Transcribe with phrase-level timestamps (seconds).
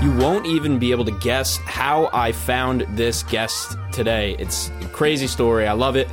[0.00, 4.36] You won't even be able to guess how I found this guest today.
[4.38, 5.66] It's a crazy story.
[5.66, 6.08] I love it.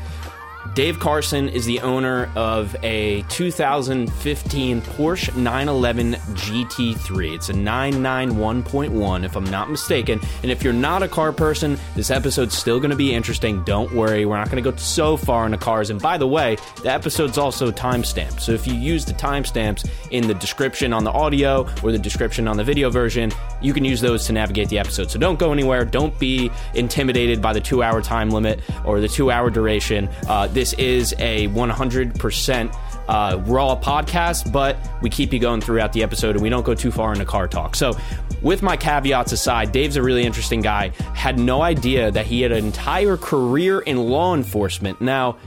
[0.75, 7.33] Dave Carson is the owner of a 2015 Porsche 911 GT3.
[7.33, 10.19] It's a 991.1, if I'm not mistaken.
[10.43, 13.63] And if you're not a car person, this episode's still going to be interesting.
[13.63, 15.91] Don't worry, we're not going to go so far into cars.
[15.91, 18.41] And by the way, the episode's also timestamped.
[18.41, 22.49] So if you use the timestamps in the description on the audio or the description
[22.49, 23.31] on the video version,
[23.61, 25.09] you can use those to navigate the episode.
[25.09, 25.85] So don't go anywhere.
[25.85, 30.09] Don't be intimidated by the two hour time limit or the two hour duration.
[30.27, 36.03] Uh, this is a 100% uh, raw podcast, but we keep you going throughout the
[36.03, 37.75] episode and we don't go too far into car talk.
[37.75, 37.97] So,
[38.41, 40.91] with my caveats aside, Dave's a really interesting guy.
[41.13, 45.01] Had no idea that he had an entire career in law enforcement.
[45.01, 45.37] Now,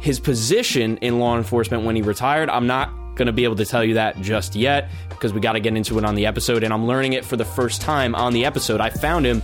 [0.00, 3.64] his position in law enforcement when he retired, I'm not going to be able to
[3.64, 6.62] tell you that just yet because we got to get into it on the episode
[6.62, 8.80] and I'm learning it for the first time on the episode.
[8.80, 9.42] I found him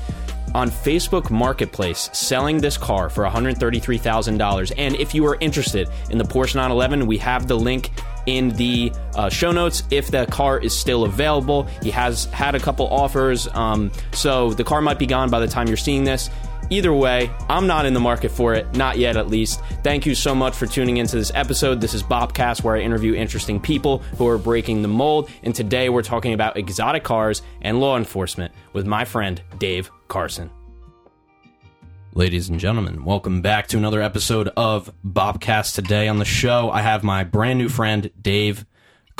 [0.55, 4.73] on Facebook Marketplace selling this car for $133,000.
[4.77, 7.91] And if you are interested in the Porsche 911, we have the link
[8.27, 11.65] in the uh, show notes if the car is still available.
[11.83, 15.49] He has had a couple offers, um, so the car might be gone by the
[15.49, 16.31] time you're seeing this.
[16.73, 19.61] Either way, I'm not in the market for it, not yet at least.
[19.83, 21.83] Thank you so much for tuning into this episode.
[21.83, 25.29] This is Bobcast, where I interview interesting people who are breaking the mold.
[25.43, 30.51] And today we're talking about exotic cars and law enforcement with my friend Dave Carson.
[32.15, 35.75] Ladies and gentlemen, welcome back to another episode of Bobcast.
[35.75, 38.65] Today on the show, I have my brand new friend Dave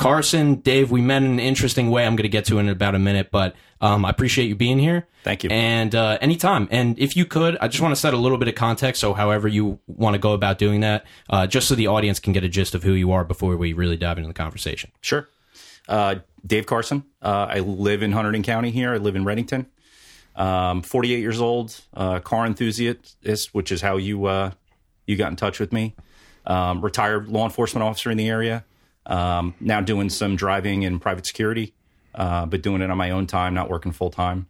[0.03, 0.55] Carson.
[0.55, 2.05] Dave, we met in an interesting way.
[2.05, 4.77] I'm going to get to in about a minute, but um, I appreciate you being
[4.77, 5.07] here.
[5.23, 5.49] Thank you.
[5.49, 6.67] And uh, anytime.
[6.71, 8.99] And if you could, I just want to set a little bit of context.
[8.99, 12.33] So, however you want to go about doing that, uh, just so the audience can
[12.33, 14.91] get a gist of who you are before we really dive into the conversation.
[14.99, 15.29] Sure.
[15.87, 17.05] Uh, Dave Carson.
[17.21, 18.93] Uh, I live in Hunterdon County here.
[18.93, 19.67] I live in Readington.
[20.35, 24.51] Um, 48 years old, uh, car enthusiast, which is how you uh,
[25.07, 25.95] you got in touch with me.
[26.45, 28.65] Um, retired law enforcement officer in the area.
[29.05, 31.73] Um, now doing some driving and private security,
[32.15, 34.47] uh, but doing it on my own time, not working full time.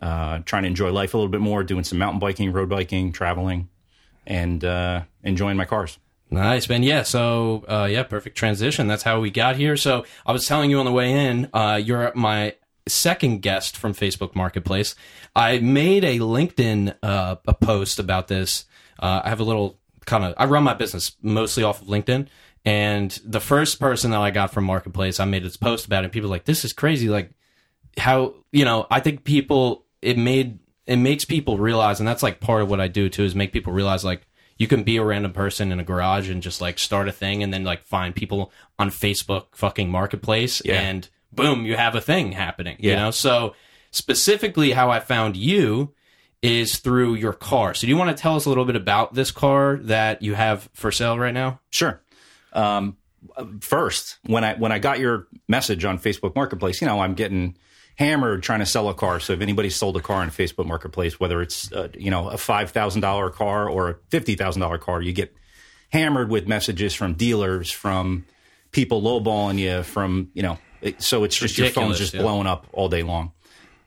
[0.00, 3.12] Uh, trying to enjoy life a little bit more, doing some mountain biking, road biking,
[3.12, 3.68] traveling,
[4.26, 5.98] and uh, enjoying my cars.
[6.30, 6.82] Nice, man.
[6.82, 7.02] Yeah.
[7.02, 8.86] So, uh, yeah, perfect transition.
[8.88, 9.76] That's how we got here.
[9.76, 12.54] So, I was telling you on the way in, uh, you're my
[12.88, 14.94] second guest from Facebook Marketplace.
[15.36, 18.64] I made a LinkedIn uh, a post about this.
[18.98, 22.28] Uh, I have a little kind of I run my business mostly off of LinkedIn,
[22.64, 26.12] and the first person that I got from Marketplace, I made this post about it.
[26.12, 27.30] people were like, "This is crazy!" Like
[27.98, 28.86] how you know?
[28.90, 32.80] I think people it made it makes people realize, and that's like part of what
[32.80, 34.26] I do too, is make people realize like
[34.58, 37.42] you can be a random person in a garage and just like start a thing
[37.42, 40.80] and then like find people on Facebook fucking marketplace Yeah.
[40.80, 42.76] and boom, you have a thing happening.
[42.78, 43.10] You know?
[43.10, 43.54] So
[43.90, 45.94] specifically how I found you
[46.42, 47.72] is through your car.
[47.74, 50.34] So do you want to tell us a little bit about this car that you
[50.34, 51.60] have for sale right now?
[51.70, 52.01] Sure.
[52.52, 52.96] Um,
[53.60, 57.56] first, when I when I got your message on Facebook Marketplace, you know, I'm getting
[57.96, 59.20] hammered trying to sell a car.
[59.20, 62.38] So if anybody sold a car on Facebook Marketplace, whether it's uh, you know a
[62.38, 65.34] five thousand dollar car or a fifty thousand dollar car, you get
[65.90, 68.24] hammered with messages from dealers, from
[68.70, 70.58] people lowballing you, from you know.
[70.80, 72.22] It, so it's just your phone's just yeah.
[72.22, 73.32] blowing up all day long.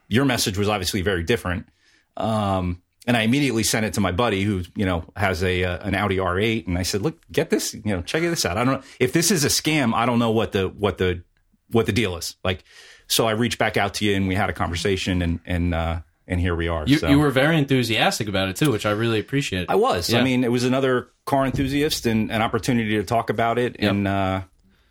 [0.08, 1.68] Your message was obviously very different.
[2.16, 5.86] Um, and I immediately sent it to my buddy who, you know, has a uh,
[5.86, 8.56] an Audi R8, and I said, "Look, get this, you know, check this out.
[8.56, 9.94] I don't know if this is a scam.
[9.94, 11.22] I don't know what the what the
[11.70, 12.36] what the deal is.
[12.44, 12.64] Like,
[13.06, 16.00] so I reached back out to you, and we had a conversation, and and uh,
[16.26, 16.84] and here we are.
[16.86, 17.08] You, so.
[17.08, 19.66] you were very enthusiastic about it too, which I really appreciate.
[19.68, 20.10] I was.
[20.10, 20.18] Yeah.
[20.18, 23.76] I mean, it was another car enthusiast and an opportunity to talk about it.
[23.78, 24.42] And, uh,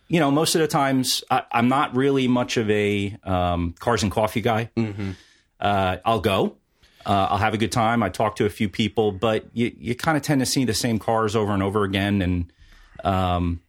[0.07, 4.03] you know, most of the times I, I'm not really much of a um, cars
[4.03, 4.69] and coffee guy.
[4.77, 5.11] Mm-hmm.
[5.59, 6.57] Uh, I'll go.
[7.05, 8.01] Uh, I'll have a good time.
[8.03, 10.73] I talk to a few people, but you, you kind of tend to see the
[10.73, 12.21] same cars over and over again.
[12.21, 12.51] And
[13.03, 13.61] um,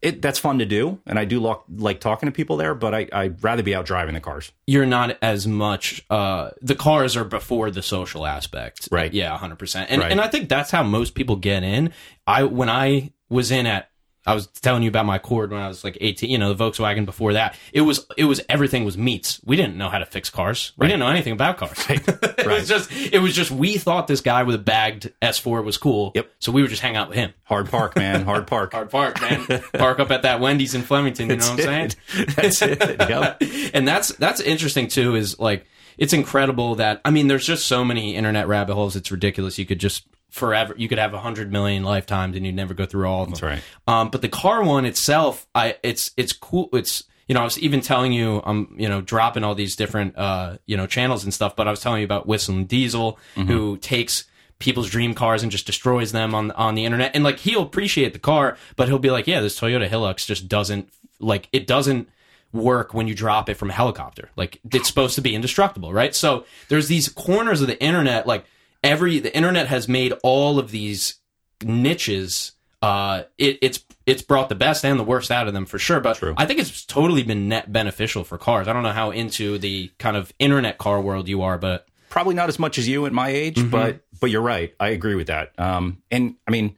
[0.00, 0.98] it that's fun to do.
[1.06, 3.84] And I do lo- like talking to people there, but I, I'd rather be out
[3.84, 4.50] driving the cars.
[4.66, 9.12] you're not as much uh the cars are before the social aspect Right.
[9.12, 10.10] yeah 100% and Right.
[10.10, 11.92] and i think that's how most people get in
[12.26, 13.89] i when i was in at
[14.30, 16.64] I was telling you about my Accord when I was like 18, you know, the
[16.64, 17.56] Volkswagen before that.
[17.72, 19.40] It was, it was, everything was meats.
[19.44, 20.72] We didn't know how to fix cars.
[20.76, 21.84] We didn't know anything about cars.
[21.88, 25.76] it was just, it was just, we thought this guy with a bagged S4 was
[25.76, 26.12] cool.
[26.14, 26.30] Yep.
[26.38, 27.34] So we would just hang out with him.
[27.44, 28.22] Hard park, man.
[28.24, 28.72] Hard park.
[28.72, 29.46] Hard park, man.
[29.74, 31.92] park up at that Wendy's in Flemington, you know what I'm saying?
[32.36, 32.78] That's it.
[32.78, 33.42] Yep.
[33.74, 35.66] and that's that's interesting too is like
[35.98, 39.66] it's incredible that i mean there's just so many internet rabbit holes it's ridiculous you
[39.66, 43.06] could just forever you could have a hundred million lifetimes and you'd never go through
[43.06, 43.62] all of them That's right.
[43.86, 47.60] um, but the car one itself i it's it's cool it's you know, I was
[47.60, 51.32] even telling you, I'm, you know, dropping all these different, uh, you know, channels and
[51.32, 53.16] stuff, but I was telling you about WhistlinDiesel,
[53.46, 54.24] who takes
[54.58, 57.12] people's dream cars and just destroys them on on the internet.
[57.14, 60.48] And like he'll appreciate the car, but he'll be like, yeah, this Toyota Hilux just
[60.48, 60.88] doesn't
[61.20, 62.08] like it doesn't
[62.52, 64.30] work when you drop it from a helicopter.
[64.34, 66.16] Like it's supposed to be indestructible, right?
[66.16, 68.44] So there's these corners of the internet like
[68.82, 71.16] every the internet has made all of these
[71.62, 75.78] niches uh it, it's it's brought the best and the worst out of them for
[75.78, 76.34] sure but True.
[76.38, 79.90] i think it's totally been net beneficial for cars i don't know how into the
[79.98, 83.12] kind of internet car world you are but probably not as much as you at
[83.12, 83.70] my age, Mm-hmm.
[83.70, 84.74] but but you're right.
[84.80, 85.52] I agree with that.
[85.58, 86.76] Um, and I mean,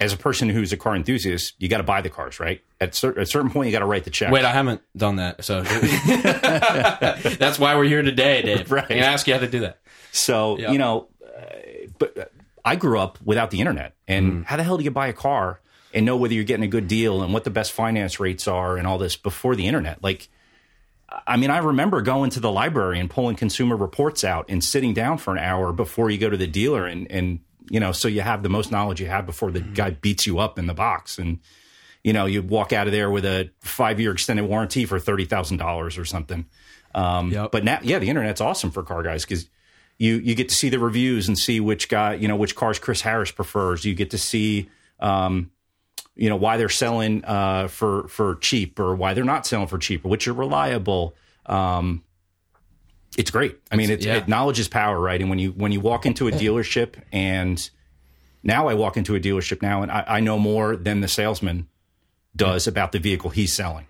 [0.00, 2.62] as a person who's a car enthusiast, you got to buy the cars, right?
[2.80, 4.32] At, cer- at a certain point, you got to write the check.
[4.32, 5.44] Wait, I haven't done that.
[5.44, 8.70] So that's why we're here today, Dave.
[8.78, 8.88] Right.
[8.88, 9.78] Gonna ask you how to do that.
[10.12, 12.24] So you know, uh, but uh,
[12.64, 14.44] I grew up without the internet, and Mm.
[14.46, 15.60] how the hell do you buy a car
[15.94, 18.76] and know whether you're getting a good deal and what the best finance rates are
[18.76, 20.02] and all this before the internet?
[20.02, 20.28] Like,
[21.26, 24.92] I mean, I remember going to the library and pulling consumer reports out and sitting
[24.92, 27.40] down for an hour before you go to the dealer, and and
[27.70, 30.38] you know, so you have the most knowledge you have before the guy beats you
[30.38, 31.38] up in the box and.
[32.04, 35.56] You know, you walk out of there with a five-year extended warranty for thirty thousand
[35.56, 36.46] dollars or something.
[36.94, 37.50] Um, Yep.
[37.50, 39.46] But now, yeah, the internet's awesome for car guys because
[39.98, 42.78] you you get to see the reviews and see which guy you know which cars
[42.78, 43.84] Chris Harris prefers.
[43.84, 45.50] You get to see um,
[46.14, 49.78] you know why they're selling uh, for for cheap or why they're not selling for
[49.78, 51.14] cheap or which are reliable.
[51.46, 52.04] Um,
[53.16, 53.58] it's great.
[53.72, 54.16] I mean, it's, yeah.
[54.16, 55.20] it, knowledge is power, right?
[55.20, 57.68] And when you when you walk into a dealership and
[58.42, 61.68] now I walk into a dealership now and I, I know more than the salesman
[62.36, 63.86] does about the vehicle he's selling.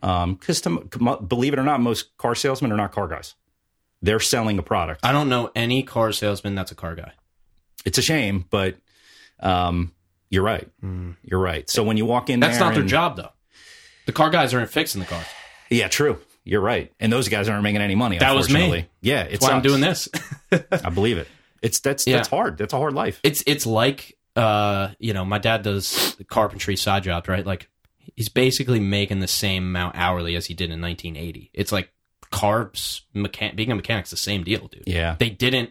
[0.00, 3.34] Because believe it or not, most car salesmen are not car guys.
[4.02, 5.00] They're selling a product.
[5.04, 7.12] I don't know any car salesman that's a car guy.
[7.84, 8.76] It's a shame, but
[9.40, 9.92] um,
[10.30, 10.68] you're right.
[11.24, 11.68] You're right.
[11.70, 12.40] So when you walk in.
[12.40, 13.30] That's not their and- job though.
[14.06, 15.24] The car guys aren't fixing the cars.
[15.70, 16.18] Yeah, true.
[16.44, 16.92] You're right.
[16.98, 18.18] And those guys aren't making any money.
[18.18, 18.86] That was me.
[19.00, 20.08] Yeah, it's That's why I'm doing this.
[20.72, 21.28] I believe it.
[21.62, 22.16] It's that's Yeah.
[22.16, 22.58] that's hard.
[22.58, 23.20] That's a hard life.
[23.22, 27.68] it's it's like uh you know my dad does carpentry side jobs right like
[28.16, 31.92] he's basically making the same amount hourly as he did in 1980 it's like
[32.32, 35.14] cars mechan- being a mechanic's the same deal dude Yeah.
[35.18, 35.70] they didn't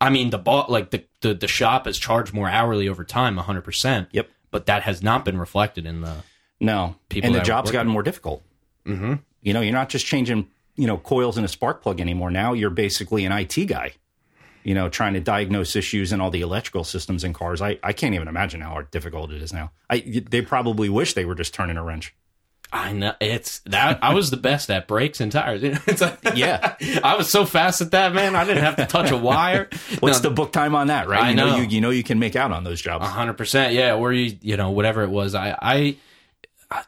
[0.00, 3.36] i mean the ball like the, the the shop has charged more hourly over time
[3.38, 4.28] 100% Yep.
[4.50, 6.16] but that has not been reflected in the
[6.60, 8.42] No, People and the job's gotten more difficult.
[8.84, 9.14] Mm-hmm.
[9.42, 12.30] You know, you're not just changing you know coils in a spark plug anymore.
[12.32, 13.92] Now you're basically an IT guy.
[14.64, 17.62] You know, trying to diagnose issues in all the electrical systems in cars.
[17.62, 19.70] I, I can't even imagine how hard, difficult it is now.
[19.88, 22.12] I they probably wish they were just turning a wrench.
[22.72, 25.62] I know it's that I was the best at brakes and tires.
[25.86, 26.76] It's like, Yeah.
[27.02, 28.36] I was so fast at that, man.
[28.36, 29.68] I didn't have to touch a wire.
[30.00, 31.08] What's No, the book time on that?
[31.08, 31.22] Right?
[31.22, 31.50] I you know.
[31.50, 31.56] know.
[31.56, 33.04] you you know you can make out on those jobs.
[33.06, 33.94] A hundred percent, yeah.
[33.94, 35.34] Or you, you know, whatever it was.
[35.34, 35.96] I, I,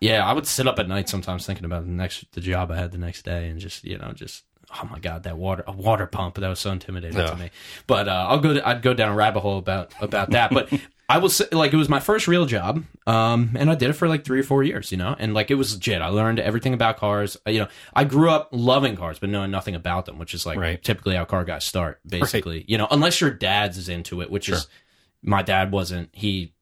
[0.00, 2.77] yeah, I would sit up at night sometimes thinking about the next, the job I
[2.77, 4.44] had the next day, and just, you know, just,
[4.82, 7.31] oh my god, that water, a water pump, that was so intimidating Yeah.
[7.31, 7.50] to me.
[7.87, 10.50] But uh, I'll go, I'd go down a rabbit hole about about that.
[10.50, 10.71] But
[11.10, 13.94] I will say, like, it was my first real job, um, and I did it
[13.94, 16.00] for like three or four years, you know, and like it was legit.
[16.00, 17.36] I learned everything about cars.
[17.46, 20.56] You know, I grew up loving cars, but knowing nothing about them, which is like
[20.58, 20.82] Right.
[20.82, 22.64] typically how car guys start, basically.
[22.68, 24.68] You know, unless your dad's is into it, which is
[25.22, 26.10] my dad wasn't.
[26.12, 26.54] He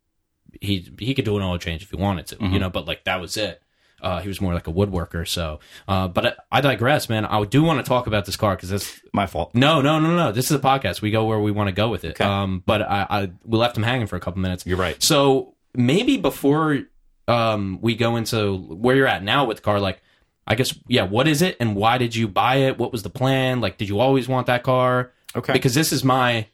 [0.60, 2.54] he he could do an oil change if he wanted to, Mm-hmm.
[2.54, 3.62] you know, but like that was it.
[4.00, 5.26] Uh, he was more like a woodworker.
[5.26, 7.24] So, uh, but I, I digress, man.
[7.24, 9.54] I do want to talk about this car because that's My fault.
[9.54, 10.32] no, no, no, no.
[10.32, 11.00] This is a podcast.
[11.02, 12.10] We go where we want to go with it.
[12.12, 12.24] Okay.
[12.24, 14.64] Um, but I, I we left him hanging for a couple minutes.
[14.66, 15.02] You're right.
[15.02, 16.78] So maybe before
[17.26, 20.00] um we go into where you're at now with the car, like
[20.46, 22.78] I guess yeah, what is it and why did you buy it?
[22.78, 23.60] What was the plan?
[23.60, 25.12] Like, did you always want that car?
[25.36, 25.52] Okay.
[25.52, 26.46] Because this is my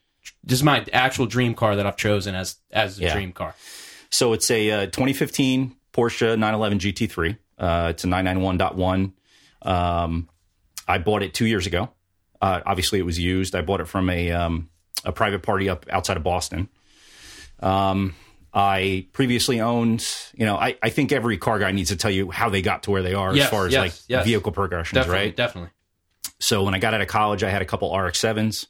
[0.43, 3.13] this is my actual dream car that I've chosen as as a Yeah.
[3.15, 3.55] dream car.
[4.11, 7.39] So it's a uh, 2015 Porsche 911 GT3.
[7.57, 9.13] Uh, it's a 991.1.
[9.63, 10.29] Um,
[10.89, 11.91] I bought it two years ago.
[12.43, 13.55] Uh, obviously, it was used.
[13.55, 14.69] I bought it from a um,
[15.05, 16.69] a private party up outside of Boston.
[17.61, 18.15] Um,
[18.53, 22.31] I previously owned, you know, I, I think every car guy needs to tell you
[22.31, 24.25] how they got to where they are Yes, as far as yes, like yes.
[24.25, 25.37] vehicle progressions, Definitely, right?
[25.37, 25.71] definitely.
[26.39, 28.67] So when I got out of college, I had a couple RX-7s,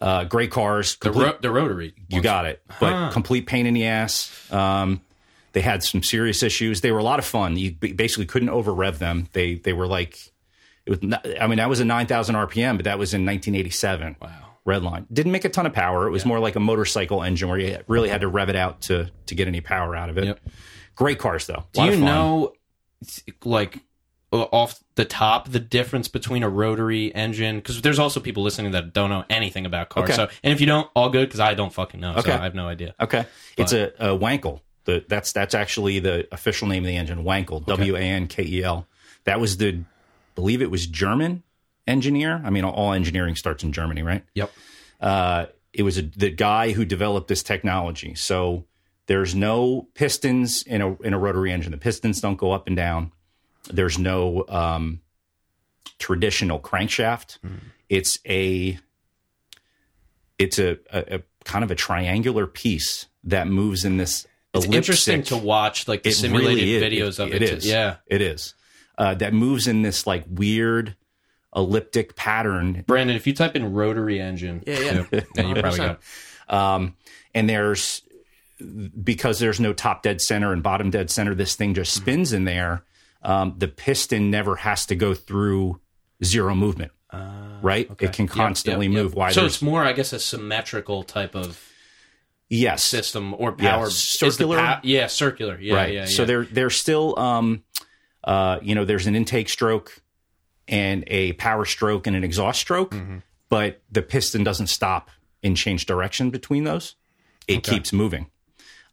[0.00, 0.96] uh, great cars.
[1.02, 1.94] The ro- the rotary.
[2.08, 2.62] you got it.
[2.80, 3.10] But Huh.
[3.12, 4.30] complete pain in the ass.
[4.52, 5.02] Um,
[5.54, 6.82] they had some serious issues.
[6.82, 7.56] They were a lot of fun.
[7.56, 9.28] You basically couldn't over rev them.
[9.32, 10.18] They they were like,
[10.84, 11.02] it was.
[11.02, 14.16] Not, I mean, that was a nine thousand RPM, but that was in 1987.
[14.20, 14.30] Wow.
[14.66, 16.06] Redline didn't make a ton of power.
[16.06, 18.80] It was more like a motorcycle engine where you really had to rev it out
[18.82, 20.24] to to get any power out of it.
[20.24, 20.40] Yep.
[20.96, 21.64] Great cars though.
[21.72, 22.54] Do you know,
[23.44, 23.80] like,
[24.32, 27.56] off the top, the difference between a rotary engine?
[27.56, 30.10] Because there's also people listening that don't know anything about cars.
[30.10, 30.16] Okay.
[30.16, 32.12] So, and if you don't, all good, because I don't fucking know.
[32.12, 32.30] Okay.
[32.30, 32.94] So I have no idea.
[33.00, 33.26] Okay,
[33.58, 34.60] it's a, a Wankel.
[34.84, 38.42] The, that's that's actually the official name of the engine, Wankel, W A N K
[38.44, 38.86] E L.
[39.24, 39.82] That was the,
[40.34, 41.42] believe it was German
[41.86, 42.42] engineer.
[42.44, 44.24] I mean, all engineering starts in Germany, right?
[44.34, 44.52] Yep.
[45.00, 48.14] Uh, it was a, the guy who developed this technology.
[48.14, 48.64] So
[49.06, 51.72] there's no pistons in a in a rotary engine.
[51.72, 53.12] The pistons don't go up and down.
[53.70, 55.00] There's no um,
[55.98, 57.38] traditional crankshaft.
[57.88, 58.78] It's a
[60.38, 64.26] it's a, a, a kind of a triangular piece that moves in this.
[64.54, 66.82] It's interesting to watch like the It simulated really is.
[67.18, 67.42] videos of it.
[67.42, 67.96] It to- Yeah.
[68.06, 68.54] It is.
[68.96, 70.96] Uh, that moves in this like weird
[71.56, 72.84] elliptic pattern.
[72.86, 74.78] Brandon, if you type in rotary engine, Yeah,
[75.10, 75.20] yeah.
[75.34, 76.00] then you probably got.
[76.46, 76.94] Um,
[77.34, 78.02] and there's
[79.02, 82.44] because there's no top dead center and bottom dead center, this thing just spins in
[82.44, 82.84] there.
[83.22, 85.80] Um, the piston never has to go through
[86.22, 86.92] zero movement.
[87.62, 87.90] right?
[87.98, 89.02] It can constantly Yep, yep.
[89.04, 89.14] move.
[89.14, 91.58] Why So it's more, I guess, a symmetrical type of
[92.50, 93.86] yes, system or power.
[93.86, 94.56] The circular.
[94.58, 95.58] pa- yeah, circular.
[95.60, 95.92] Yeah, right.
[95.92, 96.06] yeah, yeah.
[96.06, 97.64] So they're they're still um
[98.22, 100.00] uh you know there's an intake stroke
[100.68, 103.18] and a power stroke and an exhaust stroke, Mm-hmm.
[103.48, 105.10] but the piston doesn't stop
[105.42, 106.96] and change direction between those.
[107.46, 108.30] It keeps moving.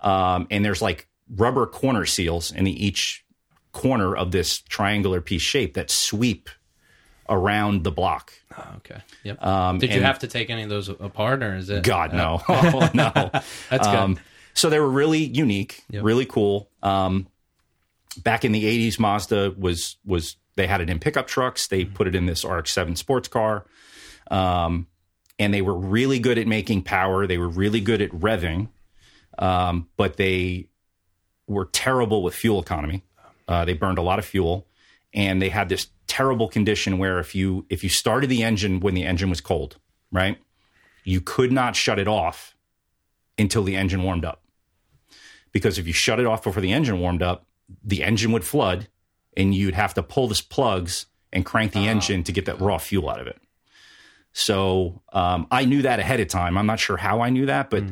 [0.02, 3.24] Um and there's like rubber corner seals in the, each
[3.72, 6.50] corner of this triangular piece shape that sweep
[7.30, 8.34] around the block.
[8.58, 9.02] Oh, okay.
[9.24, 9.46] Yep.
[9.46, 11.84] Um, Did you have to take any of those apart, or is it?
[11.84, 13.12] God no, oh, no.
[13.70, 13.96] That's good.
[13.96, 14.20] Um,
[14.54, 16.70] so they were really unique, really cool.
[16.84, 17.28] Um,
[18.24, 21.68] back in the '80s, Mazda was was they had it in pickup trucks.
[21.68, 23.66] They put it in this RX-7 sports car,
[24.30, 24.88] um,
[25.40, 27.26] and they were really good at making power.
[27.26, 28.70] They were really good at revving,
[29.40, 30.68] um, but they
[31.48, 33.04] were terrible with fuel economy.
[33.48, 34.68] Uh, they burned a lot of fuel,
[35.14, 38.96] and they had this terrible condition where if you if you started the engine when
[38.96, 39.78] the engine was cold,
[40.12, 40.38] right,
[41.06, 42.54] you could not shut it off
[43.40, 44.44] until the engine warmed up.
[45.54, 47.46] Because if you shut it off before the engine warmed up,
[47.82, 48.90] the engine would flood,
[49.38, 52.78] and you'd have to pull the plugs and crank the engine to get that raw
[52.78, 53.42] fuel out of it.
[54.34, 56.58] So um, I knew that ahead of time.
[56.58, 57.84] I'm not sure how I knew that, but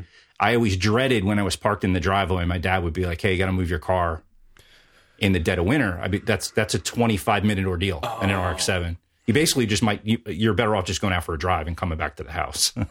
[0.42, 2.44] I always dreaded when I was parked in the driveway.
[2.44, 4.24] My dad would be like, "Hey, you got to move your car
[5.22, 8.40] in the dead of winter." I mean, that's that's a 25 minute ordeal in an
[8.54, 8.98] RX-7.
[9.26, 11.78] You basically just might you, you're better off just going out for a drive and
[11.78, 12.74] coming back to the house.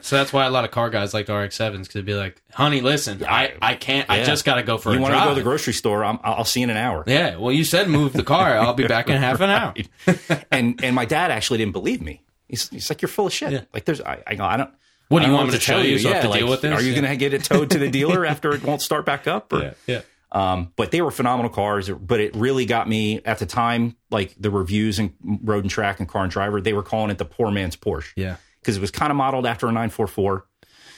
[0.00, 2.42] So that's why a lot of car guys like the RX-7s because they'd be like,
[2.52, 4.08] "Honey, listen, I, I can't.
[4.10, 5.72] I just got to go for you a want to drive." go to the grocery
[5.74, 6.04] store?
[6.04, 7.04] I'm, I'll see you in an hour.
[7.06, 7.36] yeah.
[7.36, 8.58] Well, you said move the car.
[8.58, 9.74] I'll be back in half an hour.
[10.50, 12.22] and and my dad actually didn't believe me.
[12.48, 13.60] He's, he's like, "You're full of shit." Yeah.
[13.72, 14.70] Like, there's I, I go, I don't.
[15.08, 16.62] What do you want me to tell you so I have to like, deal with
[16.62, 16.72] this?
[16.72, 17.00] Are you Yeah.
[17.02, 19.52] going to get it towed to the dealer after it won't start back up?
[19.52, 19.72] Or, Yeah.
[19.86, 20.00] Yeah.
[20.34, 21.88] Um, but they were phenomenal cars.
[21.88, 23.96] But it really got me at the time.
[24.10, 27.18] Like the reviews and Road and Track and Car and Driver, they were calling it
[27.18, 28.12] the poor man's Porsche.
[28.16, 28.36] Yeah.
[28.60, 30.46] because it was kind of modeled after a 944.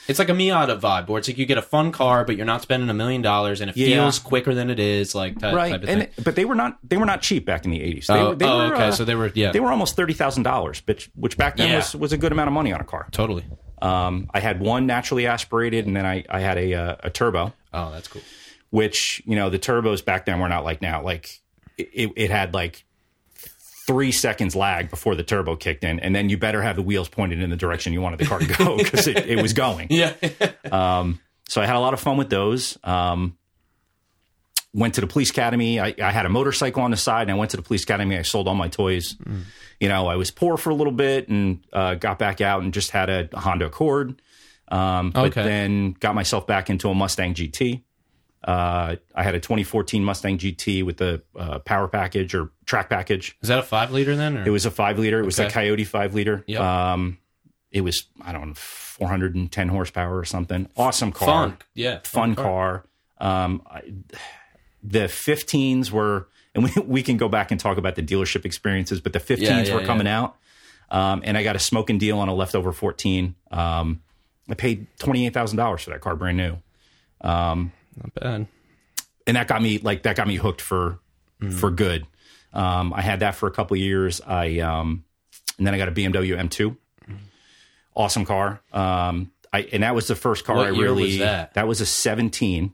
[0.09, 2.47] It's like a Miata vibe, where it's like you get a fun car, but you're
[2.47, 3.89] not spending a million dollars, and it Yeah.
[3.89, 6.11] feels quicker than it is, like type, right type of and thing.
[6.25, 8.35] but they were not they were not cheap back in the 80s they Oh, were,
[8.37, 8.85] they oh, were, okay.
[8.85, 11.77] uh, so they were, yeah, they were almost $30,000 which which back then Yeah.
[11.79, 13.45] was was a good amount of money on a car totally.
[13.83, 17.53] um, I had one naturally aspirated and then I, I had a, uh, a turbo
[17.75, 18.23] Oh, that's cool.
[18.71, 21.41] Which you know the turbos back then were not like now like
[21.79, 22.85] it, it had like
[23.87, 27.09] three seconds lag before the turbo kicked in and then you better have the wheels
[27.09, 29.87] pointed in the direction you wanted the car to go because it, it was going
[29.91, 30.13] Yeah.
[31.49, 32.77] so I had a lot of fun with those.
[32.83, 33.37] Um,
[34.75, 35.81] went to the police academy.
[35.81, 38.19] I, I had a motorcycle on the side, and I went to the police academy.
[38.19, 39.17] I sold all my toys.
[39.81, 42.75] You know, I was poor for a little bit, and uh, got back out and
[42.75, 44.21] just had a Honda Accord.
[44.69, 45.45] Um, but Okay.
[45.45, 47.83] then got myself back into a Mustang GT.
[48.47, 53.37] Uh, I had a 2014 Mustang GT with the uh, power package or track package.
[53.43, 54.39] Is that a five liter then?
[54.39, 54.47] Or?
[54.47, 55.19] It was a five liter.
[55.21, 55.49] It was Okay.
[55.49, 56.45] a Coyote five liter.
[56.47, 56.61] Yep.
[56.61, 57.19] Um,
[57.73, 60.69] it was I don't know 410 horsepower or something.
[60.77, 61.57] Awesome car fun.
[61.75, 61.99] Yeah.
[62.05, 62.87] fun car.
[63.19, 63.83] Um, I,
[64.83, 69.01] the 15s were, and we, we can go back and talk about the dealership experiences,
[69.01, 70.37] but the 15s Yeah, yeah, were coming out.
[70.91, 73.35] Um, and I got a smoking deal on a leftover 14.
[73.51, 74.03] Um,
[74.49, 76.59] I paid $28,000 for that car brand new.
[77.97, 78.47] Not bad.
[79.27, 80.99] And that got me like, that got me hooked for,
[81.59, 82.07] for good.
[82.53, 84.21] Um, I had that for a couple of years.
[84.27, 85.05] I, um,
[85.59, 86.77] and then I got a BMW M2.
[87.95, 88.61] Awesome car.
[88.73, 91.67] Um, I, and that was the first car What I year was really, that?
[91.67, 92.73] was a 17.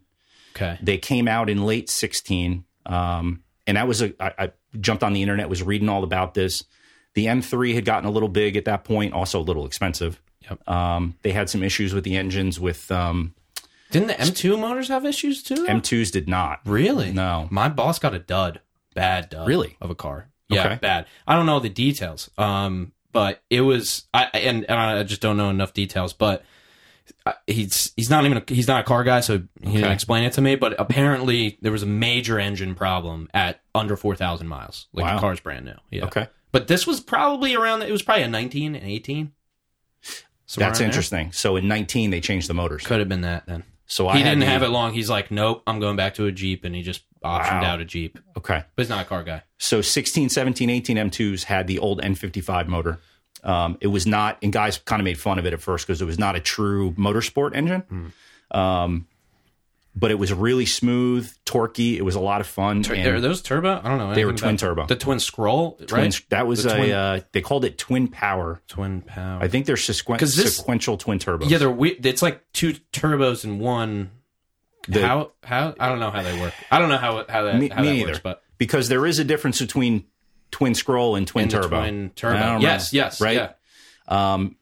[0.57, 0.79] Okay.
[0.83, 2.65] They came out in late 16.
[2.87, 6.35] Um, and that was a, I, I jumped on the internet, was reading all about
[6.35, 6.65] this.
[7.15, 10.21] The M3 had gotten a little big at that point, also a little expensive.
[10.43, 10.69] Yep.
[10.69, 13.35] Um, they had some issues with the engines with um,
[13.93, 15.67] Didn't the M2 motors have issues too?
[15.67, 16.61] M2s did not.
[16.65, 17.13] really?
[17.13, 17.47] No.
[17.51, 18.61] My boss got a dud,
[18.95, 19.77] bad dud, Really?
[19.81, 20.29] of a car.
[20.49, 20.75] Yeah, Okay.
[20.83, 21.07] bad.
[21.27, 22.31] I don't know the details.
[22.37, 26.13] Um, but it was I and, and I just don't know enough details.
[26.13, 26.45] But
[27.27, 29.93] uh, he's he's not even a, he's not a car guy, so he didn't Okay.
[29.93, 30.57] explain it to me.
[30.57, 34.89] But apparently, there was a major engine problem at under four thousand miles.
[34.93, 35.15] Like Wow.
[35.17, 35.75] the car's brand new.
[35.91, 36.05] Yeah.
[36.07, 36.29] Okay.
[36.53, 37.83] But this was probably around.
[37.83, 39.33] It was probably a nineteen and eighteen.
[40.03, 40.87] That's around there.
[40.87, 41.33] interesting.
[41.33, 42.85] So in 19, they changed the motors.
[42.85, 43.65] Could have been that then.
[43.93, 44.95] So I he didn't have it long.
[44.95, 47.73] He's like, nope, I'm going back to a Jeep, and he just optioned Wow.
[47.75, 48.19] out a Jeep.
[48.39, 48.65] Okay.
[48.75, 49.43] But he's not a car guy.
[49.59, 53.01] So 16, 17, 18 M2s had the old N55 motor.
[53.45, 56.01] Um, it was not, and guys kind of made fun of it at first because
[56.01, 58.13] it was not a true motorsport engine.
[58.51, 59.07] Um,
[59.95, 61.97] but it was really smooth, torquey.
[61.97, 62.79] It was a lot of fun.
[62.91, 63.79] and Are those turbo?
[63.83, 64.15] I don't know.
[64.15, 64.87] They were twin turbo.
[64.87, 66.21] The twin scroll, twin, right?
[66.31, 68.63] That was The a, twin- uh, they called it twin power.
[68.69, 69.43] Twin power.
[69.43, 71.51] I think they're sequen- this- sequential twin turbos.
[71.51, 74.11] Yeah, they're we- It's like two turbos in one.
[74.89, 76.55] The- how how I don't know how they work.
[76.71, 78.07] I don't know how how that me, how me that neither.
[78.13, 80.07] works, but because there is a difference between
[80.51, 81.81] twin scroll and twin in the turbo.
[81.81, 82.59] twin turbo.
[82.61, 83.37] Yes, know, yes, right?
[83.37, 83.53] yeah.
[84.09, 84.57] Um,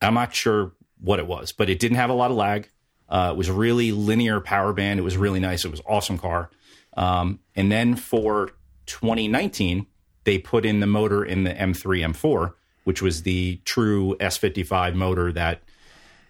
[0.00, 2.68] I'm not sure what it was, but it didn't have a lot of lag.
[3.12, 4.98] Uh, it was a really linear power band.
[4.98, 5.64] It was really nice.
[5.66, 6.48] It was awesome car.
[6.96, 8.52] Um, and then for
[8.86, 9.86] 2019,
[10.24, 12.54] they put in the motor in the M3 M4,
[12.84, 15.60] which was the true S55 motor that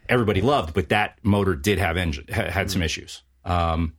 [0.09, 3.23] everybody loved, but that motor did have engine ha- had some issues.
[3.45, 3.95] Um,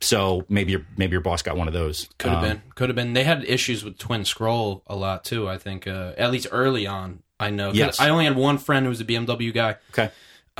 [0.00, 2.08] so maybe your maybe your boss got one of those.
[2.18, 2.62] Could have Um, been.
[2.74, 3.12] Could have been.
[3.12, 5.48] They had issues with twin scroll a lot too.
[5.48, 7.22] I think uh, at least early on.
[7.38, 7.72] I know.
[7.72, 8.00] Yes.
[8.00, 9.76] I only had one friend who was a BMW guy.
[9.90, 10.10] Okay.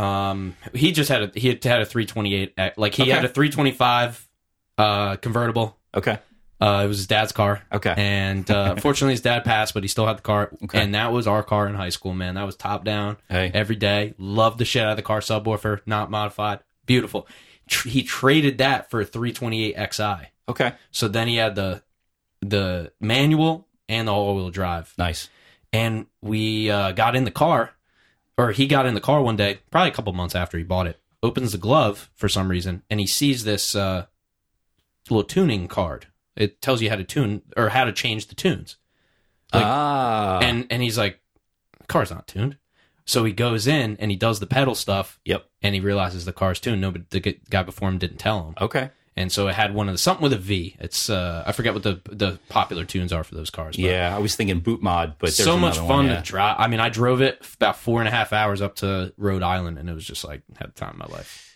[0.01, 2.55] Um, he just had a he had had a 328.
[2.59, 3.11] uh, Like he Okay.
[3.13, 4.29] had a 325
[4.79, 5.79] uh, convertible.
[5.95, 6.19] Okay.
[6.61, 7.63] Uh, it was his dad's car.
[7.73, 7.95] Okay.
[7.97, 10.51] And uh, fortunately, his dad passed, but he still had the car.
[10.65, 10.83] Okay.
[10.83, 12.35] And that was our car in high school, man.
[12.35, 13.51] That was top down Hey.
[13.55, 14.15] every day.
[14.19, 16.61] Loved the shit out of the car subwoofer, not modified.
[16.85, 17.27] Beautiful.
[17.69, 20.29] Tr- he traded that for a 328 Xi.
[20.49, 20.73] Okay.
[20.91, 21.83] So then he had the
[22.43, 24.93] the manual and the all wheel drive.
[24.99, 25.29] Nice.
[25.73, 27.71] And we uh, got in the car,
[28.39, 30.87] or he got in the car one day, probably a couple months after he bought
[30.87, 30.99] it.
[31.23, 34.07] Opens the glove for some reason, and he sees this uh,
[35.11, 36.07] little tuning card.
[36.37, 38.77] It tells you how to tune or how to change the tunes.
[39.53, 40.39] Like- ah.
[40.41, 41.21] And and he's like,
[41.79, 42.57] the car's not tuned.
[43.05, 45.47] So he goes in and he does the pedal stuff, yep.
[45.63, 46.81] and he realizes the car's tuned.
[46.81, 48.91] Nobody, the guy before him didn't tell him, Okay.
[49.17, 50.77] And so it had one of the something with a V.
[50.81, 53.77] It's uh, I forget what the the popular tunes are for those cars.
[53.77, 56.57] but Yeah, I was thinking boot mod, but so much fun one, to drive.
[56.59, 59.79] I mean, I drove it about four and a half hours up to Rhode Island,
[59.79, 61.47] and it was just like had the time of my life.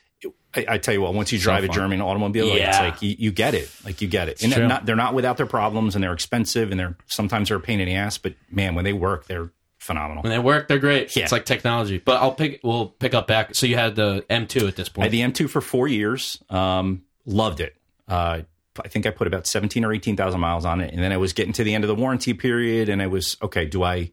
[0.57, 1.69] I, I tell you what, once you drive a.
[1.69, 2.81] German automobile, Yeah.
[2.81, 5.37] like you, you get it, like you get it, and they're not they're not without
[5.37, 8.35] their problems, and they're expensive, and they're sometimes they're a pain in the ass, but
[8.51, 10.23] man, when they work, they're phenomenal.
[10.23, 11.15] When they work, they're great.
[11.15, 11.25] Yeah.
[11.25, 11.99] It's like technology.
[11.99, 12.61] But I'll pick.
[12.63, 13.55] We'll pick up back.
[13.55, 15.03] So you had the M2 at this I point.
[15.05, 17.77] had the M2 for four years, um, loved it.
[18.09, 18.43] Uh,
[18.83, 21.17] I think I put about seventeen or eighteen thousand miles on it, and then I
[21.17, 23.67] was getting to the end of the warranty period, and I was okay.
[23.67, 24.11] Do I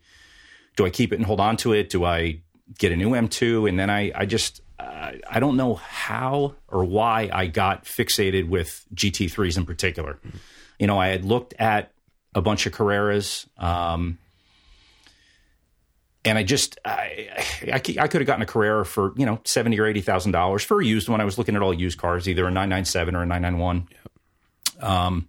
[0.76, 1.89] do I keep it and hold on to it?
[1.89, 2.41] Do I
[2.78, 3.67] get a new M2?
[3.67, 8.47] And then I I just uh, I don't know how or why I got fixated
[8.50, 10.19] with GT3s in particular.
[10.80, 11.91] You know, I had looked at
[12.34, 13.47] a bunch of Carreras.
[13.62, 14.17] Um,
[16.26, 17.30] and I just I,
[17.64, 20.64] I, I could have gotten a Carrera for you know seventy or eighty thousand dollars
[20.64, 21.22] for a used one.
[21.22, 23.42] I was looking at all used cars, either a nine nine seven or a nine
[23.42, 23.88] nine one.
[24.80, 25.28] Um,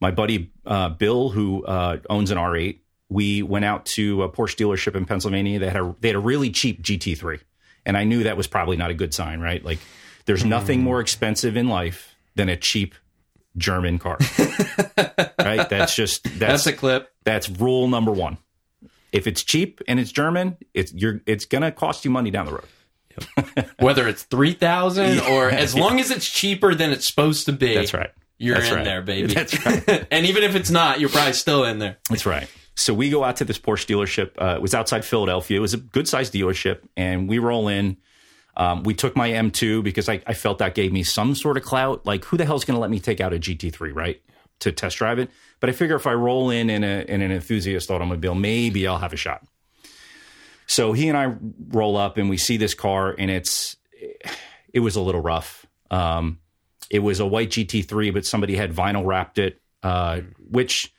[0.00, 4.28] my buddy uh, Bill, who uh, owns an R eight, we went out to a
[4.30, 5.58] Porsche dealership in Pennsylvania.
[5.58, 7.40] They had a they had a really cheap GT three,
[7.84, 9.62] and I knew that was probably not a good sign, right?
[9.64, 9.78] Like,
[10.26, 12.94] there's nothing more expensive in life than a cheap
[13.56, 14.16] German car,
[15.38, 15.68] right?
[15.68, 17.10] That's just That's that's a clip.
[17.24, 18.38] that's rule number one.
[19.12, 22.52] If it's cheap and it's German, it's you're it's gonna cost you money down the
[22.52, 23.64] road.
[23.78, 27.74] Whether it's three thousand or as long as it's cheaper than it's supposed to be.
[27.74, 28.10] That's right.
[28.38, 28.84] You're That's in right.
[28.84, 29.34] there, baby.
[29.34, 30.06] That's right.
[30.10, 31.98] and even if it's not, you're probably still in there.
[32.08, 32.48] That's right.
[32.74, 34.30] So we go out to this Porsche dealership.
[34.40, 35.58] Uh, it was outside Philadelphia.
[35.58, 37.98] It was a good sized dealership, and we roll in.
[38.56, 41.62] Um, we took my M2 because I, I felt that gave me some sort of
[41.62, 42.06] clout.
[42.06, 44.22] Like, who the hell's going to let me take out a GT3, right,
[44.60, 45.30] to test drive it?
[45.58, 48.98] But I figure if I roll in in, a, in an enthusiast automobile, maybe I'll
[48.98, 49.44] have a shot.
[50.66, 51.34] So he and I
[51.70, 53.76] roll up, and we see this car, and it's
[54.72, 55.66] it was a little rough.
[55.90, 56.38] Um,
[56.90, 60.92] it was a white GT3, but somebody had vinyl wrapped it, uh, which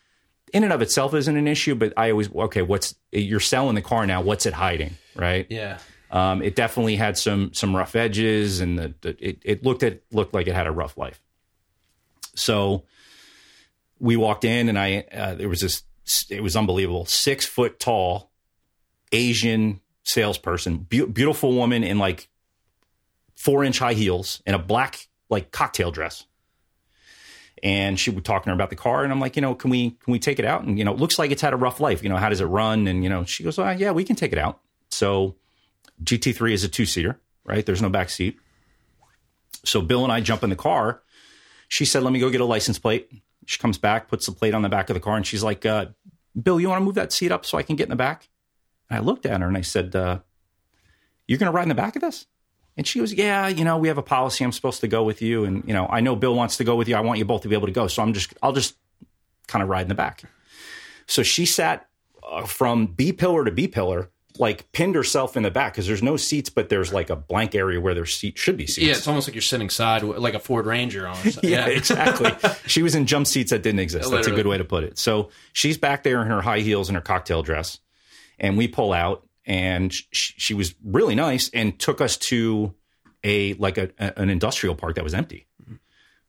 [0.54, 1.76] in and of itself isn't an issue.
[1.76, 4.22] But I always okay, what's you're selling the car now?
[4.22, 5.48] What's it hiding, right?
[5.50, 5.78] Yeah.
[6.12, 10.02] Um, it definitely had some some rough edges, and the, the, it it looked at
[10.12, 11.22] looked like it had a rough life.
[12.36, 12.84] So
[14.02, 15.84] we walked in, and I uh, there was this.
[16.30, 17.06] It was unbelievable.
[17.06, 18.32] Six foot tall
[19.12, 22.28] Asian salesperson, Beau beautiful woman in like
[23.36, 26.26] four inch high heels and a black like cocktail dress.
[27.64, 29.70] And she was talking to her about the car, and I'm like, you know, can
[29.70, 30.64] we can we take it out?
[30.64, 32.02] And you know, it looks like it's had a rough life.
[32.02, 32.88] You know, how does it run?
[32.88, 34.60] And you know, she goes, oh, yeah, we can take it out.
[34.90, 35.36] So
[36.04, 37.64] GT3 is a two seater, right?
[37.64, 38.40] There's no back seat.
[39.64, 41.04] So Bill and I jump in the car.
[41.68, 43.10] She said, "Let me go get a license plate."
[43.46, 45.66] She comes back, puts the plate on the back of the car, and she's like,
[45.66, 45.88] uh,
[46.42, 48.30] "Bill, you want to move that seat up so I can get in the back?"
[48.90, 50.20] And I looked at her and I said, uh,
[51.28, 52.28] "You're going to ride in the back of this?"
[52.78, 54.44] And she goes, "Yeah, you know, we have a policy.
[54.44, 56.76] I'm supposed to go with you, and you know, I know Bill wants to go
[56.76, 56.96] with you.
[56.96, 58.76] I want you both to be able to go, so I'm just, I'll just
[59.48, 60.24] kind of ride in the back."
[61.08, 61.88] So she sat
[62.24, 64.10] uh, from B pillar to B pillar,
[64.42, 67.54] like pinned herself in the back because there's no seats, but there's like a blank
[67.54, 68.88] area where there seat should be seats.
[68.88, 71.16] Yeah, it's almost like you're sitting side like a Ford Ranger on.
[71.44, 72.32] yeah, exactly.
[72.66, 74.10] she was in jump seats that didn't exist.
[74.10, 74.98] That's a good way to put it.
[74.98, 77.78] So she's back there in her high heels and her cocktail dress,
[78.40, 82.74] and we pull out, and she, she was really nice and took us to
[83.24, 85.46] a like a, an industrial park that was empty.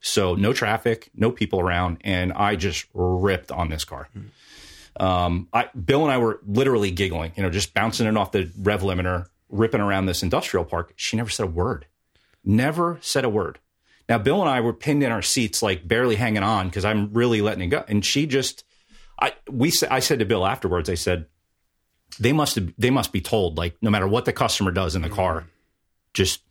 [0.05, 4.09] So no traffic, no people around, and I just ripped on this car.
[4.15, 4.29] Mm-hmm.
[4.99, 8.51] Um, I, Bill and I were literally giggling, you know, just bouncing it off the
[8.59, 10.93] rev limiter, ripping around this industrial park.
[10.97, 11.87] She never said a word.
[12.45, 13.59] Never said a word.
[14.09, 17.13] Now, Bill and I were pinned in our seats, like barely hanging on because I'm
[17.13, 17.85] really letting it go.
[17.89, 18.65] And she just,
[19.19, 21.27] I we I said to Bill afterwards, I said,
[22.19, 25.03] they must have, they must be told, like, no matter what the customer does in
[25.03, 25.47] the car,
[26.13, 26.43] just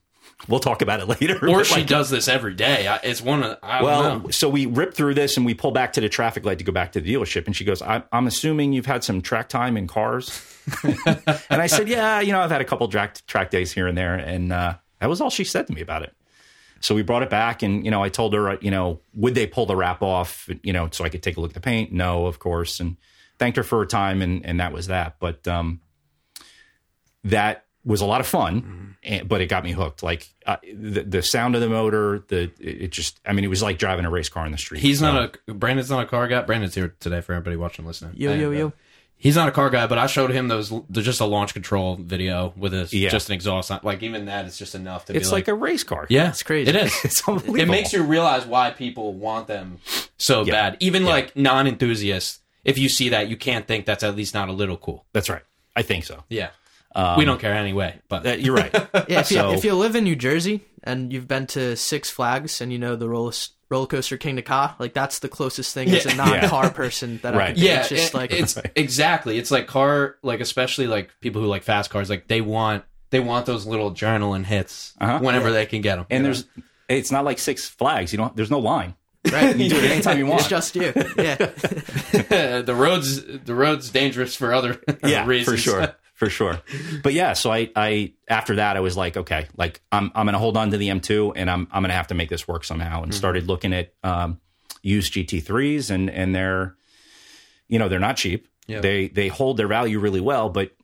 [0.47, 1.47] we'll talk about it later.
[1.47, 2.97] Or she like, does this every day.
[3.03, 4.29] It's one of well, know.
[4.29, 6.71] so we rip through this and we pull back to the traffic light to go
[6.71, 9.77] back to the dealership, and she goes, I, "I'm assuming you've had some track time
[9.77, 10.41] in cars."
[10.83, 13.97] and I said, "Yeah, you know, I've had a couple track track days here and
[13.97, 16.15] there," and uh, that was all she said to me about it.
[16.81, 19.45] So we brought it back, and you know, I told her, you know, would they
[19.45, 21.91] pull the wrap off, you know, so I could take a look at the paint?
[21.91, 22.97] No, of course, and
[23.37, 25.17] thanked her for her time, and and that was that.
[25.19, 25.81] But um,
[27.23, 28.91] that was a lot of fun, mm-hmm.
[29.03, 30.03] and, but it got me hooked.
[30.03, 33.61] Like uh, the, the sound of the motor, the it just I mean it was
[33.61, 34.81] like driving a race car in the street.
[34.81, 35.11] He's so.
[35.11, 36.41] not a Brandon's not a car guy.
[36.41, 38.13] Brandon's here today for everybody watching, and listening.
[38.15, 38.73] Yo yo yo.
[39.21, 41.95] He's not a car guy, but I showed him those the just a launch control
[41.95, 43.09] video with a, yeah.
[43.09, 43.71] just an exhaust.
[43.83, 45.15] Like even that is just enough to.
[45.15, 46.07] It's like, like, a race car.
[46.09, 46.71] Yeah, it's crazy.
[46.71, 46.99] It is.
[47.03, 47.59] it's unbelievable.
[47.59, 49.77] It makes you realize why people want them
[50.17, 50.53] so yeah.
[50.53, 50.77] bad.
[50.79, 51.09] Even yeah.
[51.09, 54.53] like non enthusiasts, if you see that, you can't think that's at least not a
[54.53, 55.05] little cool.
[55.13, 55.43] That's right.
[55.75, 56.23] I think so.
[56.27, 56.49] Yeah.
[56.93, 58.73] Um, we don't care anyway, but uh, you're right.
[59.07, 62.59] yeah, if you, if you live in New Jersey and you've been to Six Flags
[62.59, 63.31] and you know the roller,
[63.69, 65.97] roller coaster Kingda Ka, like that's the closest thing yeah.
[65.97, 66.69] as a non-car yeah.
[66.69, 67.51] person that right.
[67.51, 69.37] I could yeah, it's just it, like it's exactly.
[69.37, 73.21] It's like car, like especially like people who like fast cars, like they want they
[73.21, 75.19] want those little adrenaline hits uh-huh.
[75.19, 75.53] whenever yeah.
[75.53, 76.05] they can get them.
[76.09, 76.63] And there's, know?
[76.89, 78.11] it's not like Six Flags.
[78.11, 78.35] You don't.
[78.35, 78.95] There's no line.
[79.31, 80.41] Right, you can do it anytime you want.
[80.41, 80.91] It's just you.
[81.15, 81.35] Yeah.
[82.63, 85.57] the roads, the roads dangerous for other yeah, reasons.
[85.57, 86.61] for sure for sure.
[87.01, 90.37] But yeah, so I, I after that I was like, okay, like I'm I'm gonna
[90.37, 93.01] hold on to the M2 and I'm I'm gonna have to make this work somehow.
[93.01, 93.17] And mm-hmm.
[93.17, 94.39] started looking at um,
[94.83, 96.75] used GT3s and and they're
[97.67, 98.47] you know they're not cheap.
[98.67, 98.81] Yeah.
[98.81, 100.75] They they hold their value really well, but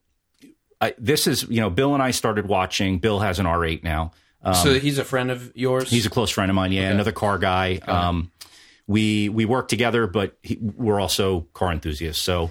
[0.82, 2.98] I, this is you know Bill and I started watching.
[2.98, 4.14] Bill has an R8 now.
[4.42, 5.88] Um, so he's a friend of yours.
[5.88, 6.72] He's a close friend of mine.
[6.72, 6.94] Yeah, okay.
[6.94, 7.80] another car guy.
[7.86, 8.32] Um,
[8.88, 12.24] we we work together, but he, we're also car enthusiasts.
[12.24, 12.50] So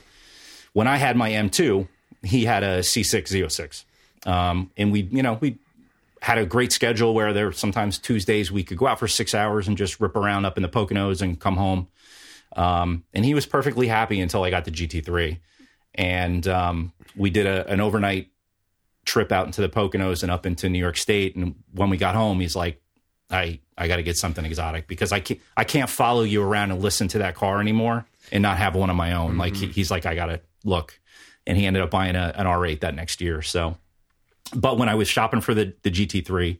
[0.72, 1.88] when I had my M2,
[2.26, 3.84] he had a C6 Z06.
[4.26, 5.58] Um, and we, you know, we
[6.20, 9.34] had a great schedule where there were sometimes Tuesdays we could go out for six
[9.34, 11.88] hours and just rip around up in the Poconos and come home.
[12.56, 15.38] Um, and he was perfectly happy until I got the GT3.
[15.94, 18.30] And um, we did a, an overnight
[19.04, 21.36] trip out into the Poconos and up into New York State.
[21.36, 22.82] And when we got home, he's like,
[23.30, 26.70] I, I got to get something exotic because I can't, I can't follow you around
[26.70, 29.32] and listen to that car anymore and not have one of my own.
[29.32, 29.40] Mm-hmm.
[29.40, 30.98] Like he, he's like, I got to look
[31.46, 33.42] and he ended up buying a, an R8 that next year.
[33.42, 33.76] So,
[34.54, 36.58] but when I was shopping for the the GT3,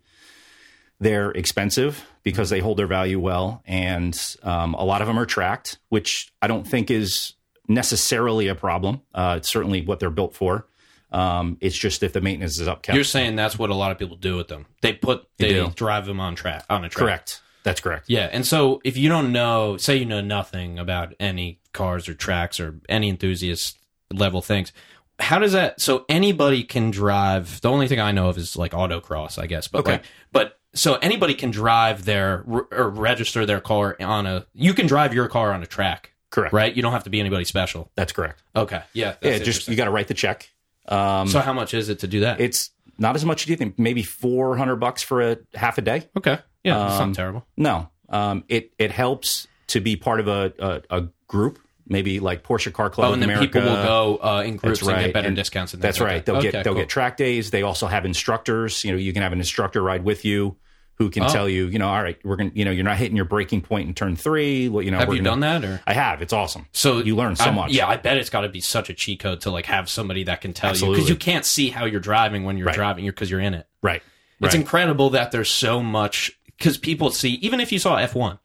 [1.01, 5.27] they're expensive because they hold their value well, and um, a lot of them are
[5.27, 7.35] tracked, which I don't think is
[7.69, 9.03] necessarily a problem.
[9.15, 10.67] Uh, it's certainly what they're built for.
[11.13, 12.87] Um, it's just if the maintenance is up.
[12.89, 14.67] You're saying that's what a lot of people do with them.
[14.83, 17.07] They put they, they drive them on track on a track.
[17.07, 17.43] Correct.
[17.63, 18.05] That's correct.
[18.09, 22.15] Yeah, and so if you don't know, say you know nothing about any cars or
[22.15, 23.79] tracks or any enthusiast
[24.13, 24.73] level things.
[25.19, 25.81] How does that?
[25.81, 27.61] So anybody can drive.
[27.61, 29.69] The only thing I know of is like autocross, I guess.
[29.69, 29.93] But okay.
[29.93, 34.47] like, but so anybody can drive their or register their car on a.
[34.53, 36.13] You can drive your car on a track.
[36.31, 36.53] Correct.
[36.53, 36.75] Right.
[36.75, 37.91] You don't have to be anybody special.
[37.95, 38.43] That's correct.
[38.55, 38.83] Okay.
[38.93, 39.15] Yeah.
[39.23, 39.39] Yeah.
[39.39, 40.51] Just you got to write the check.
[40.87, 42.41] Um, so how much is it to do that?
[42.41, 43.79] It's not as much as you think.
[43.79, 46.09] Maybe four hundred bucks for a half a day.
[46.17, 46.39] Okay.
[46.63, 46.79] Yeah.
[46.79, 47.47] Um, not terrible.
[47.57, 47.89] No.
[48.11, 52.73] Um, it it helps to be part of a, a, a group maybe like Porsche
[52.73, 53.47] Car Club oh, and then America.
[53.47, 54.97] people will go uh, in groups right.
[54.97, 55.73] and get better and discounts.
[55.73, 56.25] that's right.
[56.25, 56.83] They'll okay, get they'll cool.
[56.83, 57.51] get track days.
[57.51, 58.85] They also have instructors.
[58.85, 60.57] You know, you can have an instructor ride with you
[60.99, 63.17] who can tell you, you know, all right, we're gonna, you know, you're not hitting
[63.17, 64.69] your braking point in turn three.
[64.69, 65.83] Well, you know, Have you gonna- done that or?
[65.87, 66.23] I have.
[66.23, 66.67] It's awesome.
[66.73, 67.73] So you learn so I- much.
[67.73, 70.25] Yeah, I bet it's got to be such a cheat code to like have somebody
[70.25, 72.75] that can tell you because you can't see how you're driving when you're Right.
[72.75, 73.67] driving because you're in it.
[73.83, 74.03] Right.
[74.41, 74.61] It's right.
[74.61, 78.39] incredible that there's so much because people see even if you saw F1,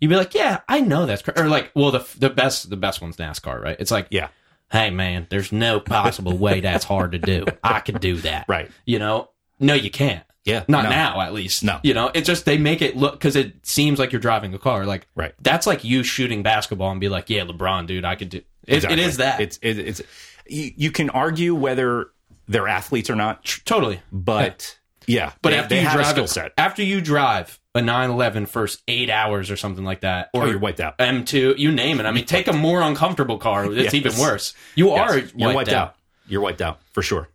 [0.00, 1.32] you'd be like, yeah, I know that's cr-.
[1.36, 3.76] or like, well, the the best the best one's NASCAR, right?
[3.78, 4.28] It's like, yeah.
[4.72, 7.44] hey man, there's no possible way that's hard to do.
[7.62, 8.70] I could do that, Right.
[8.84, 10.24] You know, no, you can't.
[10.44, 10.64] Yeah.
[10.68, 10.90] Not No.
[10.90, 11.62] now, at least.
[11.62, 11.78] No.
[11.82, 14.58] You know, it's just they make it look because it seems like you're driving a
[14.58, 14.86] car.
[14.86, 15.34] Like, Right.
[15.42, 18.38] That's like you shooting basketball and be like, yeah, LeBron, dude, I could do.
[18.66, 19.00] It, Exactly.
[19.02, 19.40] it is that.
[19.40, 20.02] It's it, it's
[20.48, 22.06] you, you can argue whether
[22.48, 24.00] they're athletes or not, totally.
[24.10, 26.52] but yeah, But they, after they you drive a skill set.
[26.56, 30.58] after you drive a 911 first eight hours or something like that, or Oh, you're
[30.58, 30.98] wiped out.
[30.98, 32.06] M2, you name it.
[32.06, 33.66] I mean, take a more uncomfortable car.
[33.72, 33.94] It's Yes.
[33.94, 34.54] even worse.
[34.74, 35.32] You are Yes.
[35.36, 35.94] you're wiped out.
[36.26, 37.28] You're wiped out for sure,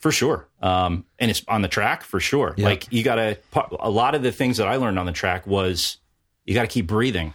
[0.00, 0.48] for sure.
[0.60, 2.54] Um, and it's on the track for sure.
[2.58, 3.38] Like you got to.
[3.80, 5.96] A lot of the things that I learned on the track was
[6.44, 7.32] you got to keep breathing.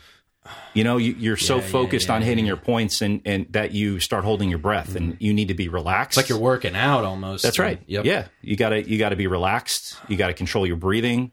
[0.73, 3.71] You know, you, you're so yeah, focused yeah, on hitting your points and, and that
[3.71, 6.17] you start holding your breath and you need to be relaxed.
[6.17, 7.43] It's like you're working out almost.
[7.43, 7.81] That's right.
[7.87, 8.03] Yep.
[8.05, 9.95] Yeah, you gotta you gotta be relaxed.
[10.09, 11.31] You gotta control your breathing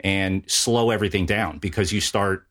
[0.00, 2.46] and slow everything down because you start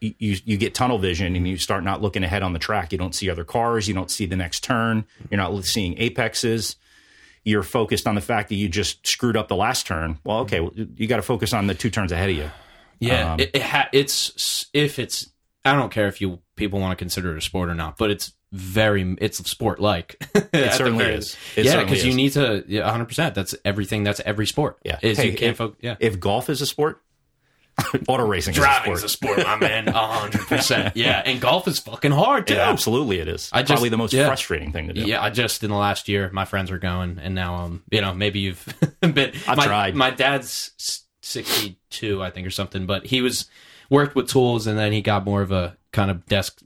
[0.00, 2.92] you, you get tunnel vision and you start not looking ahead on the track.
[2.92, 3.88] You don't see other cars.
[3.88, 5.06] You don't see the next turn.
[5.30, 6.76] You're not seeing apexes.
[7.44, 10.18] You're focused on the fact that you just screwed up the last turn.
[10.24, 12.50] Well, okay, well, you got to focus on the two turns ahead of you.
[13.00, 13.34] Yeah.
[13.34, 15.30] Um, it, it ha- it's if it's.
[15.64, 18.10] I don't care if you people want to consider it a sport or not, but
[18.10, 20.16] it's very it's sport like.
[20.54, 21.36] It certainly is.
[21.56, 22.64] It yeah, because you need to.
[22.68, 23.04] Yeah, 100.
[23.06, 24.04] percent That's everything.
[24.04, 24.78] That's every sport.
[24.84, 24.98] Yeah.
[25.02, 25.78] is Hey, you can't if- focus.
[25.82, 25.96] Yeah.
[25.98, 27.02] If golf is a sport,
[28.08, 29.40] auto racing Driving's is a a sport.
[29.40, 29.88] sport, my man.
[29.88, 30.94] hundred percent.
[30.96, 32.54] Yeah, and golf is fucking hard too.
[32.54, 33.50] Yeah, absolutely, it is.
[33.52, 34.26] I just- Probably the most yeah.
[34.26, 35.00] frustrating thing to do.
[35.00, 38.00] Yeah, I just in the last year, my friends are going, and now um, you
[38.00, 38.64] know, maybe you've
[39.00, 39.32] been.
[39.48, 39.96] I've my, tried.
[39.96, 40.70] My dad's
[41.22, 43.46] sixty-two, I think, or something, but he was
[43.90, 46.60] worked with tools, and then he got more of a kind of desk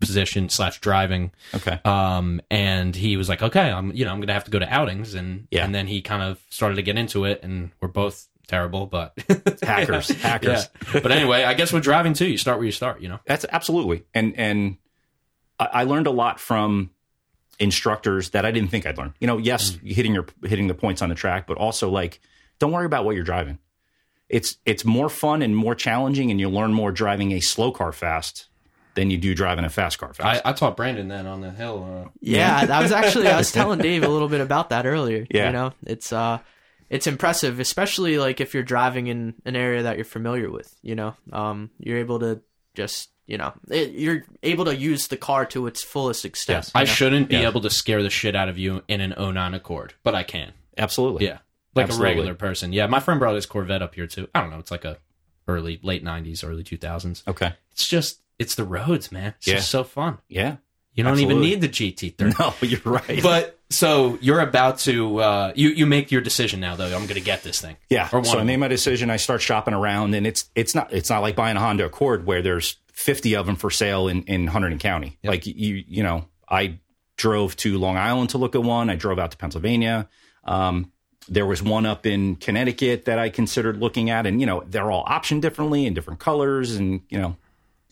[0.00, 1.32] position slash driving.
[1.54, 1.80] Okay.
[1.84, 4.72] Um, and he was like, okay, I'm, you know, I'm gonna have to go to
[4.72, 5.64] outings, and Yeah.
[5.64, 9.12] and then he kind of started to get into it, and we're both terrible, but
[9.62, 10.68] Hackers, hackers.
[10.94, 11.00] Yeah.
[11.02, 13.18] But anyway, I guess with driving too, you start where you start, you know.
[13.26, 14.76] That's absolutely, and and
[15.58, 16.90] I, I learned a lot from
[17.58, 19.14] instructors that I didn't think I'd learn.
[19.18, 22.20] You know, yes, hitting your hitting the points on the track, but also like,
[22.58, 23.58] don't worry about what you're driving.
[24.28, 27.92] It's it's more fun and more challenging, and you learn more driving a slow car
[27.92, 28.48] fast
[28.96, 30.42] than you do driving a fast car fast.
[30.44, 32.04] I, I taught Brandon that on the hill.
[32.06, 35.26] Uh, Yeah, I was actually I was telling Dave a little bit about that earlier.
[35.30, 35.46] Yeah.
[35.46, 36.38] You know, it's uh
[36.90, 40.94] it's impressive, especially like if you're driving in an area that you're familiar with, you
[40.96, 41.14] know.
[41.32, 42.40] Um you're able to
[42.74, 46.64] just, you know, it, you're able to use the car to its fullest extent.
[46.66, 46.72] Yes.
[46.74, 46.84] I know?
[46.86, 47.48] shouldn't be Yeah.
[47.48, 50.52] able to scare the shit out of you in an 09 Accord, but I can.
[50.78, 51.26] absolutely.
[51.26, 51.38] Yeah.
[51.74, 52.06] Like Absolutely.
[52.06, 52.72] a regular person.
[52.72, 52.86] Yeah.
[52.86, 54.28] My friend brought his Corvette up here too.
[54.34, 54.58] I don't know.
[54.58, 54.96] It's like a
[55.48, 57.22] early, late 90s, early 2000s.
[57.28, 57.52] Okay.
[57.72, 59.34] It's just, it's the roads, man.
[59.38, 59.54] It's Yeah.
[59.56, 60.18] just so fun.
[60.28, 60.56] Yeah.
[60.94, 62.38] You don't even need the GT30.
[62.40, 63.22] No, you're right.
[63.22, 66.86] But so you're about to, uh, you, you make your decision now, though.
[66.86, 67.76] I'm going to get this thing.
[67.90, 68.08] Yeah.
[68.12, 69.10] Or so I made my decision.
[69.10, 72.24] I start shopping around, and it's it's not it's not like buying a Honda Accord
[72.26, 75.18] where there's 50 of them for sale in in Hunterdon County.
[75.22, 76.78] Like you you know, I
[77.18, 78.88] drove to Long Island to look at one.
[78.88, 80.08] I drove out to Pennsylvania.
[80.44, 80.92] Um,
[81.28, 84.90] there was one up in Connecticut that I considered looking at, and you know, they're
[84.90, 87.36] all optioned differently in different colors, and you know,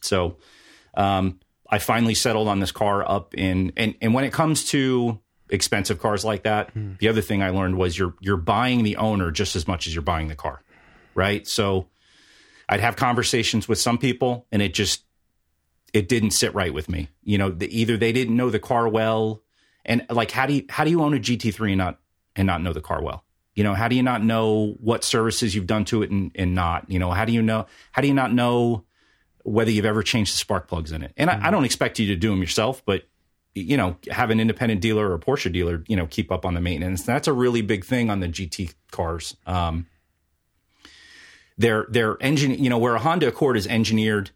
[0.04, 0.36] so
[0.96, 5.20] um, I finally settled on this car up in and and when it comes to
[5.50, 9.30] expensive cars like that, the other thing I learned was you're you're buying the owner
[9.30, 10.62] just as much as you're buying the car,
[11.14, 11.46] right?
[11.46, 11.88] So
[12.68, 15.04] I'd have conversations with some people, and it just
[15.92, 17.08] it didn't sit right with me.
[17.22, 19.42] You know, the, either they didn't know the car well,
[19.84, 22.00] and like how do you how do you own a GT3 and not
[22.36, 23.24] and not know the car well?
[23.54, 26.54] You know, how do you not know what services you've done to it and, and
[26.54, 26.90] not?
[26.90, 28.84] You know, how do you know how do you not know
[29.44, 31.12] whether you've ever changed the spark plugs in it?
[31.16, 33.04] And I, I don't expect you to do them yourself, but
[33.54, 36.54] you know, have an independent dealer or a Porsche dealer, you know, keep up on
[36.54, 37.04] the maintenance.
[37.04, 39.36] That's a really big thing on the GT cars.
[39.46, 39.86] Um,
[41.56, 44.30] their their engine, you know, where a Honda Accord is engineered,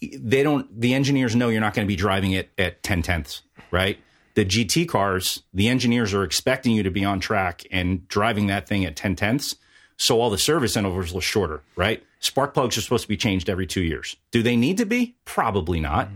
[0.00, 0.80] they don't.
[0.80, 3.98] The engineers know you're not going to be driving it at ten tenths, right?
[4.34, 8.68] The GT cars, the engineers are expecting you to be on track and driving that
[8.68, 9.56] thing at ten tenths.
[9.96, 12.02] So all the service intervals are shorter, right?
[12.20, 14.16] Spark plugs are supposed to be changed every two years.
[14.30, 15.16] Do they need to be?
[15.24, 16.08] Probably not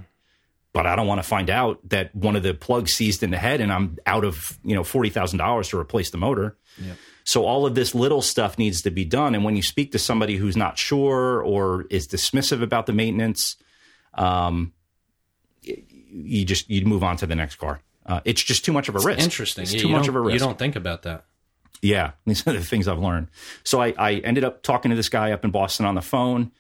[0.75, 3.39] but I don't want to find out that one of the plugs seized in the
[3.39, 6.59] head and I'm out of, you know, $40,000 to replace the motor.
[7.23, 9.37] So all of this little stuff needs to be done.
[9.37, 13.57] And when you speak to somebody who's not sure or is dismissive about the maintenance,
[14.15, 14.73] um,
[15.63, 17.81] you just, you move on to the next car.
[18.05, 19.21] Uh, it's just too much of a risk.
[19.21, 19.63] Interesting.
[19.63, 20.35] It's Yeah, too much of a risk.
[20.35, 21.25] You don't think about that.
[21.83, 23.29] Yeah, these are the things I've learned.
[23.63, 26.53] So I, I ended up talking to this guy up in Boston on the phone.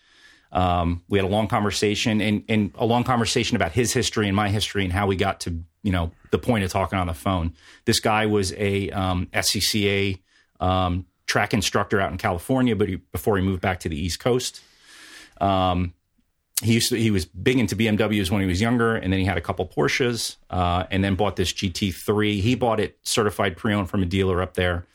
[0.53, 4.37] Um, we had a long conversation and, and a long conversation about his history and
[4.37, 7.15] my history and how we got to you know the point of talking on the
[7.15, 7.53] phone.
[7.85, 10.21] This guy was a um, SCCA
[10.59, 14.19] um, track instructor out in California, but he, before he moved back to the East
[14.19, 14.61] Coast,
[15.41, 15.93] um,
[16.63, 19.27] he used to, he was big into BMWs when he was younger, and then he
[19.27, 22.41] had a couple Porsches, uh, and then bought this GT3.
[22.41, 24.87] He bought it certified pre-owned from a dealer up there.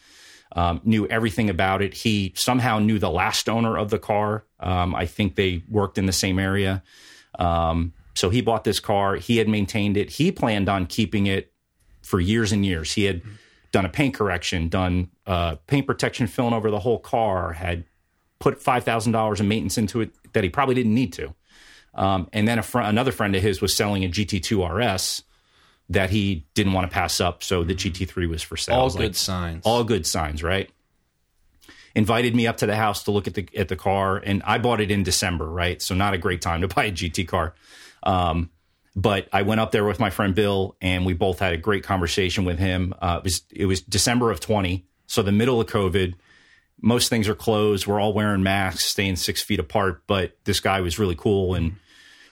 [0.55, 1.93] Um, knew everything about it.
[1.93, 4.45] He somehow knew the last owner of the car.
[4.59, 6.81] Um, I think they worked in the same area.
[7.37, 9.15] Um, so he bought this car.
[9.15, 10.09] He had maintained it.
[10.09, 11.53] He planned on keeping it
[12.01, 12.91] for years and years.
[12.93, 13.21] He had
[13.71, 17.85] done a paint correction, done uh, paint protection film over the whole car, had
[18.39, 21.35] put five thousand dollars in maintenance into it that he probably didn't need to.
[21.93, 25.23] Um, and then a fr- another friend of his was selling a GT2 RS
[25.89, 28.75] that he didn't want to pass up, so the GT3 was for sale.
[28.75, 29.65] All good like, signs.
[29.65, 30.69] all good signs, right?
[31.95, 34.59] Invited me up to the house to look at the at the car, and I
[34.59, 35.81] bought it in December, right?
[35.81, 37.55] So not a great time to buy a GT car.
[38.03, 38.51] Um,
[38.95, 41.83] but I went up there with my friend Bill, and we both had a great
[41.83, 42.93] conversation with him.
[43.01, 46.13] Uh, it was it was December of twenty, so the middle of COVID.
[46.81, 47.87] Most things are closed.
[47.87, 50.03] We're all wearing masks, staying six feet apart.
[50.07, 51.75] But this guy was really cool and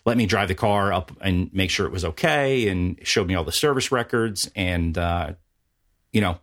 [0.08, 3.36] let me drive the car up and make sure it was okay, and showed me
[3.36, 5.34] all the service records, and uh,
[6.14, 6.40] you know,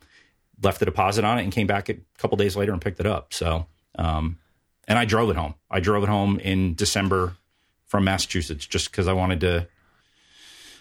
[0.62, 3.06] left the deposit on it and came back a couple days later and picked it
[3.06, 3.32] up.
[3.32, 4.38] So, um,
[4.86, 5.54] and I drove it home.
[5.70, 7.38] I drove it home in December
[7.86, 9.66] from Massachusetts just because I wanted to.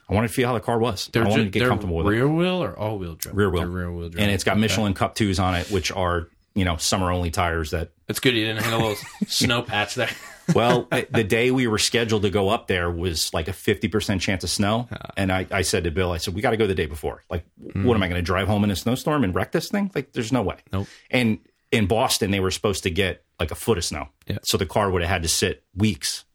[0.09, 1.09] I wanted to feel how the car was.
[1.15, 2.09] I wanted to get comfortable with it.
[2.09, 3.37] rear wheel or all wheel drive?
[3.37, 3.61] Rear wheel.
[3.61, 4.21] They're rear wheel drive.
[4.21, 7.71] And it's got Michelin Cup twos on it, which are you know summer only tires
[7.71, 10.09] that It's good you didn't have a little snow patch there.
[10.53, 14.43] Well, the day we were scheduled to go up there was like a 50% chance
[14.43, 14.87] of snow.
[15.17, 17.23] And I, I said to Bill, I said, we got to go the day before.
[17.29, 19.91] Like, what am I going to drive home in a snowstorm and wreck this thing?
[19.95, 20.57] Like, there's no way.
[20.71, 20.87] Nope.
[21.09, 21.39] And
[21.71, 24.09] in Boston, they were supposed to get like a foot of snow.
[24.27, 24.37] Yeah.
[24.43, 26.25] So the car would have had to sit weeks.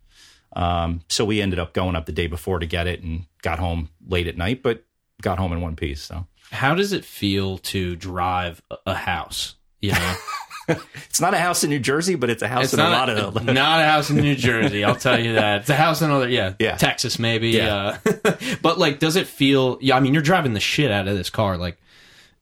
[0.54, 3.58] Um, so we ended up going up the day before to get it and got
[3.58, 4.84] home late at night, but
[5.22, 6.02] got home in one piece.
[6.02, 9.54] So How does it feel to drive a- a house?
[9.80, 10.14] You know,
[11.06, 13.08] it's not a house in New Jersey, but it's a house it's in a lot
[13.08, 14.84] of not a house in New Jersey.
[14.84, 15.62] I'll tell you that.
[15.62, 16.76] It's a house in other, yeah, Yeah.
[16.76, 17.50] Texas maybe.
[17.50, 17.98] Yeah.
[18.04, 19.78] Uh, but like, does it feel?
[19.80, 21.56] Yeah, I mean, you're driving the shit out of this car.
[21.56, 21.78] Like,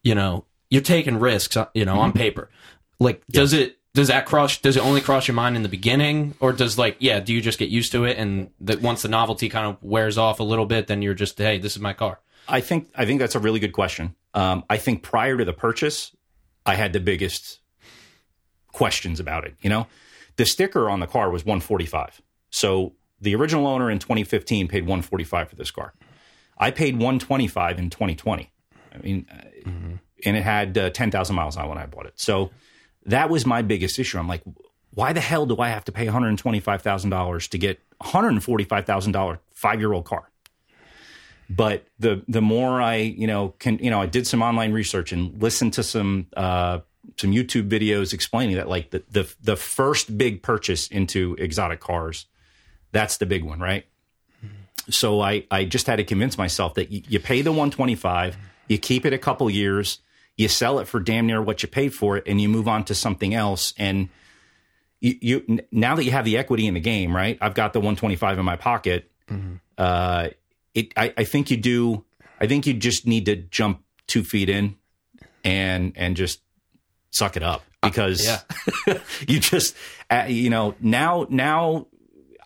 [0.03, 1.57] you know, you're taking risks.
[1.57, 2.51] uh, You know, on paper.
[2.99, 3.79] Like, does it?
[3.95, 4.59] Does that cross?
[4.59, 7.19] Does it only cross your mind in the beginning, or does like, yeah?
[7.21, 10.19] Do you just get used to it, and that once the novelty kind of wears
[10.19, 12.21] off a little bit, then you're just, hey, this is my car.
[12.47, 14.15] I think I think that's a really good question.
[14.35, 16.15] Um, I think prior to the purchase,
[16.67, 17.61] I had the biggest
[18.77, 19.55] questions about it.
[19.63, 19.87] You know,
[20.37, 22.21] the sticker on the car was 145.
[22.51, 25.95] So the original owner in 2015 paid 145 for this car.
[26.59, 28.51] I paid 125 in 2020.
[28.93, 29.69] I mean, uh,
[30.27, 32.21] and it had uh, 10,000 miles on when I bought it.
[32.21, 32.51] So
[33.07, 34.19] that was my biggest issue.
[34.19, 34.43] I'm like,
[34.93, 40.05] why the hell do I have to pay $125,000 to get $145,000 five year old
[40.05, 40.31] car?
[41.49, 45.13] but the the more I you know can you know I did some online research
[45.13, 46.81] and listened to some uh,
[47.17, 52.27] some YouTube videos explaining that like the, the the first big purchase into exotic cars,
[52.93, 53.87] that's the big one, right?
[54.91, 57.95] So I I just had to convince myself that you, you pay the one twenty
[57.95, 58.37] five,
[58.69, 59.99] you keep it a couple years,
[60.37, 62.85] you sell it for damn near what you paid for it, and you move on
[62.85, 64.09] to something else and.
[64.99, 67.37] You, you n- now that you have the equity in the game, right?
[67.43, 69.11] I've got the 125 in my pocket.
[69.77, 70.29] Uh,
[70.75, 72.05] it I, I think you do
[72.41, 74.77] I think you just need to jump two feet in
[75.45, 76.41] and and just
[77.17, 78.99] suck it up because yeah.
[79.29, 79.75] you just
[80.11, 81.87] uh, you know now now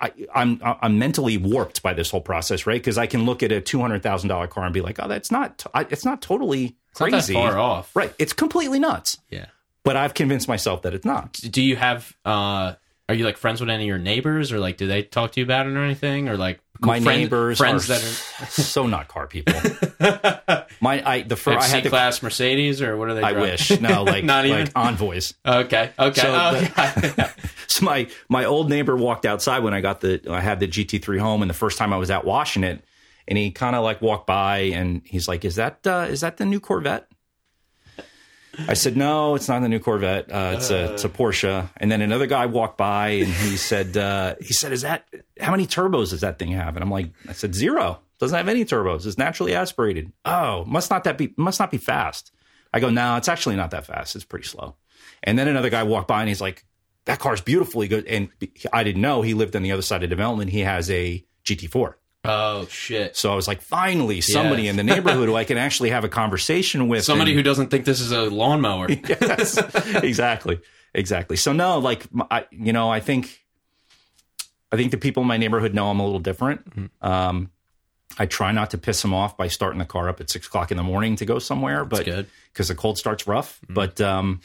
[0.00, 2.80] I, I'm I'm mentally warped by this whole process, right?
[2.80, 5.08] Because I can look at a two hundred thousand dollar car and be like, oh,
[5.08, 7.94] that's not it's not totally crazy, far off.
[7.94, 8.14] right?
[8.18, 9.46] It's completely nuts, Yeah.
[9.84, 11.32] but I've convinced myself that it's not.
[11.34, 12.74] do you have uh
[13.10, 15.40] are you like friends with any of your neighbors or like do they talk to
[15.40, 18.02] you about it or anything or like My friend- neighbors friends are that
[18.40, 19.54] are so not car people.
[20.80, 23.22] My I the first I had the class Mercedes or what are they?
[23.22, 23.50] I driving?
[23.50, 24.60] wish no like Not even?
[24.66, 25.34] like envoys.
[25.44, 26.20] Okay, okay.
[26.20, 26.60] So oh,
[27.18, 27.32] yeah.
[27.66, 31.18] So my my old neighbor walked outside when I got the I had the GT3
[31.20, 32.82] home, and the first time I was out washing it,
[33.28, 36.36] and he kind of like walked by, and he's like, "Is that uh, is that
[36.38, 37.06] the new Corvette?"
[38.68, 40.30] I said, "No, it's not the new Corvette.
[40.30, 43.96] Uh, it's a it's a Porsche." And then another guy walked by, and he said,
[43.96, 45.08] uh, "He said, is that
[45.40, 48.00] how many turbos does that thing have?" And I'm like, "I said zero.
[48.18, 49.06] Doesn't have any turbos.
[49.06, 50.12] It's naturally aspirated.
[50.24, 52.32] Oh, must not that be must not be fast."
[52.72, 54.14] I go, "No, it's actually not that fast.
[54.16, 54.76] It's pretty slow."
[55.22, 56.64] And then another guy walked by, and he's like,
[57.06, 57.80] that car's beautiful.
[57.80, 58.28] He goes, and
[58.72, 60.50] I didn't know he lived on the other side of development.
[60.50, 61.94] He has a GT4.
[62.24, 63.16] Oh shit!
[63.16, 64.70] So I was like, finally, somebody Yeah.
[64.70, 67.02] in the neighborhood who I can actually have a conversation with.
[67.04, 68.90] Somebody and- who doesn't think this is a lawnmower.
[69.08, 69.56] yes,
[70.02, 70.60] exactly,
[70.92, 71.36] exactly.
[71.36, 73.40] So no, like I, you know, I think,
[74.70, 76.68] I think the people in my neighborhood know I'm a little different.
[76.68, 77.06] Mm-hmm.
[77.06, 77.50] Um,
[78.18, 80.70] I try not to piss them off by starting the car up at six o'clock
[80.70, 82.04] in the morning to go somewhere, but.
[82.06, 82.28] Mm-hmm.
[82.52, 83.60] because the cold starts rough.
[83.68, 84.40] But um,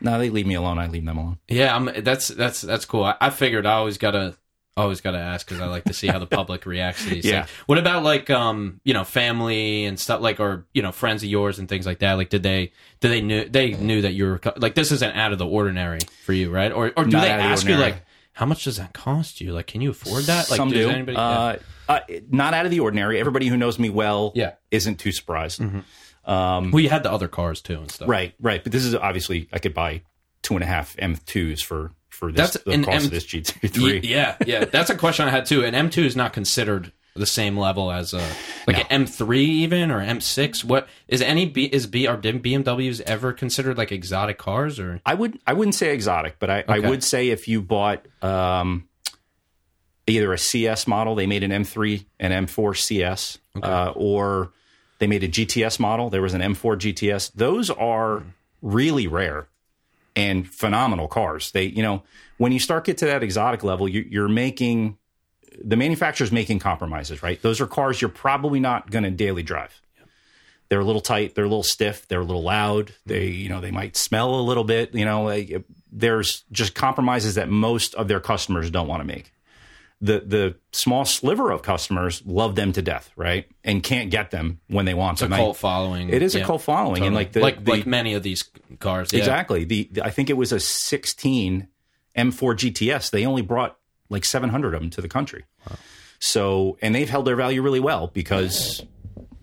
[0.00, 0.78] no, they leave me alone.
[0.78, 1.38] I leave them alone.
[1.48, 3.04] Yeah, I'm, that's that's that's cool.
[3.04, 4.36] I, I figured I always gotta
[4.76, 7.44] always gotta ask because I like to see how the public reacts to these Yeah.
[7.44, 7.58] things.
[7.66, 11.28] What about like um you know family and stuff like or you know friends of
[11.28, 12.14] yours and things like that?
[12.14, 15.32] Like did they did they knew they knew that you were like this isn't out
[15.32, 16.72] of the ordinary for you, right?
[16.72, 18.02] Or or do Not they of the ask you like
[18.32, 19.52] how much does that cost you?
[19.52, 20.50] Like can you afford that?
[20.50, 20.88] Like Some do.
[20.88, 21.16] anybody?
[21.16, 21.56] uh,
[21.88, 22.00] uh,
[22.30, 23.20] not out of the ordinary.
[23.20, 24.46] Everybody who knows me well, Yeah.
[24.46, 24.56] Mm-hmm.
[24.72, 25.60] isn't too surprised.
[25.60, 28.08] Um, well, you had the other cars too and stuff.
[28.08, 28.62] Right, right.
[28.62, 30.02] But this is obviously I could buy
[30.42, 34.04] two and a half M2s for for this That's the cost M- of this GT3.
[34.04, 34.64] Yeah, yeah.
[34.64, 35.64] That's a question I had too.
[35.64, 38.26] And M2 is not considered the same level as a
[38.66, 40.64] like an M3 even or M6.
[40.64, 45.14] What is any B is B are BMWs ever considered like exotic cars or I
[45.14, 48.88] would I wouldn't say exotic, but I, I would say if you bought um,
[50.06, 54.52] either a CS model, they made an M3 and M4 CS, uh, or
[54.98, 56.10] they made a GTS model.
[56.10, 57.32] There was an M4 GTS.
[57.32, 58.24] Those are
[58.60, 59.46] really rare
[60.16, 61.50] and phenomenal cars.
[61.52, 62.02] They, you know,
[62.38, 64.98] when you start get to that exotic level, you, you're making
[65.62, 67.40] the manufacturer's making compromises, right?
[67.40, 69.80] Those are cars you're probably not going to daily drive.
[70.68, 71.34] They're a little tight.
[71.34, 72.08] They're a little stiff.
[72.08, 72.94] They're a little loud.
[73.06, 74.94] They, you know, they might smell a little bit.
[74.94, 79.33] You know, like, there's just compromises that most of their customers don't want to make.
[80.04, 83.46] The the small sliver of customers love them to death, right?
[83.64, 85.32] And can't get them when they want a them.
[85.32, 86.10] I- cult following?
[86.10, 88.44] It is a cult following, and like the, like the- like many of these
[88.80, 89.12] cars.
[89.12, 89.20] Yeah.
[89.20, 89.64] Exactly.
[89.64, 91.68] The, the- I think it was a 16
[92.16, 93.10] M4 GTS.
[93.10, 93.78] They only brought
[94.10, 95.44] like 700 of them to the country.
[96.20, 98.84] So, and they've held their value really well because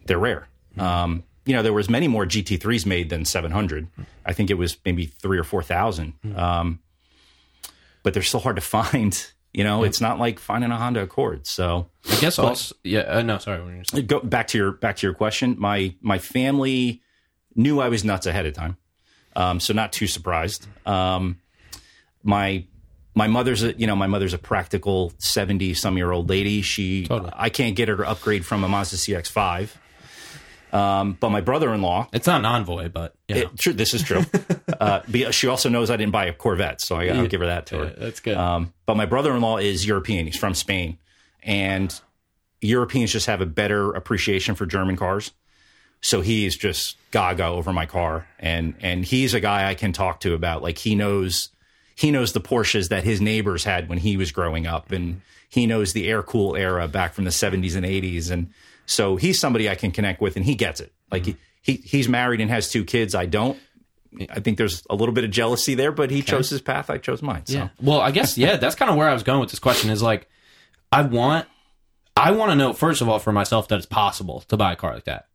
[0.05, 0.47] they're rare.
[0.78, 3.88] Um, you know, there was many more GT3s made than 700.
[4.26, 6.14] I think it was maybe three or 4,000.
[6.36, 6.80] Um,
[8.03, 9.32] but they're still hard to find.
[9.54, 11.45] You know, it's not like finding a Honda Accord.
[11.45, 12.74] So, I guess also.
[12.84, 13.02] Yeah.
[13.02, 13.62] Uh, no, sorry.
[13.62, 15.56] what you gonna go back to your back to your question.
[15.60, 17.02] My my family
[17.56, 18.78] knew I was nuts ahead of time,
[19.36, 20.68] um, so not too surprised.
[20.88, 21.41] Um,
[22.24, 22.66] my
[23.14, 26.62] my mother's a you know my mother's a practical seventy some year old lady.
[26.62, 27.32] She Totally.
[27.34, 29.78] I can't get her to upgrade from a Mazda CX five.
[30.72, 32.07] Um, but my brother in law.
[32.13, 33.51] It's not an envoy, but you know.
[33.59, 34.24] True, this is true.
[34.80, 35.01] uh,
[35.32, 37.78] she also knows I didn't buy a Corvette, so I, I'll give her that to
[37.78, 37.86] her.
[37.86, 38.38] Yeah, that's good.
[38.38, 40.26] Um, but my brother in law is European.
[40.26, 40.97] He's from Spain.
[41.43, 41.99] And
[42.61, 45.32] Europeans just have a better appreciation for German cars.
[46.01, 48.28] So he is just gaga over my car.
[48.39, 51.49] And and he's a guy I can talk to about like he knows
[51.95, 55.67] he knows the Porsches that his neighbors had when he was growing up and he
[55.67, 58.51] knows the air cool era back from the 70s and 80s and
[58.92, 60.92] so he's somebody I can connect with and he gets it.
[61.10, 63.16] Like he, he he's married and has two kids.
[63.16, 63.58] I don't.
[64.30, 66.89] I think there's a little bit of jealousy there, but he chose his path.
[66.89, 67.46] I chose mine.
[67.46, 67.54] So.
[67.54, 67.70] Yeah.
[67.82, 69.89] Well, I guess yeah, that's kind of where I was going with this question.
[69.89, 70.28] Is like,
[70.92, 71.48] I want,
[72.18, 74.76] I want to know first of all for myself that it's possible to buy a
[74.76, 75.28] car like that.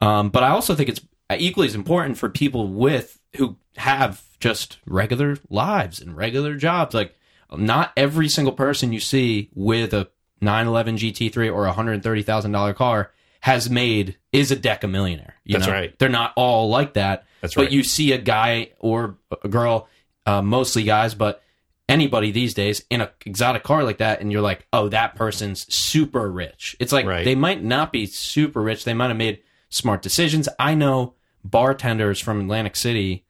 [0.00, 1.02] Um, but I also think it's
[1.36, 6.94] equally as important for people with who have just regular lives and regular jobs.
[6.94, 7.14] Like,
[7.54, 10.08] not every single person you see with a
[10.44, 15.34] 911 GT3 or a hundred thirty thousand dollar car has made is a deca millionaire.
[15.44, 15.72] You That's know?
[15.74, 15.98] right.
[15.98, 17.26] They're not all like that.
[17.40, 17.64] That's right.
[17.64, 19.88] But you see a guy or a girl,
[20.24, 21.42] uh, mostly guys, but
[21.88, 25.66] anybody these days in a exotic car like that, and you're like, oh, that person's
[25.74, 26.74] super rich.
[26.80, 27.24] It's like Right.
[27.24, 28.84] they might not be super rich.
[28.84, 30.48] They might have made smart decisions.
[30.58, 31.14] I know
[31.44, 33.26] bartenders from Atlantic City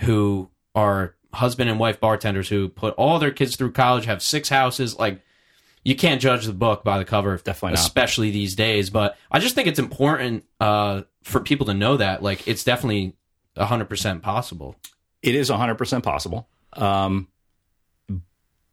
[0.00, 4.48] who are husband and wife bartenders who put all their kids through college, have six
[4.48, 4.96] houses.
[4.96, 5.20] Like,
[5.86, 7.78] you can't judge the book by the cover, Definitely not.
[7.78, 8.90] especially these days.
[8.90, 13.14] But I just think it's important uh, for people to know that, like, it's definitely
[13.56, 14.74] hundred percent possible.
[15.22, 16.48] It is 100% possible.
[16.72, 17.28] Um,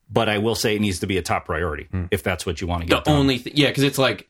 [0.10, 2.68] but I will say it needs to be a top priority if that's what you
[2.68, 2.96] want to get.
[2.96, 3.16] The get done.
[3.20, 4.30] only, th- yeah, because it's like,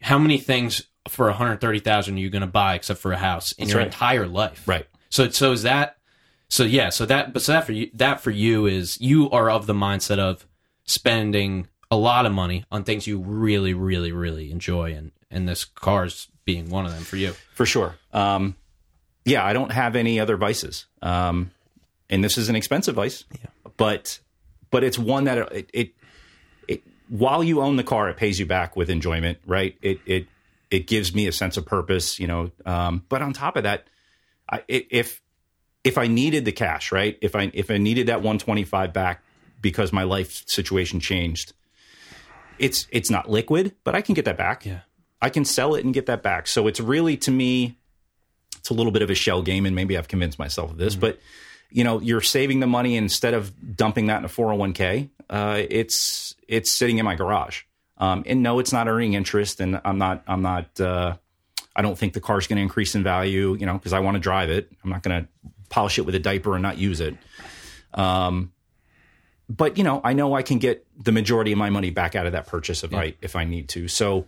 [0.00, 3.12] how many things for one hundred thirty thousand are you going to buy except for
[3.12, 3.86] a house in That's your right.
[3.86, 4.66] entire life?
[4.66, 4.86] right.
[5.10, 5.96] So, so is that?
[6.48, 9.48] So yeah, so that, but so that for you, that for you is you are
[9.50, 10.46] of the mindset of
[10.84, 15.64] spending a lot of money on things you really, really, really enjoy, and and this
[15.64, 17.32] car's being one of them for you.
[17.54, 17.94] For sure.
[18.12, 18.56] Um,
[19.24, 20.86] yeah, I don't have any other vices.
[21.00, 21.52] Um,
[22.10, 23.24] and this is an expensive vice,
[23.76, 24.18] but
[24.70, 25.90] but it's one that it, it
[26.66, 29.76] it while you own the car, it pays you back with enjoyment, right?
[29.82, 30.26] It it
[30.70, 32.50] it gives me a sense of purpose, you know.
[32.66, 33.86] Um, but on top of that,
[34.48, 35.20] I, i- if
[35.84, 37.18] if I needed the cash, right?
[37.20, 39.22] If I if I needed that 125 back
[39.60, 41.52] because my life situation changed,
[42.62, 44.64] it's it's not liquid, but I can get that back.
[44.64, 44.80] Yeah.
[45.20, 46.46] I can sell it and get that back.
[46.46, 47.76] So it's really to me,
[48.58, 50.94] it's a little bit of a shell game, and maybe I've convinced myself of this,
[50.94, 51.20] but
[51.70, 55.08] you know, you're saving the money instead of dumping that in a 401k.
[55.28, 57.62] Uh, it's it's sitting in my garage,
[57.98, 60.80] um, and no, it's not earning interest, and I'm not I'm not.
[60.80, 61.16] Uh,
[61.74, 64.16] I don't think the car's going to increase in value, you know, because I want
[64.16, 64.70] to drive it.
[64.84, 65.28] I'm not going to
[65.70, 67.16] polish it with a diaper and not use it.
[67.94, 68.52] Um,
[69.56, 72.26] but you know, I know I can get the majority of my money back out
[72.26, 73.88] of that purchase if I if I need to.
[73.88, 74.26] So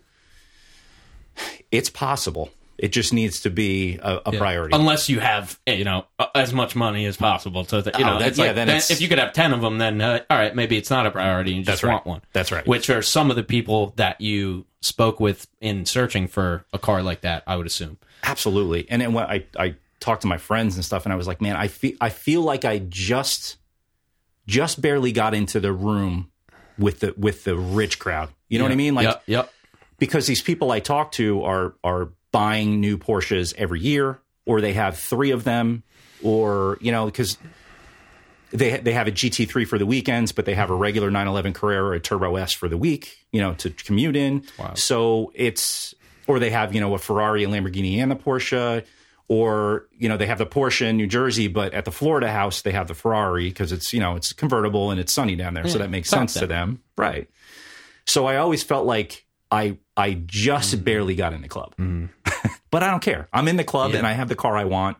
[1.71, 2.49] it's possible.
[2.77, 4.75] It just needs to be a, a priority.
[4.75, 7.63] Unless you have, eh, you know, as much money as possible.
[7.63, 9.53] So that, you Oh, know, that- yeah, like, then then if you could have 10
[9.53, 11.53] of them, then, uh, all right, maybe it's not a priority.
[11.53, 11.93] You just right.
[11.93, 12.21] want one.
[12.33, 12.67] That's right.
[12.67, 17.01] Which are some of the people that you spoke with in searching for a car
[17.01, 17.97] like that, I would assume.
[18.23, 18.87] Absolutely.
[18.89, 21.39] And then when I, I talked to my friends and stuff, and I was like,
[21.41, 23.55] man, I feel I feel like I just
[24.47, 26.31] just barely got into the room
[26.77, 28.29] with the with the rich crowd.
[28.49, 28.95] You know what I mean?
[28.95, 29.53] Like yep, yep.
[29.97, 34.73] because these people I talk to are are buying new Porsches every year, or they
[34.73, 35.83] have three of them,
[36.23, 37.37] or you know because
[38.51, 41.83] they they have a GT3 for the weekends, but they have a regular 911 Carrera
[41.83, 44.43] or a Turbo S for the week, you know, to commute in.
[44.75, 45.95] So it's
[46.27, 48.85] or they have you know a Ferrari, a Lamborghini, and a Porsche.
[49.27, 52.61] Or you know they have the Porsche in New Jersey, but at the Florida house
[52.61, 55.67] they have the Ferrari because it's you know it's convertible and it's sunny down there,
[55.67, 57.27] so that makes sense to them, right?
[58.05, 60.83] So I always felt like I I just mm.
[60.83, 62.09] barely got in the club, mm.
[62.71, 63.27] but I don't care.
[63.33, 64.97] I'm in the club and I have the car I want,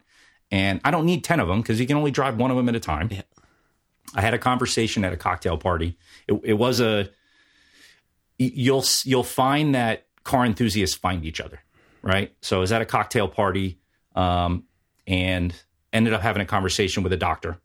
[0.49, 2.67] and I don't need ten of them because you can only drive one of them
[2.67, 3.11] at a time.
[4.15, 5.97] I had a conversation at a cocktail party.
[6.27, 7.09] It, it was a
[8.37, 11.59] you'll you'll find that car enthusiasts find each other,
[12.01, 12.33] right?
[12.41, 13.79] So I was at a cocktail party
[14.15, 14.63] um,
[15.05, 15.53] and
[15.93, 17.59] ended up having a conversation with a doctor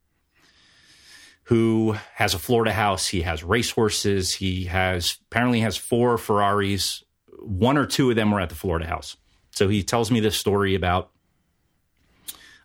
[1.45, 3.09] who has a Florida house.
[3.09, 4.35] He has racehorses.
[4.35, 7.03] He has apparently has four Ferraris.
[7.39, 9.17] One or two of them were at the Florida house.
[9.51, 11.11] So he tells me this story about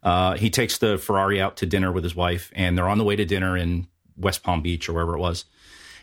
[0.04, 3.04] uh, he takes the Ferrari out to dinner with his wife, and they're on the
[3.04, 5.46] way to dinner in West Palm Beach or wherever it was.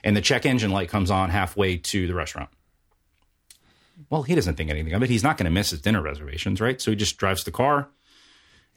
[0.03, 2.51] And the check engine light comes on halfway to the restaurant.
[4.13, 5.09] Well, he doesn't think anything of it.
[5.09, 6.79] He's not going to miss his dinner reservations, right?
[6.79, 7.89] So he just drives the car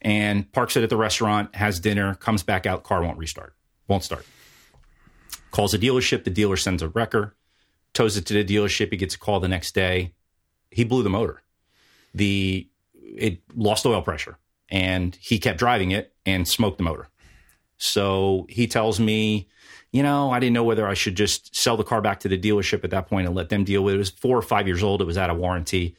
[0.02, 3.54] and parks it at the restaurant, has dinner, comes back out, car won't restart,
[3.90, 4.26] won't start.
[5.52, 7.36] Calls a dealership, the dealer sends a wrecker,
[7.94, 8.92] tows it to the dealership.
[8.92, 10.14] He gets a call the next day.
[10.72, 11.42] He blew the motor.
[12.14, 14.38] The it lost oil pressure,
[14.70, 17.10] and he kept driving it and smoked the motor.
[17.76, 19.50] So he tells me,
[19.96, 22.38] you know, I didn't know whether I should just sell the car back to the
[22.38, 23.96] dealership at that point and let them deal with it.
[23.96, 25.02] It was four or five years old.
[25.02, 25.96] It was out of warranty.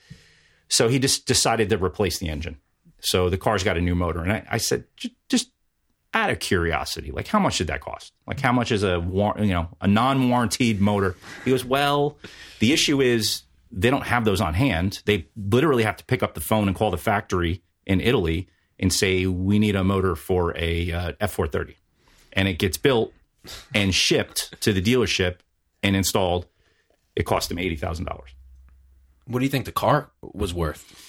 [0.69, 2.59] So he just decided to replace the engine.
[3.01, 4.21] So the car's got a new motor.
[4.21, 5.51] And I, I said, "J- just
[6.13, 8.13] out of curiosity, like how much did that cost?
[8.27, 11.17] Like how much is a war- you know a non-warranted motor?
[11.47, 12.19] He goes, well,
[12.59, 15.01] the issue is they don't have those on hand.
[15.07, 18.47] They literally have to pick up the phone and call the factory in Italy
[18.79, 21.77] and say we need a motor for a uh, F430,
[22.35, 23.15] and it gets built
[23.75, 25.37] and shipped to the dealership
[25.83, 26.47] and installed.
[27.15, 28.31] It cost him eighty thousand dollars.
[29.27, 31.03] What do you think the car was worth?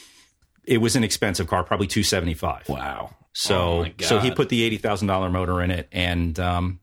[0.63, 2.67] It was an expensive car, probably two seventy five.
[2.69, 3.11] Wow.
[3.33, 6.79] So Oh so he put the eighty thousand dollar motor in it, and um,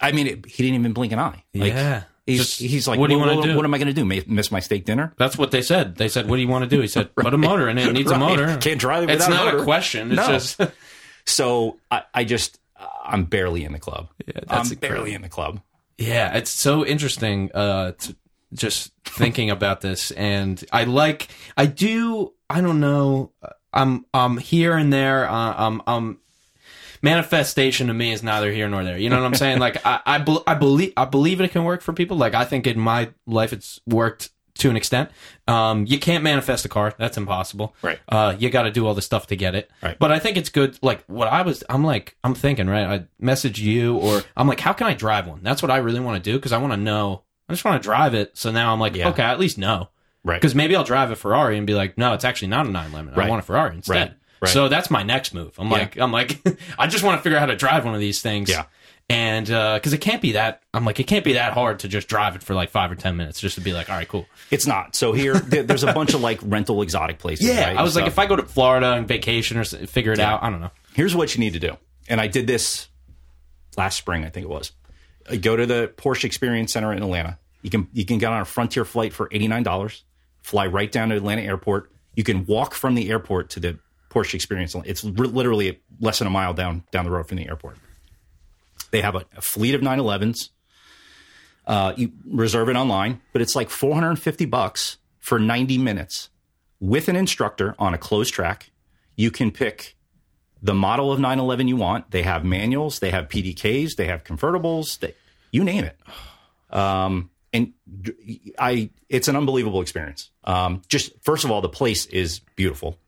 [0.00, 1.42] I mean, it, he didn't even blink an eye.
[1.54, 2.02] Like, Yeah.
[2.26, 3.56] he's Just, he's like, what do you wanna do?
[3.56, 4.04] what am I going to do?
[4.26, 5.12] Miss my steak dinner?
[5.18, 5.96] That's what they said.
[5.96, 7.86] They said, "What do you want to do?" He said, "Put a motor in it.
[7.88, 8.20] It needs a Right.
[8.38, 10.08] motor." Can't drive it It's without a not a question.
[10.12, 10.26] It's No.
[10.28, 10.60] just
[11.26, 12.58] So I, I just
[13.04, 14.08] I'm barely in the club.
[14.26, 15.60] that's I'm barely in the club.
[15.98, 17.50] Yeah, it's so interesting.
[17.52, 18.16] Uh, to,
[18.52, 22.32] just thinking about this, and I like, I do.
[22.48, 23.32] I don't know.
[23.72, 25.28] I'm, I'm here and there.
[25.28, 26.18] Uh, I'm, I'm.
[27.02, 28.96] Manifestation to me is neither here nor there.
[28.96, 29.58] You know what I'm saying?
[29.60, 32.16] Like I, I, bel I believe, I believe it can work for people.
[32.16, 35.10] Like I think in my life it's worked to an extent.
[35.48, 36.94] Um, you can't manifest a car.
[36.98, 37.74] That's impossible.
[37.82, 37.98] Right.
[38.08, 39.70] Uh, you got to do all the stuff to get it.
[39.82, 39.98] Right.
[39.98, 40.78] But I think it's good.
[40.82, 42.84] Like what I was, I'm like, I'm thinking, right?
[42.86, 45.40] I message you or I'm like, how can I drive one?
[45.42, 47.22] That's what I really want to do because I want to know.
[47.48, 48.36] I just want to drive it.
[48.38, 49.08] So now I'm like, Yeah.
[49.10, 49.88] okay, I at least know.
[50.22, 50.40] Right.
[50.40, 53.20] Because maybe I'll drive a Ferrari and be like, no, it's actually not a 911.
[53.20, 53.94] I want a Ferrari instead.
[53.94, 54.12] Right.
[54.40, 54.50] Right.
[54.52, 55.54] So that's my next move.
[55.58, 55.72] I'm Yeah.
[55.78, 56.40] like, I'm like,
[56.78, 58.48] I just want to figure out how to drive one of these things.
[58.50, 58.64] Yeah.
[59.10, 62.08] And because it can't be that, I'm like, it can't be that hard to just
[62.08, 64.26] drive it for like five or ten minutes just to be like, all right, cool.
[64.50, 64.96] It's not.
[64.96, 67.46] So here there- there's a bunch of like rental exotic places.
[67.46, 70.20] Yeah, right, I was like, if I go to Florida on vacation or figure it
[70.20, 70.70] out, I don't know.
[70.94, 71.76] here's what you need to do.
[72.08, 72.88] And I did this
[73.76, 74.72] last spring, I think it was.
[75.30, 77.38] Uh, Go to the Porsche Experience Center in Atlanta.
[77.62, 80.04] You can you can get on a Frontier flight for eighty nine dollars.
[80.42, 81.90] Fly right down to Atlanta Airport.
[82.14, 83.78] You can walk from the airport to the
[84.10, 84.74] Porsche Experience.
[84.84, 87.78] It's literally less than a mile down down the road from the airport.
[88.94, 90.50] They have a, a fleet of 911s.
[91.66, 96.30] Uh, you reserve it online, but it's like 450 bucks for 90 minutes
[96.78, 98.70] with an instructor on a closed track.
[99.16, 99.96] You can pick
[100.62, 102.12] the model of 911 you want.
[102.12, 105.16] They have manuals, they have PDKs, they have convertibles, they,
[105.50, 105.98] you name it.
[106.70, 107.72] Um, and
[108.60, 110.30] I, it's an unbelievable experience.
[110.44, 113.00] Um, just first of all, the place is beautiful.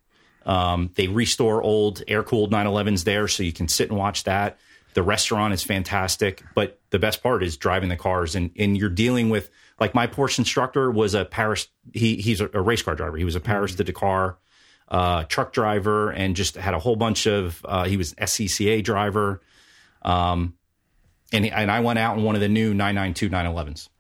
[0.45, 4.59] Um, they restore old air cooled 911s there, so you can sit and watch that.
[4.97, 8.89] The restaurant is fantastic, but the best part is driving the cars, and and you're
[8.89, 11.69] dealing with like my Porsche instructor was a Paris.
[11.93, 13.19] He he's a, a race car driver.
[13.19, 14.39] He was a Paris to Dakar
[14.89, 17.61] uh, truck driver, and just had a whole bunch of.
[17.69, 19.43] Uh, he was SCCA driver,
[20.01, 20.55] um,
[21.31, 23.91] and he, and I went out in one of the new 992 911s.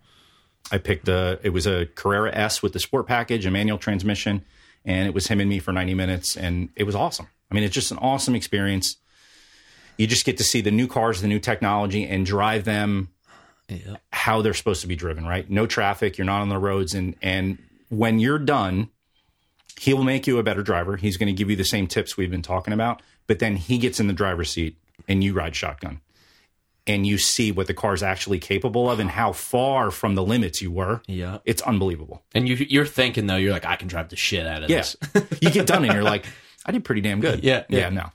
[0.72, 1.38] I picked a.
[1.42, 4.46] It was a Carrera S with the sport package, a manual transmission,
[4.86, 7.28] and it was him and me for 90 minutes, and it was awesome.
[7.50, 8.96] I mean, it's just an awesome experience.
[9.98, 13.08] You just get to see the new cars, the new technology, and drive them
[13.68, 13.96] Yeah.
[14.12, 15.24] how they're supposed to be driven.
[15.26, 15.48] Right?
[15.50, 16.18] No traffic.
[16.18, 18.90] You're not on the roads, and and when you're done,
[19.78, 20.96] he will make you a better driver.
[20.96, 23.78] He's going to give you the same tips we've been talking about, but then he
[23.78, 24.76] gets in the driver's seat
[25.06, 26.00] and you ride shotgun.
[26.88, 30.62] And you see what the car's actually capable of and how far from the limits
[30.62, 31.02] you were.
[31.08, 31.38] Yeah.
[31.44, 32.22] It's unbelievable.
[32.34, 34.78] And you you're thinking though, you're like, I can drive the shit out of Yeah.
[34.78, 34.96] this.
[35.40, 36.26] you get done and you're like,
[36.64, 37.42] I did pretty damn good.
[37.44, 37.88] Yeah, Yeah, yeah.
[37.90, 38.10] no.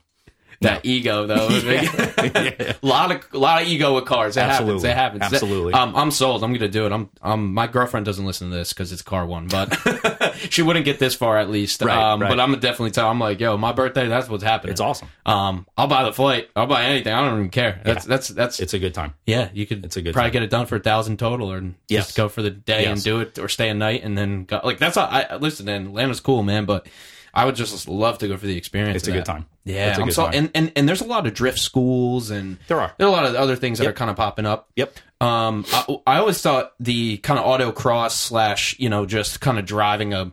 [0.62, 1.48] That ego though.
[1.52, 4.38] a lot of a lot of ego with cars.
[4.38, 4.60] It happens.
[4.60, 4.90] Absolutely.
[4.90, 5.24] It happens.
[5.24, 5.74] Absolutely.
[5.74, 6.44] Um, I'm sold.
[6.44, 6.92] I'm gonna do it.
[6.92, 7.10] I'm.
[7.22, 11.00] Um, my girlfriend doesn't listen to this because it's car one, but she wouldn't get
[11.00, 11.82] this far at least.
[11.82, 12.30] Right, um, right.
[12.30, 13.10] But I'm gonna definitely tell.
[13.10, 14.08] I'm like, yo, my birthday.
[14.08, 14.72] That's what's happening.
[14.72, 15.10] It's awesome.
[15.26, 16.50] Um, I'll buy the flight.
[16.56, 17.14] I'll buy anything.
[17.14, 17.82] I don't even care.
[17.84, 18.60] That's that's that's.
[18.60, 19.14] It's a good time.
[19.26, 19.86] yeah, you could.
[19.86, 20.34] it's a good probably time.
[20.34, 22.06] get it done for a thousand total, or Yes.
[22.06, 24.62] just go for the day and do it, or stay a night and then go.
[24.64, 25.08] Like that's all.
[25.10, 25.68] I listen.
[25.68, 26.88] And Atlanta's cool, man, but.
[27.34, 28.98] I would just love to go for the experience.
[28.98, 29.46] It's a good time.
[29.64, 30.34] Yeah, It's a I'm good so, time.
[30.36, 32.94] and, and and there's a lot of drift schools and There are.
[32.98, 33.92] there are a lot of other things that Yep.
[33.94, 34.70] are kind of popping up.
[34.76, 34.98] Yep.
[35.22, 39.66] Um, I, I always thought the kind of autocross slash you know just kind of
[39.66, 40.32] driving a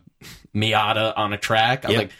[0.55, 1.85] Miata on a track.
[1.85, 1.99] I'm Yep.
[1.99, 2.11] like,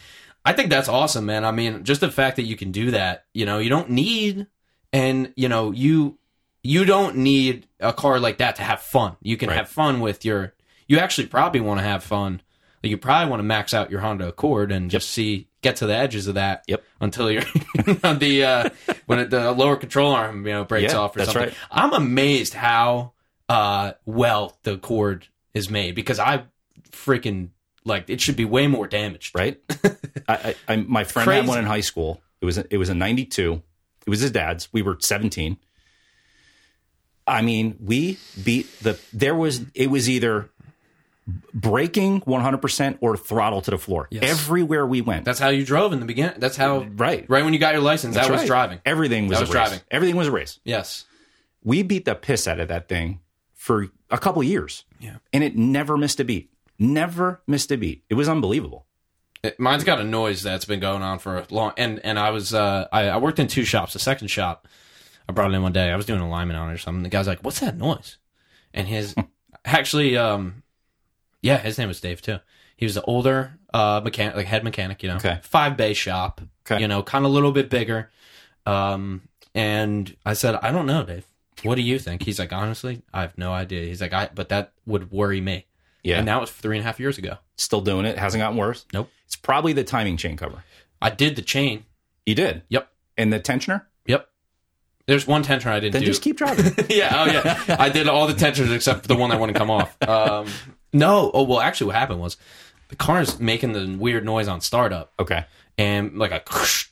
[0.45, 1.43] I think that's awesome, man.
[1.45, 3.25] I mean, just the fact that you can do that.
[3.33, 4.47] You know, you don't need
[4.93, 6.17] and you know you
[6.63, 9.15] you don't need a car like that to have fun.
[9.21, 9.57] You can Right.
[9.57, 10.53] have fun with your.
[10.87, 12.41] You actually probably want to have fun.
[12.83, 15.85] Like you probably want to max out your Honda Accord and just see get to
[15.87, 16.63] the edges of that.
[16.67, 16.83] Yep.
[17.01, 17.43] Until you're
[18.03, 18.69] on the uh,
[19.05, 21.49] when it, the lower control arm you know breaks Yeah, off or that's something.
[21.49, 21.57] right.
[21.71, 23.11] I'm amazed how
[23.49, 26.43] uh, well the Accord is made because I
[26.91, 27.49] freaking
[27.83, 29.35] like it should be way more damaged.
[29.35, 29.59] right?
[30.27, 31.49] I, I, I, my friend had Crazy.
[31.49, 32.21] one in high school.
[32.41, 33.61] It was a, it was a '92.
[34.05, 34.71] It was his dad's.
[34.71, 35.57] We were 17.
[37.27, 38.99] I mean, we beat the.
[39.13, 40.49] There was it was either
[41.53, 44.23] braking 100 percent or throttle to the floor Yes.
[44.23, 45.25] everywhere we went.
[45.25, 46.39] That's how you drove in the beginning.
[46.39, 47.25] That's how right.
[47.29, 48.15] right when you got your license.
[48.15, 48.79] That's that was driving.
[48.85, 49.79] Everything was, That was driving.
[49.91, 50.59] Everything was a race.
[50.63, 51.05] Yes.
[51.63, 53.19] We beat the piss out of that thing
[53.53, 54.85] for a couple of years.
[54.99, 55.17] Yeah.
[55.33, 56.51] and it never missed a beat.
[56.77, 58.03] Never missed a beat.
[58.09, 58.85] It was unbelievable.
[59.43, 62.31] It- mine's got a noise that's been going on for a long and and I
[62.31, 63.93] was uh I, I worked in two shops.
[63.93, 64.67] The second shop
[65.27, 65.91] I brought it in one day.
[65.91, 67.03] I was doing alignment on it or something.
[67.03, 68.17] The guy's like, "What's that noise?"
[68.73, 69.13] And his
[69.65, 70.63] actually um
[71.41, 72.37] yeah, his name was Dave too.
[72.75, 75.15] He was an older uh mechanic like head mechanic, you know.
[75.17, 75.39] Okay.
[75.43, 76.41] Five bay shop.
[76.69, 76.81] Okay.
[76.81, 78.09] You know, kind of a little bit bigger.
[78.65, 79.21] Um
[79.55, 81.25] and I said, "I don't know, Dave.
[81.63, 84.49] What do you think?" He's like, "Honestly, I have no idea." He's like, "I but
[84.49, 85.65] that would worry me."
[86.03, 87.37] Yeah, And that was three and a half years ago.
[87.57, 88.17] still doing it.
[88.17, 88.85] Hasn't gotten worse.
[88.93, 89.09] Nope.
[89.25, 90.63] It's probably the timing chain cover.
[91.01, 91.83] I did the chain.
[92.25, 92.63] You did.
[92.69, 92.89] Yep.
[93.17, 93.83] And the tensioner?
[94.05, 94.29] Yep.
[95.07, 96.07] There's one tensioner I didn't Then do.
[96.07, 96.65] just keep driving.
[96.89, 97.75] yeah, oh yeah.
[97.77, 99.97] I did all the tensioners except for the one that wouldn't come off.
[100.07, 100.47] Um,
[100.93, 101.59] no, oh well.
[101.59, 102.37] Actually, what happened was
[102.89, 105.45] the car's making the weird noise on startup, okay.
[105.77, 106.41] and like a,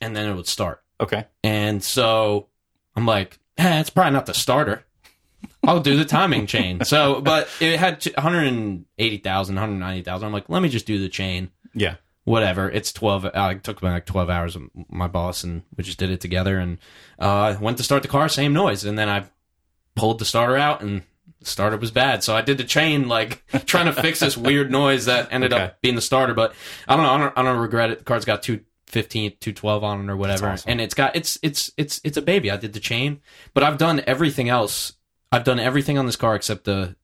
[0.02, 0.84] and then it would start.
[1.00, 1.26] Okay.
[1.44, 2.48] And so
[2.96, 4.84] I'm like, eh, it's probably not the starter.
[5.64, 6.82] I'll do the timing chain.
[6.86, 10.26] So, but it had 180,000, 190,000.
[10.26, 11.52] I'm like, let me just do the chain.
[11.74, 11.96] Yeah.
[12.24, 12.70] Whatever.
[12.70, 13.26] It's 12.
[13.26, 16.22] Uh, it took me like 12 hours with my boss, and we just did it
[16.22, 16.58] together.
[16.58, 16.78] And
[17.20, 18.84] uh, went to start the car, same noise.
[18.84, 19.26] And then I
[19.96, 21.04] pulled the starter out, and
[21.44, 22.24] starter was bad.
[22.24, 25.64] So I did the chain, like trying to fix this weird noise that ended Okay.
[25.64, 26.34] up being the starter.
[26.34, 26.54] But
[26.88, 27.12] I don't know.
[27.14, 28.00] I don't, I don't regret it.
[28.00, 28.62] The car's got two.
[28.88, 30.72] 15 212 on it or whatever awesome.
[30.72, 33.20] and it's got it's it's it's it's a baby i did the chain
[33.54, 34.94] but i've done everything else
[35.30, 36.96] i've done everything on this car except the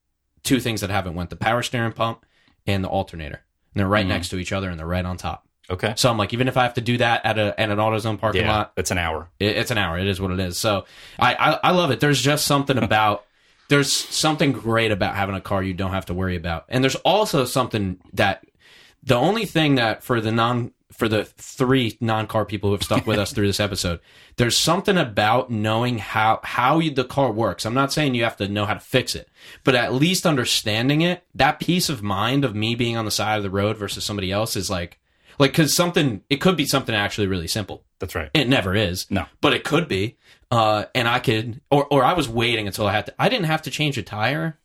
[0.44, 2.24] two things that haven't went the power steering pump
[2.66, 3.42] and the alternator
[3.74, 4.08] and they're right Mhm.
[4.08, 5.92] next to each other and they're right on top Okay.
[5.94, 8.18] so i'm like even if i have to do that at a at an autozone
[8.18, 8.56] parking Yeah.
[8.56, 9.28] lot That's an hour.
[9.38, 10.86] it, it's an hour it is what it is so
[11.18, 13.26] I, I i love it there's just something about
[13.68, 16.96] there's something great about having a car you don't have to worry about and there's
[16.96, 18.44] also something that
[19.02, 23.06] the only thing that for the non for the three non-car people who have stuck
[23.06, 23.98] with us through this episode.
[24.36, 27.66] There's something about knowing how how you, the car works.
[27.66, 29.28] I'm not saying you have to know how to fix it,
[29.64, 33.36] but at least understanding it, that peace of mind of me being on the side
[33.36, 35.00] of the road versus somebody else is like
[35.38, 37.84] like cuz something it could be something actually really simple.
[37.98, 38.30] That's right.
[38.32, 39.10] It never is.
[39.10, 39.26] No.
[39.40, 40.16] But it could be.
[40.54, 43.46] Uh, and I could, or, or I was waiting until I had to, I didn't
[43.46, 44.58] have to change a tire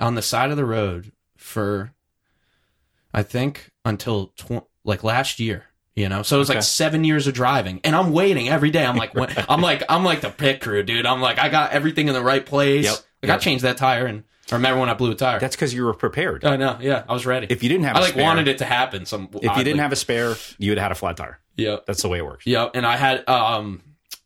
[0.00, 1.92] on the side of the road for,
[3.12, 5.64] I think, until tw- like last year.
[5.96, 6.58] You know, so it was Okay.
[6.58, 8.84] like seven years of driving, and I'm waiting every day.
[8.84, 11.06] I'm like, when, I'm like, I'm like the pit crew, dude.
[11.06, 12.86] I'm like, I got everything in the right place.
[12.86, 12.96] Yep.
[13.22, 15.38] Like I changed that tire, and I remember when I blew a tire.
[15.38, 16.44] That's because you were prepared.
[16.44, 17.46] I know, yeah, I was ready.
[17.48, 19.06] if you didn't have, I a like spare, wanted it to happen.
[19.06, 21.38] Some If you didn't have a spare, you would have had a flat tire.
[21.56, 22.44] yeah, That's the way it works.
[22.44, 23.82] Yep, and I had um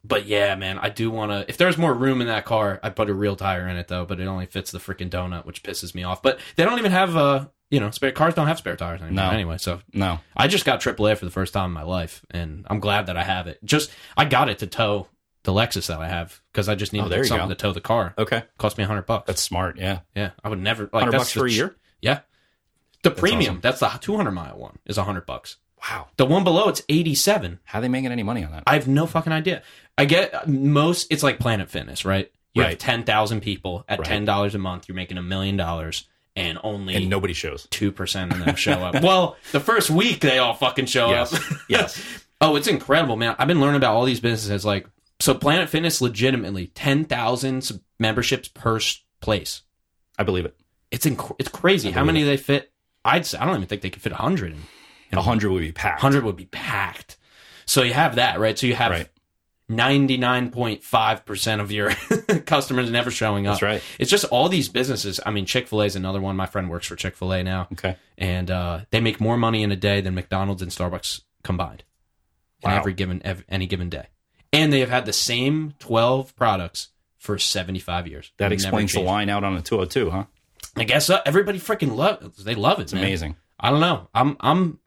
[0.08, 2.96] but yeah, man, I do want to if there's more room in that car, I'd
[2.96, 5.62] put a real tire in it though, but it only fits the freaking donut, which
[5.62, 6.22] pisses me off.
[6.22, 9.24] But they don't even have uh, you know, spare cars don't have spare tires anymore
[9.26, 9.30] No.
[9.30, 10.20] anyway, so No.
[10.36, 13.16] I just got AAA for the first time in my life and I'm glad that
[13.18, 13.62] I have it.
[13.62, 15.06] Just I got it to tow
[15.44, 17.54] the Lexus that I have because I just needed Oh, something go.
[17.54, 18.14] to tow the car.
[18.16, 18.42] Okay.
[18.58, 19.26] Cost me a 100 bucks.
[19.26, 19.76] That's smart.
[19.78, 20.00] Yeah.
[20.16, 21.76] yeah, I would never like 100 bucks for a year?
[22.00, 22.20] Yeah.
[23.02, 23.60] The premium, awesome.
[23.60, 25.56] that's the 200 mile one is 100 bucks.
[25.88, 26.08] Wow.
[26.16, 27.60] The one below it's 87.
[27.64, 28.64] How are they making any money on that?
[28.66, 29.62] I have no fucking idea.
[29.98, 31.08] I get most.
[31.10, 32.30] It's like Planet Fitness, right?
[32.54, 32.78] You have Right.
[32.78, 34.08] ten thousand people at Right.
[34.08, 34.88] ten dollars a month.
[34.88, 36.04] You're making a million dollars,
[36.36, 37.66] and only and nobody shows.
[37.70, 39.02] two percent of them show up.
[39.02, 41.34] well, the first week they all fucking show Yes.
[41.34, 41.42] up.
[41.68, 42.02] Yes.
[42.40, 43.34] oh, it's incredible, man.
[43.38, 44.64] I've been learning about all these businesses.
[44.64, 44.86] Like,
[45.20, 47.68] so Planet Fitness, legitimately ten thousand
[47.98, 48.78] memberships per
[49.20, 49.62] place.
[50.18, 50.56] I believe it.
[50.90, 51.90] It's inc- it's crazy.
[51.90, 52.72] How many they fit?
[53.04, 54.54] I'd say, I don't even think they could fit hundred.
[55.12, 56.00] A hundred would be packed.
[56.00, 57.16] Hundred would be packed.
[57.66, 58.58] So you have that, right?
[58.58, 59.08] So you have Right.
[59.70, 61.90] 99.5% of your
[62.46, 63.54] customers never showing up.
[63.54, 63.82] That's right.
[63.98, 65.20] It's just all these businesses.
[65.24, 66.36] I mean, Chick fil A is another one.
[66.36, 67.96] My friend works for Chick fil A now, Okay.
[68.16, 71.84] and uh, they make more money in a day than McDonald's and Starbucks combined
[72.62, 74.06] in every given ev- any given day.
[74.52, 76.88] And they have had the same 12 products
[77.18, 78.32] for 75 years.
[78.38, 80.24] That Never explains the line out on the 202, huh?
[80.76, 81.20] I guess so.
[81.26, 82.82] everybody freaking love They love it.
[82.82, 83.02] It's man.
[83.02, 83.36] amazing.
[83.60, 84.08] I don't know.
[84.14, 84.78] I'm I'm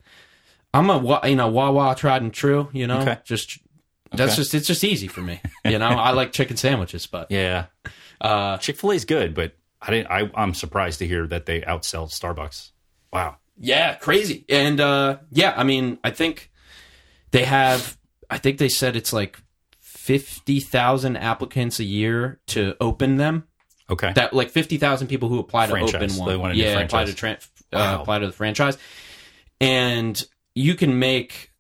[0.74, 2.70] I'm a you know Wawa tried and true.
[2.72, 3.18] You know, Okay.
[3.26, 3.60] just
[4.12, 4.36] that's Okay.
[4.42, 5.40] just it's just easy for me.
[5.66, 7.66] You know, I like chicken sandwiches, but Yeah.
[8.20, 11.46] uh, Chick Fil A is good, but I didn't I, I'm surprised to hear that
[11.46, 12.72] they outsell Starbucks.
[13.14, 13.38] Wow.
[13.58, 14.46] yeah, crazy.
[14.50, 16.52] And uh, yeah, I mean, I think
[17.32, 17.98] they have.
[18.30, 19.38] I think they said it's like
[19.80, 23.48] fifty thousand applicants a year to open them.
[23.90, 24.14] Okay.
[24.14, 25.96] That like fifty thousand people who apply to Franchise.
[25.96, 26.30] open one.
[26.30, 28.78] They wanna do yeah, apply to tran uh, apply to the franchise,
[29.60, 30.22] and
[30.56, 31.52] you can make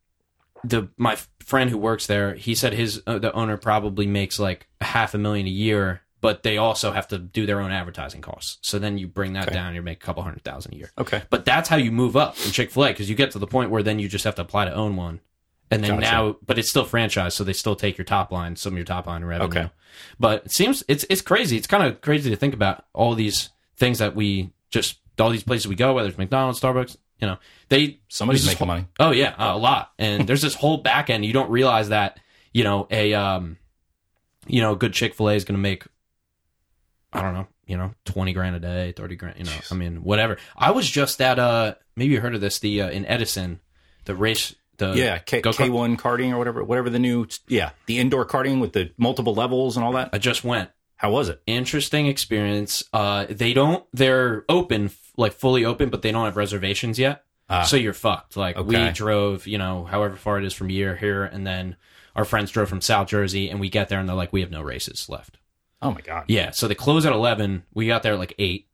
[0.63, 2.33] the my friend who works there.
[2.35, 6.43] He said his uh, the owner probably makes like half a million a year, but
[6.43, 8.57] they also have to do their own advertising costs.
[8.61, 9.55] So then you bring that Okay.
[9.55, 10.91] down, you make a couple hundred thousand a year.
[10.97, 11.23] okay.
[11.29, 13.47] But that's how you move up in Chick Fil A because you get to the
[13.47, 15.19] point where then you just have to apply to own one,
[15.69, 16.01] and then Gotcha.
[16.11, 18.85] now, but it's still franchise, so they still take your top line, some of your
[18.85, 19.49] top line revenue.
[19.61, 19.69] Okay.
[20.19, 21.57] But it seems it's it's crazy.
[21.57, 25.43] It's kind of crazy to think about all these things that we just all these
[25.43, 27.37] places we go, whether it's McDonald's, Starbucks, you know,
[27.69, 28.85] they Somebody's making whole- money.
[28.99, 29.91] Oh yeah, a lot.
[29.99, 31.23] And there's this whole back end.
[31.25, 32.19] You don't realize that
[32.53, 33.57] you know a um,
[34.47, 35.85] you know, good Chick Fil A is going to make
[37.13, 39.37] I don't know, you know, twenty grand a day, thirty grand.
[39.37, 40.37] You know, I mean, whatever.
[40.57, 43.59] I was just at uh, maybe you heard of this the uh, in Edison,
[44.05, 44.55] the race.
[44.77, 48.59] The Yeah, K K one karting or whatever, whatever the new, yeah, the indoor karting
[48.59, 50.09] with the multiple levels and all that.
[50.11, 50.71] I just went.
[50.95, 51.39] How was it?
[51.45, 52.83] interesting experience.
[52.91, 53.85] Uh, they don't.
[53.93, 57.23] They're open, like fully open, but they don't have reservations yet.
[57.49, 57.63] Ah.
[57.63, 58.37] so you're fucked.
[58.37, 61.75] Like we drove, you know, however far it is from here here, and then
[62.15, 64.51] our friends drove from South Jersey, and we get there and they're like, we have
[64.51, 65.37] no races left.
[65.81, 66.25] Oh my god.
[66.27, 67.63] Yeah, so they close at eleven.
[67.73, 68.67] We got there at like eight.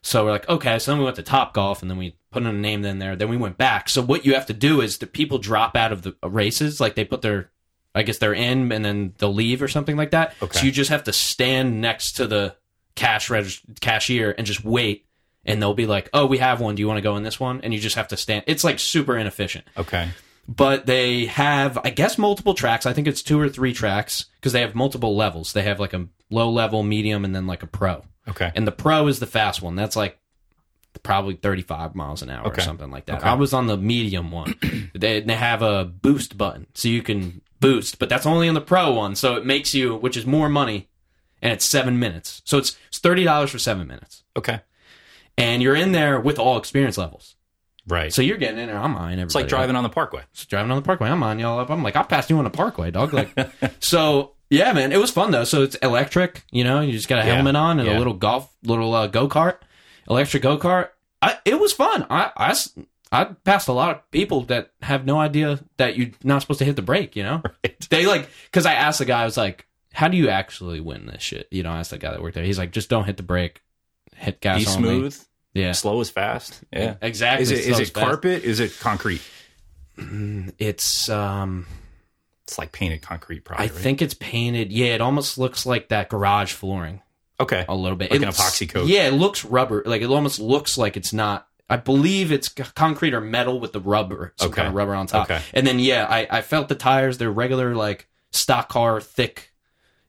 [0.00, 0.78] So we're like, okay.
[0.78, 2.98] So then we went to Top Golf, and then we put in a name in
[2.98, 3.16] there.
[3.16, 3.88] Then we went back.
[3.88, 6.94] So what you have to do is the people drop out of the races, like
[6.94, 7.50] they put their,
[7.94, 10.34] I guess they're in, and then they'll leave or something like that.
[10.42, 10.58] Okay.
[10.58, 12.54] So you just have to stand next to the
[12.94, 15.03] cash reg- cashier and just wait,
[15.46, 16.74] and they'll be like, oh, we have one.
[16.74, 17.60] Do you want to go in this one?
[17.62, 18.44] And you just have to stand.
[18.46, 20.08] It's like super inefficient Okay.
[20.48, 24.52] but they have i guess multiple tracks i think it's two or three tracks because
[24.52, 27.66] they have multiple levels they have like a low level medium and then like a
[27.66, 28.52] pro Okay.
[28.54, 30.18] and the pro is the fast one that's like
[31.02, 33.28] probably 35 miles an hour or something like that Okay.
[33.28, 34.54] i was on the medium one
[34.94, 38.60] they, they have a boost button so you can boost but that's only in the
[38.60, 40.88] pro one so it makes you which is more money
[41.42, 44.60] and it's seven minutes so it's, it's $30 for seven minutes Okay.
[45.38, 47.36] And you're in there with all experience levels
[47.86, 48.12] Right.
[48.12, 49.48] so you're getting in there i'm eyeing it's like everybody up.
[49.60, 50.22] driving on the parkway.
[50.32, 51.08] Just driving on the parkway.
[51.10, 51.70] I'm on y'all up.
[51.70, 53.12] I'm like, I passed you on the parkway, dog.
[53.12, 53.30] Like,
[53.80, 55.44] so yeah, man, it was fun though.
[55.44, 56.80] So it's electric, you know.
[56.80, 57.96] You just got a Yeah, helmet on and yeah.
[57.96, 59.58] a little golf, little uh, go kart,
[60.08, 60.88] electric go kart.
[61.44, 62.06] It was fun.
[62.10, 62.54] I, I
[63.12, 66.64] I passed a lot of people that have no idea that you're not supposed to
[66.64, 67.16] hit the brake.
[67.16, 67.42] You know,
[67.90, 71.06] they like because I asked the guy, I was like, "How do you actually win
[71.06, 72.44] this shit?" You know, I asked the guy that worked there.
[72.44, 73.62] He's like, "Just don't hit the brake,
[74.24, 75.20] hit gas Be only." smooth,
[75.54, 76.60] Yeah, slow is fast.
[76.72, 76.96] Yeah.
[77.00, 77.42] exactly.
[77.44, 78.42] Is it it's it carpet?
[78.44, 79.22] Is it concrete?
[80.58, 81.66] It's um,
[82.44, 83.66] It's like painted concrete, probably.
[83.66, 83.76] I right?
[83.76, 84.72] think it's painted.
[84.72, 87.00] Yeah, it almost looks like that garage flooring.
[87.40, 87.64] Okay.
[87.68, 88.86] a little bit, Like an It's- epoxy coat.
[88.86, 89.82] Yeah, it looks rubber.
[89.86, 91.48] Like it almost looks like it's not.
[91.68, 94.56] I believe it's concrete or metal with the rubber, some Okay.
[94.56, 95.30] kind of rubber on top.
[95.30, 95.40] Okay.
[95.54, 97.18] And then yeah, I, I felt the tires.
[97.18, 99.52] They're regular like stock car, thick,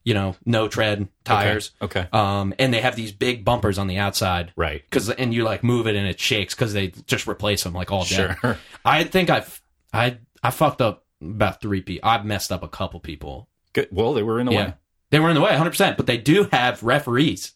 [0.05, 1.71] you know, no tread tires.
[1.81, 2.07] Okay.
[2.13, 4.53] Um, and they have these big bumpers on the outside.
[4.55, 4.89] Right.
[4.91, 7.91] Cause and you like move it and it shakes because they just replace them like
[7.91, 8.33] all day.
[8.41, 8.57] Sure.
[8.85, 12.07] I think I've I I fucked up about three people.
[12.07, 13.89] I've messed up a couple people Good.
[13.91, 14.65] Well, they were in the yeah.
[14.67, 14.73] way.
[15.09, 17.51] They were in the way 100%, but they do have referees.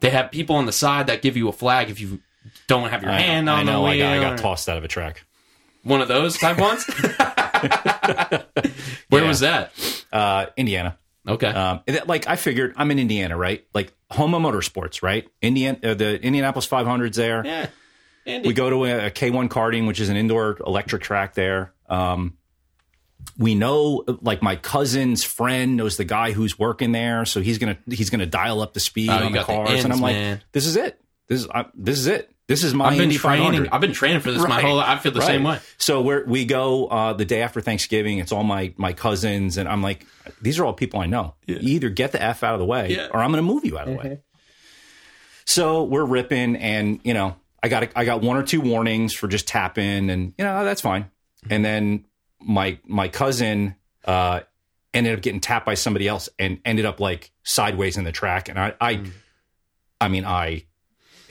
[0.00, 2.20] They have people on the side that give you a flag if you
[2.66, 3.82] don't have your I, hand I on know.
[3.82, 4.06] the I wheel.
[4.06, 5.24] got, I got tossed out of a track.
[5.82, 6.84] One of those type ones?
[9.08, 9.28] Where Yeah.
[9.28, 9.72] was that?
[10.12, 10.98] Uh, Indiana.
[11.26, 11.48] Okay.
[11.48, 13.64] Um, that- like I figured, I'm in Indiana, right?
[13.74, 15.26] Like home of motorsports, right?
[15.42, 17.44] Indiana, uh, the Indianapolis 500s there.
[17.44, 17.66] yeah.
[18.24, 18.48] Indy.
[18.48, 21.72] We go to a, a K1 karting, which is an indoor electric track there.
[21.88, 22.36] Um,
[23.38, 27.78] we know, like my cousin's friend knows the guy who's working there, so he's gonna
[27.88, 29.92] he's gonna dial up the speed Oh, you on the got the cars, ins, and
[29.92, 30.42] I'm like, man.
[30.52, 31.00] this is it.
[31.28, 32.30] This is I, this is it.
[32.48, 33.68] This is my I've been Indy training.
[33.72, 34.64] I've been training for this my Right.
[34.64, 35.26] whole I feel the Right.
[35.26, 35.58] same way.
[35.78, 38.18] So we're, we go uh, the day after Thanksgiving.
[38.18, 40.06] It's all my my cousins, and I'm like,
[40.40, 41.34] these are all people I know.
[41.46, 43.08] You either get the f out of the way, Yeah.
[43.10, 44.20] or I'm going to move you out of the way.
[45.44, 49.26] So we're ripping, and you know, I got I got one or two warnings for
[49.26, 51.10] just tapping, and you know that's fine.
[51.50, 52.04] And then
[52.40, 53.74] my my cousin
[54.04, 54.40] uh,
[54.94, 58.48] ended up getting tapped by somebody else, and ended up like sideways in the track,
[58.48, 59.02] and I I,
[60.00, 60.64] I mean I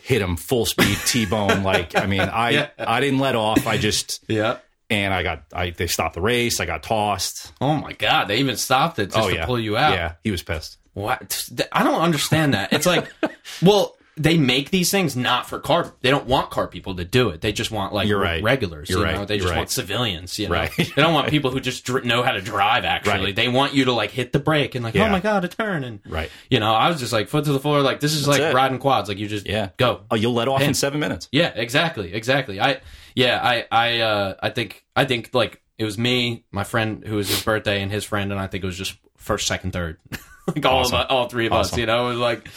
[0.05, 2.69] hit him full speed T-bone like I mean I Yeah.
[2.77, 4.57] I didn't let off I just Yeah.
[4.89, 8.37] and I got I they stopped the race I got tossed Oh my god, they
[8.37, 9.93] even stopped it just oh to yeah pull you out.
[9.93, 11.49] yeah he was pissed What?
[11.71, 12.71] I don't understand that.
[12.71, 13.11] It's like,
[13.63, 15.93] well, they make these things not for car.
[16.01, 17.41] They don't want car people to do it.
[17.41, 18.41] They just want like You're right.
[18.41, 18.89] regulars.
[18.89, 19.15] You're you right.
[19.15, 19.25] know?
[19.25, 19.57] They You're just right.
[19.57, 20.39] want civilians.
[20.39, 20.53] You know?
[20.55, 20.71] Right.
[20.77, 22.85] they don't want people who just dr- know how to drive.
[22.85, 23.35] Actually, Right.
[23.35, 25.07] they want you to like hit the brake and like, Yeah.
[25.07, 26.29] oh my god, a turn and Right.
[26.49, 27.81] You know, I was just like foot to the floor.
[27.81, 28.53] Like this is like it.
[28.55, 29.09] riding quads.
[29.09, 29.69] Like you just Yeah.
[29.77, 30.01] go.
[30.09, 32.61] oh you'll let off in seven minutes Yeah, exactly, exactly.
[32.61, 32.79] I
[33.15, 37.15] yeah, I I uh I think I think like it was me, my friend who
[37.17, 39.97] was his birthday, and his friend, and I think it was just first, second, third,
[40.55, 40.99] like all Awesome.
[40.99, 41.75] of all three of us.
[41.77, 42.47] You know, it was like,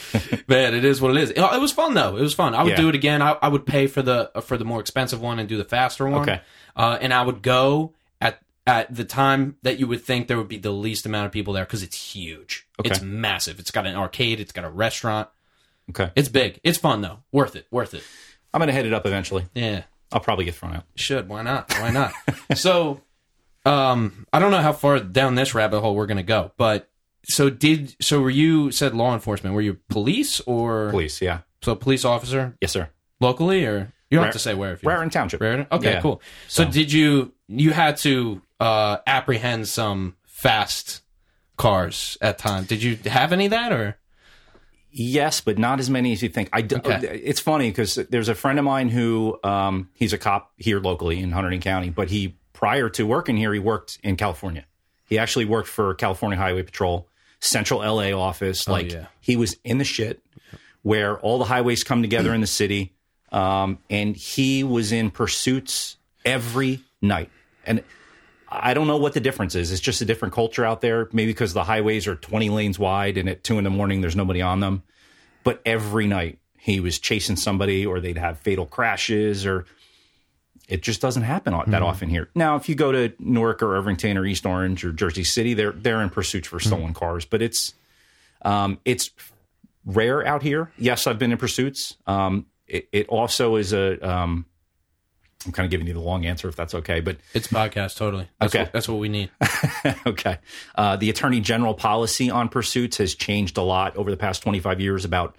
[0.48, 1.30] man, it is what it is.
[1.30, 2.16] It, it was fun though.
[2.16, 2.54] It was fun.
[2.54, 2.76] I would Yeah.
[2.76, 3.22] do it again.
[3.22, 6.06] I, I would pay for the for the more expensive one and do the faster
[6.08, 6.22] one.
[6.22, 6.40] Okay.
[6.76, 10.48] uh, and I would go at at the time that you would think there would
[10.48, 12.66] be the least amount of people there because it's huge.
[12.78, 12.90] Okay.
[12.90, 13.58] It's massive.
[13.58, 14.40] It's got an arcade.
[14.40, 15.28] It's got a restaurant.
[15.90, 16.60] okay It's big.
[16.62, 17.20] It's fun though.
[17.32, 17.66] Worth it.
[17.70, 18.02] Worth it.
[18.52, 19.82] I'm gonna hit it up eventually Yeah.
[20.12, 21.28] I'll probably get thrown out Should.
[21.28, 21.70] Why not?
[21.80, 22.12] Why not?
[22.54, 23.02] so,
[23.66, 26.88] um, I don't know how far down this rabbit hole we're going to go, but
[27.28, 29.54] so did, so were you said law enforcement?
[29.54, 32.88] Were you police or police yeah so police officer yes sir
[33.20, 35.66] locally or you don't Rare- have to say where if you Raritan Township Raritan?
[35.70, 36.00] Okay, Yeah.
[36.00, 36.22] cool.
[36.48, 41.02] So, So- did you, you had to, uh, apprehend some fast
[41.58, 42.68] cars at times.
[42.68, 43.98] Did you have any of that or?
[44.90, 46.48] Yes, but not as many as you think.
[46.52, 47.20] I d- Okay.
[47.22, 51.20] It's funny because there's a friend of mine who um, he's a cop here locally
[51.20, 54.64] in Hunterdon County, but he prior to working here, he worked in California.
[55.08, 57.07] He actually worked for California Highway Patrol,
[57.40, 58.68] Central LA office.
[58.68, 59.06] Like yeah.
[59.20, 60.22] he was in the shit
[60.82, 62.94] where all the highways come together in the city,
[63.32, 67.30] um, and he was in pursuits every night.
[67.66, 67.82] And
[68.48, 69.70] I don't know what the difference is.
[69.70, 71.08] It's just a different culture out there.
[71.12, 74.16] Maybe because the highways are 20 lanes wide and at two in the morning there's
[74.16, 74.82] nobody on them.
[75.44, 79.66] But every night he was chasing somebody or they'd have fatal crashes or
[80.68, 82.28] it just doesn't happen that often here.
[82.34, 85.72] Now, if you go to Newark or Irvington or East Orange or Jersey City, they're
[85.72, 87.74] they're in pursuits for stolen cars, but it's
[88.42, 89.10] um, it's
[89.84, 90.70] rare out here.
[90.76, 91.96] Yes, I've been in pursuits.
[92.06, 94.44] Um, it, it also is a um,
[95.46, 98.28] I'm kind of giving you the long answer if that's okay, but It's podcast, totally.
[98.40, 98.64] That's Okay.
[98.64, 99.30] What, that's what we need.
[100.06, 100.38] okay.
[100.74, 104.80] Uh, the attorney general policy on pursuits has changed a lot over the past 25
[104.80, 105.36] years about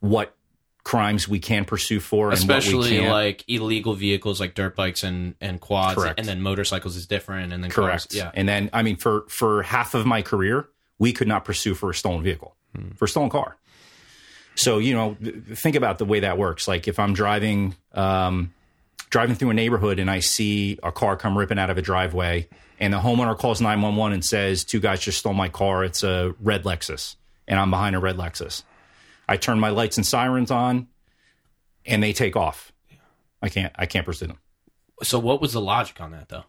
[0.00, 0.36] what
[0.84, 5.02] crimes we can pursue for and what we especially like illegal vehicles like dirt bikes
[5.02, 6.18] and and quads Correct.
[6.18, 8.10] and then motorcycles is different and then Correct.
[8.10, 10.68] cars, yeah And then, I mean, for for half of my career,
[10.98, 12.54] we could not pursue for a stolen vehicle,
[12.96, 13.56] for a stolen car.
[14.56, 15.16] So you know,
[15.54, 16.68] think about the way that works.
[16.68, 18.52] Like if I'm driving um,
[19.10, 22.46] driving through a neighborhood and I see a car come ripping out of a driveway,
[22.78, 25.82] and the homeowner calls nine one one and says, two guys just stole my car.
[25.82, 27.16] It's a red Lexus,
[27.48, 28.62] and I'm behind a red Lexus.
[29.28, 30.88] I turn my lights and sirens on,
[31.86, 32.72] and they take off.
[33.42, 33.72] I can't.
[33.76, 34.38] I can't pursue them.
[35.02, 36.44] So what was the logic on that though?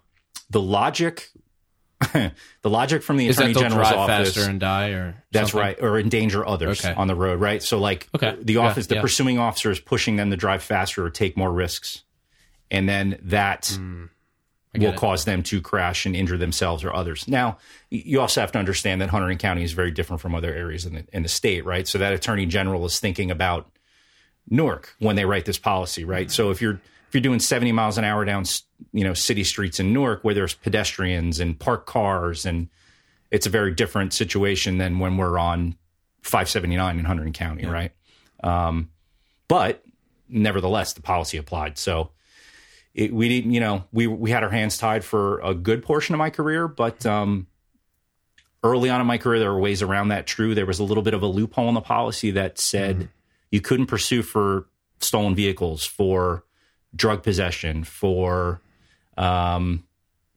[0.49, 1.29] The logic,
[2.13, 2.31] the
[2.63, 4.35] logic from the Is that attorney they'll general's drive office.
[4.35, 5.67] faster and die, or That's something?
[5.67, 6.93] right, or endanger others Okay.
[6.93, 7.61] on the road, right?
[7.63, 8.37] So, like, Okay.
[8.41, 9.01] the Yeah, office, the yeah.
[9.01, 12.03] pursuing officer is pushing them to drive faster or take more risks,
[12.69, 14.05] and then that hmm.
[14.77, 14.97] Will it.
[14.97, 17.27] cause them to crash and injure themselves or others.
[17.27, 17.57] Now,
[17.89, 20.95] you also have to understand that Hunterdon County is very different from other areas in
[20.95, 21.87] the in the state, right?
[21.87, 23.69] So that attorney general is thinking about
[24.49, 26.29] Newark when they write this policy, right?
[26.29, 28.45] So if you're if you're doing 70 miles an hour down,
[28.91, 32.69] you know, city streets in Newark where there's pedestrians and parked cars, and
[33.31, 35.75] it's a very different situation than when we're on
[36.23, 37.91] 579 in Hunterdon County, right?
[38.43, 38.89] Um,
[39.47, 39.83] but
[40.27, 41.77] nevertheless, the policy applied.
[41.77, 42.11] So
[42.95, 46.15] it, we didn't, you know, we we had our hands tied for a good portion
[46.15, 47.47] of my career, but um,
[48.63, 50.25] early on in my career, there were ways around that.
[50.25, 53.09] True, there was a little bit of a loophole in the policy that said
[53.51, 54.67] you couldn't pursue for
[54.99, 56.45] stolen vehicles, for
[56.95, 58.61] drug possession, for
[59.17, 59.83] um,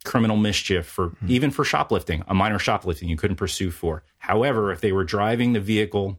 [0.04, 4.02] criminal mischief, for even for shoplifting, a minor shoplifting, you couldn't pursue for.
[4.18, 6.18] However, if they were driving the vehicle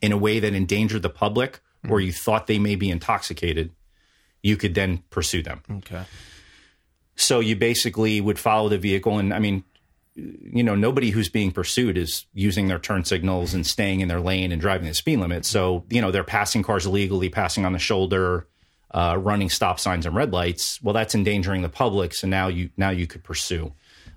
[0.00, 1.60] in a way that endangered the public,
[1.90, 3.72] or you thought they may be intoxicated,
[4.42, 5.62] you could then pursue them.
[5.70, 6.02] Okay.
[7.16, 9.64] So you basically would follow the vehicle, and I mean,
[10.14, 14.20] you know, nobody who's being pursued is using their turn signals and staying in their
[14.20, 15.44] lane and driving the speed limit.
[15.44, 18.46] So you know, they're passing cars illegally, passing on the shoulder,
[18.92, 20.80] uh, running stop signs and red lights.
[20.82, 22.14] Well, that's endangering the public.
[22.14, 23.72] So now you now you could pursue.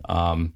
[0.07, 0.53] Um,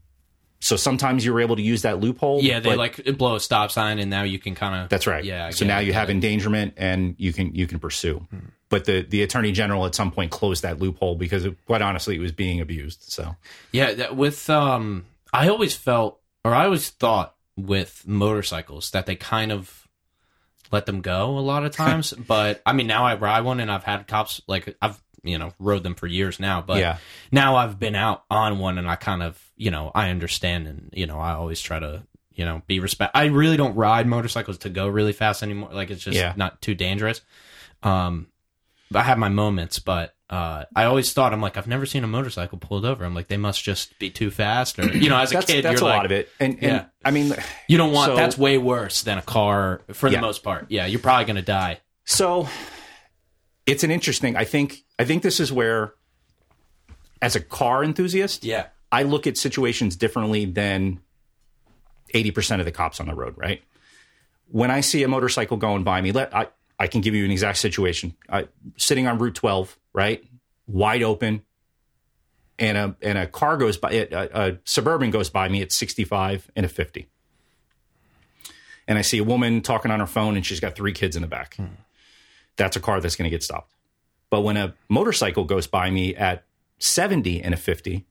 [0.59, 2.41] so sometimes you were able to use that loophole.
[2.41, 4.89] Yeah, they like blow a stop sign, and now you can kind of.
[4.89, 5.24] that's right.
[5.24, 5.47] Yeah.
[5.47, 6.14] I So now you have it.
[6.14, 8.26] endangerment, and you can you can pursue.
[8.74, 12.15] But the the attorney general at some point closed that loophole because, it, quite honestly,
[12.15, 13.03] it was being abused.
[13.03, 13.36] So
[13.71, 19.15] Yeah, that, with um, I always felt, or I always thought with motorcycles that they
[19.15, 19.88] kind of
[20.71, 22.13] let them go a lot of times.
[22.13, 25.53] but I mean, now I ride one, and I've had cops like I've you know
[25.59, 26.61] rode them for years now.
[26.61, 26.97] But Yeah.
[27.32, 30.89] now I've been out on one, and I kind of you know I understand, and
[30.93, 32.03] you know I always try to
[32.34, 33.11] you know be respect.
[33.15, 35.69] I really don't ride motorcycles to go really fast anymore.
[35.71, 36.34] Like it's just Yeah.
[36.36, 37.21] not too dangerous.
[37.84, 38.28] Um,
[38.94, 42.08] I have my moments, but uh, I always thought I'm like I've never seen a
[42.08, 43.06] motorcycle pulled over.
[43.06, 45.66] I'm like they must just be too fast, or you know, as a that's kid,
[45.66, 46.30] that's you're a like, lot of it.
[46.40, 46.86] And, and Yeah.
[47.06, 47.34] I mean,
[47.68, 50.18] You don't want So- that's way worse than a car for Yeah.
[50.18, 50.68] the most part.
[50.70, 51.82] Yeah, you're probably gonna die.
[52.06, 52.48] So
[53.66, 54.36] it's an interesting.
[54.36, 55.94] I think I think this is where,
[57.22, 61.00] as a car enthusiast, Yeah, I look at situations differently than
[62.14, 63.36] eighty percent of the cops on the road.
[63.38, 63.64] Right?
[64.48, 66.48] When I see a motorcycle going by me, let I
[66.80, 68.15] I can give you an exact situation.
[68.30, 68.47] I
[68.78, 70.24] sitting on Route twelve, right,
[70.67, 71.43] wide open,
[72.59, 76.03] and a and a car goes by, a, a suburban goes by me at sixty
[76.03, 77.07] five and a fifty.
[78.88, 81.21] And I see a woman talking on her phone, and she's got three kids in
[81.21, 81.65] the back hmm.
[82.57, 83.74] that's a car that's going to get stopped.
[84.30, 86.43] But when a motorcycle goes by me at
[86.80, 88.05] 70 and a 50,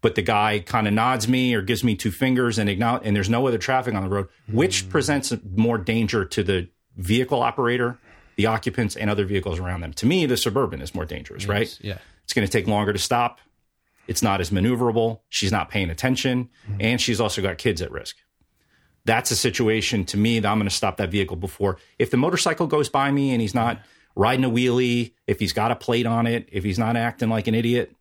[0.00, 3.14] but the guy kind of nods me or gives me two fingers and acknowledge, and
[3.14, 4.90] there's no other traffic on the road, which hmm.
[4.90, 7.98] presents more danger to the vehicle operator,
[8.36, 9.92] the occupants, and other vehicles around them.
[9.94, 11.76] To me, the suburban is more dangerous, right?
[11.80, 11.98] yeah.
[12.24, 13.40] It's going to take longer to stop.
[14.06, 15.20] It's not as maneuverable.
[15.28, 16.48] She's not paying attention.
[16.68, 16.80] Mm-hmm.
[16.80, 18.16] And she's also got kids at risk.
[19.04, 21.76] That's a situation to me that I'm going to stop that vehicle before.
[21.98, 23.78] If the motorcycle goes by me and he's not
[24.16, 27.46] riding a wheelie, if he's got a plate on it, if he's not acting like
[27.46, 27.94] an idiot,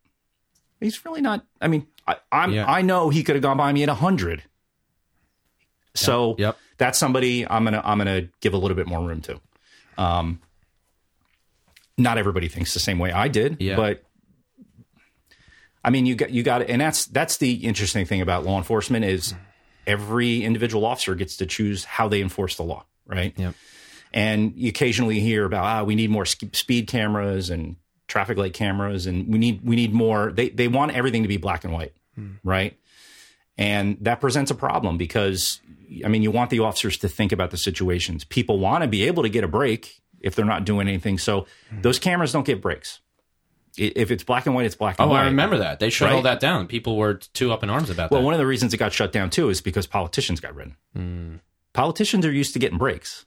[0.80, 1.46] he's really not.
[1.60, 2.66] I mean, I, I'm, Yeah.
[2.72, 4.44] I know he could have gone by me at 100.
[5.96, 6.58] So Yep.
[6.78, 9.40] that's somebody I'm gonna I'm gonna give a little bit more room to.
[9.98, 10.40] Um,
[11.98, 13.76] not everybody thinks the same way I did, Yeah.
[13.76, 14.04] but
[15.86, 19.06] I mean, you got you got, and that's that's the interesting thing about law enforcement
[19.06, 19.36] is
[19.86, 23.34] every individual officer gets to choose how they enforce the law, right?
[23.38, 23.54] Yep.
[24.14, 27.76] And you occasionally hear about ah, we need more speed cameras and
[28.08, 30.32] traffic light cameras, and we need we need more.
[30.32, 31.94] They they want everything to be black and white,
[32.44, 32.78] right?
[33.58, 35.60] And that presents a problem because
[36.06, 38.24] I mean, you want the officers to think about the situations.
[38.24, 41.18] People want to be able to get a break if they're not doing anything.
[41.18, 43.00] So those cameras don't get breaks.
[43.78, 45.22] If it's black and white, it's black and Oh, white.
[45.24, 45.80] I remember that.
[45.80, 46.24] They shut all Right?
[46.26, 46.68] that down.
[46.68, 48.22] People were too up in arms about Well, that.
[48.22, 50.72] Well, one of the reasons it got shut down too is because politicians got rid.
[50.96, 51.36] Hmm.
[51.74, 53.26] Politicians are used to getting breaks,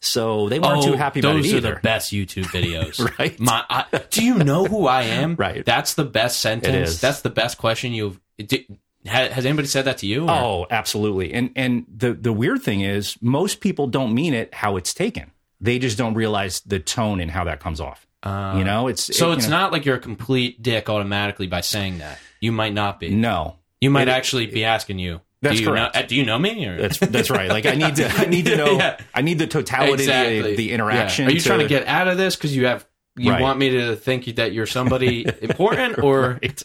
[0.00, 1.42] so they weren't oh, too happy about either.
[1.42, 2.98] those are the best YouTube videos.
[3.18, 3.38] Right.
[3.40, 5.36] My, I, do you know who I am?
[5.38, 5.64] Right.
[5.64, 7.00] That's the best sentence.
[7.00, 8.18] That's the best question you've.
[8.40, 8.76] Ha-
[9.06, 10.24] has anybody said that to you?
[10.24, 11.32] or- Oh, absolutely.
[11.32, 15.30] And and the the weird thing is most people don't mean it how it's taken.
[15.60, 18.06] They just don't realize the tone and how that comes off.
[18.24, 21.46] you know, it's Uh, So it- it's know, not like you're a complete dick automatically
[21.46, 22.18] by saying that.
[22.40, 23.10] You might not be.
[23.10, 23.56] no.
[23.80, 25.20] You might It- actually be asking you.
[25.42, 25.94] That's do you correct.
[25.94, 26.66] Know, uh, do you know me?
[26.66, 26.80] Or?
[26.80, 27.48] That's that's right.
[27.50, 28.96] Like I need to I need to know Yeah.
[29.14, 30.38] I need the totality exactly.
[30.52, 30.74] of the Yeah.
[30.74, 31.26] interaction.
[31.28, 32.84] Are you trying to get out of this because you have
[33.16, 33.40] you Right.
[33.40, 36.62] want me to think that you're somebody important, or Right.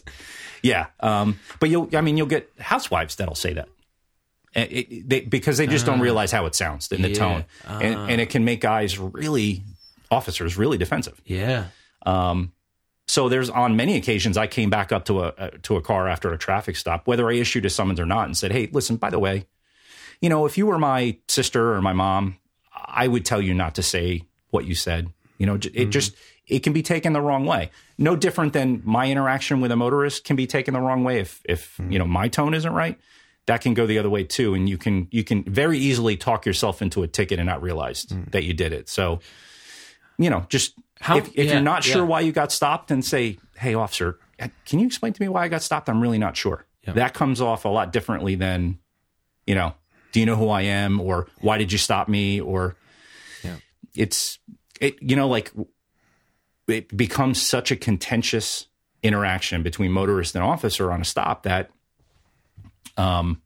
[0.62, 1.88] Yeah, um, but you'll.
[1.94, 3.68] I mean, you'll get housewives that'll say that.
[4.54, 6.02] It- they, because they just don't ah.
[6.02, 7.14] realize how it sounds in the Yeah.
[7.14, 9.62] tone, and, and it can make guys really,
[10.10, 11.20] officers really defensive.
[11.24, 11.66] yeah,
[12.04, 12.52] um,
[13.08, 16.06] So there's on many occasions I came back up to a, a to a car
[16.06, 18.96] after a traffic stop, whether I issued a summons or not, and said, "Hey, listen,
[18.96, 19.46] by the way,
[20.20, 22.36] you know, if you were my sister or my mom,
[22.74, 25.08] I would tell you not to say what you said.
[25.38, 25.90] You know, it mm.
[25.90, 26.14] just
[26.46, 27.70] it can be taken the wrong way.
[27.98, 31.40] No different than my interaction with a motorist can be taken the wrong way if
[31.44, 31.90] if hmm.
[31.90, 32.98] you know my tone isn't right.
[33.46, 36.46] That can go the other way too, and you can you can very easily talk
[36.46, 38.24] yourself into a ticket and not realize hmm.
[38.30, 38.88] that you did it.
[38.88, 39.20] So,
[40.18, 42.08] you know, just How- if, if yeah, you're not sure yeah.
[42.08, 45.44] why you got stopped, then say, "Hey, officer, uh, can you explain to me why
[45.44, 45.88] I got stopped?
[45.88, 48.80] I'm really not sure." That comes off a lot differently than,
[49.46, 49.74] you know,
[50.10, 52.76] do you know who I am, or why did you stop me, or
[53.44, 53.56] yeah.
[53.94, 54.38] it's
[54.80, 55.52] it you know like
[56.68, 58.66] it becomes such a contentious
[59.02, 61.70] interaction between motorist and officer on a stop that
[62.96, 63.40] um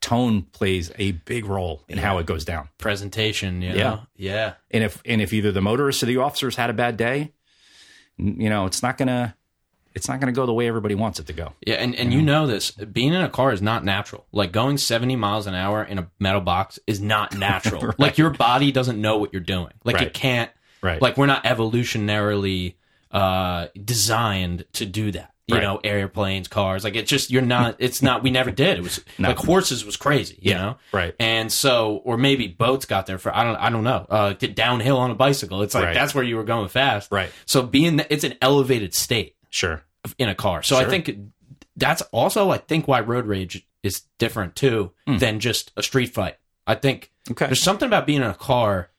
[0.00, 3.60] tone plays a big role in how it goes down presentation.
[3.62, 3.74] You Yeah.
[3.76, 4.00] know?
[4.16, 4.54] yeah.
[4.70, 7.32] and if and if either the motorist or the officers had a bad day
[8.16, 9.34] you know it's not gonna
[9.94, 12.22] it's not gonna go the way everybody wants it to go Yeah, and, and you
[12.22, 12.70] know this.
[12.70, 14.24] Being in a car is not natural.
[14.30, 17.92] Like going 70 miles an hour in a metal box is not natural.
[17.98, 19.72] Like your body doesn't know what you're doing.
[19.84, 20.06] Like Right.
[20.06, 20.50] it can't.
[20.82, 21.00] Right.
[21.00, 22.74] Like we're not evolutionarily
[23.10, 25.32] uh, designed to do that.
[25.46, 25.62] You Right.
[25.64, 26.84] know, airplanes, cars.
[26.84, 27.74] Like it's just you're not.
[27.80, 28.22] It's not.
[28.22, 28.78] We never did.
[28.78, 30.38] It was like horses was crazy.
[30.40, 30.76] You know.
[30.92, 31.12] right.
[31.18, 34.06] And so, or maybe boats got there for I don't I don't know.
[34.08, 35.62] Uh, get downhill on a bicycle.
[35.62, 35.94] It's like Right.
[35.94, 37.10] that's where you were going fast.
[37.10, 37.30] Right.
[37.46, 39.82] So being it's an elevated state sure
[40.18, 40.62] in a car.
[40.62, 41.10] So I think
[41.76, 46.36] that's also I think why road rage is different too than just a street fight.
[46.64, 47.10] I think.
[47.28, 47.46] Okay.
[47.46, 48.90] there's something about being in a car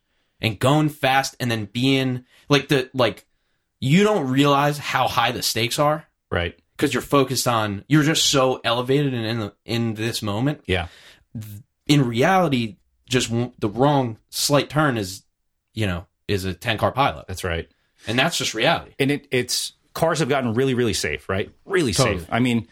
[0.42, 3.26] and going fast and then being like the like
[3.80, 6.06] you don't realize how high the stakes are.
[6.30, 6.58] Right.
[6.78, 10.62] Because you're focused on you're just so elevated and in the, in this moment.
[10.66, 10.88] yeah.
[11.88, 12.78] In reality,
[13.10, 15.24] just w- the wrong slight turn is
[15.74, 17.70] you know is a 10 car pilot, that's right.
[18.08, 18.94] And that's just reality.
[19.00, 21.52] and it, it's cars have gotten really really safe right?
[21.66, 22.20] Really Totally.
[22.20, 22.28] safe.
[22.32, 22.68] I mean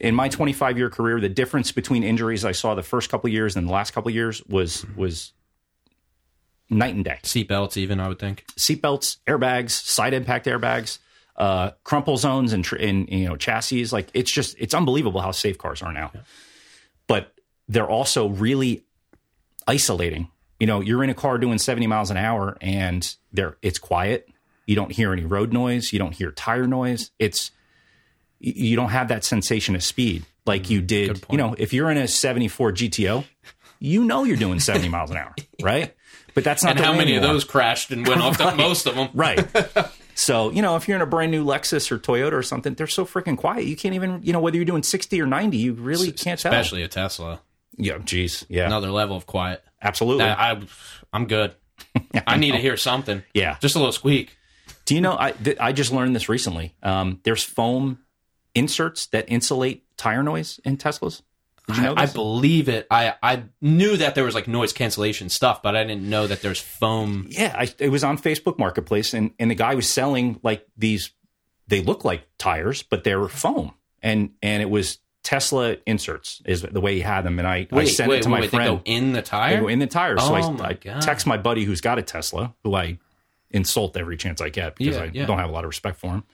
[0.00, 3.32] in my 25 year career the difference between injuries i saw the first couple of
[3.34, 5.32] years and the last couple of years was was
[6.70, 7.18] night and day.
[7.22, 8.44] Seatbelts, even I would think.
[8.56, 10.98] seatbelts airbags side impact airbags
[11.36, 13.86] uh, crumple zones and, tr- and you know chassis.
[13.86, 16.12] Like it's just it's unbelievable how safe cars are now.
[17.06, 17.32] But
[17.68, 18.84] they're also really
[19.66, 20.28] isolating.
[20.58, 24.28] You know you're in a car doing 70 miles an hour and there it's quiet.
[24.66, 25.92] You don't hear any road noise.
[25.92, 27.10] You don't hear tire noise.
[27.18, 27.50] It's
[28.38, 31.98] you don't have that sensation of speed like you did you know if you're in
[31.98, 33.24] a 74 gto
[33.78, 35.94] you know you're doing 70 miles an hour right
[36.34, 38.38] but that's not And how many of those crashed and went off?
[38.38, 39.08] The, most of them.
[39.14, 39.46] Right.
[40.14, 42.86] so, you know, if you're in a brand new Lexus or Toyota or something, they're
[42.86, 43.64] so freaking quiet.
[43.64, 46.52] You can't even, you know, whether you're doing 60 or 90, you really can't tell.
[46.52, 47.40] Especially a Tesla.
[47.76, 48.44] Yeah, geez.
[48.48, 48.66] Yeah.
[48.66, 49.62] Another level of quiet.
[49.80, 50.24] absolutely.
[50.24, 50.62] I, I,
[51.12, 51.54] I'm good.
[52.26, 53.22] I need to hear something.
[53.34, 53.56] Yeah.
[53.60, 54.36] Just a little squeak.
[54.84, 56.74] Do you know, I, th- I just learned this recently.
[56.82, 57.98] Um, there's foam
[58.54, 61.22] inserts that insulate tire noise in Teslas.
[61.70, 62.12] Did you know I this?
[62.14, 62.86] believe it.
[62.90, 66.42] I, I knew that there was like noise cancellation stuff, but I didn't know that
[66.42, 67.26] there's foam.
[67.30, 71.10] yeah, I, it was on Facebook Marketplace, and, and the guy was selling like these,
[71.68, 73.72] they look like tires, but they're foam.
[74.02, 77.38] And, and it was Tesla inserts, is the way he had them.
[77.38, 78.64] And I, I sent wait, it to wait, my wait, friend.
[78.70, 79.60] They go in the They tire.
[79.60, 80.22] go in the tires.
[80.22, 82.98] so Oh I, my I text my buddy who's got a Tesla, who I
[83.50, 85.26] insult every chance I get because Yeah, I yeah.
[85.26, 86.24] don't have a lot of respect for him.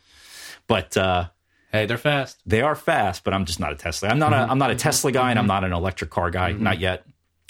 [0.68, 1.28] But uh,
[1.72, 2.40] hey, they're fast.
[2.46, 4.08] they are fast, but I'm just not a Tesla.
[4.08, 4.48] I'm not Mm-hmm.
[4.48, 4.80] a I'm not a mm-hmm.
[4.80, 5.48] Tesla guy, and I'm mm-hmm.
[5.48, 6.62] not an electric car guy, mm-hmm.
[6.62, 7.06] not yet.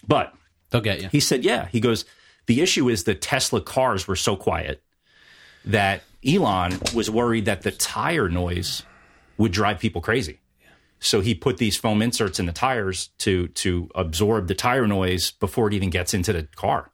[0.07, 0.35] But
[0.71, 1.09] They'll get you.
[1.11, 1.69] he said, yeah.
[1.69, 2.05] He goes,
[2.47, 4.83] the issue is the Tesla cars were so quiet
[5.65, 8.83] that Elon was worried that the tire noise
[9.37, 10.41] would drive people crazy.
[10.99, 15.31] So he put these foam inserts in the tires to to absorb the tire noise
[15.31, 16.91] before it even gets into the car.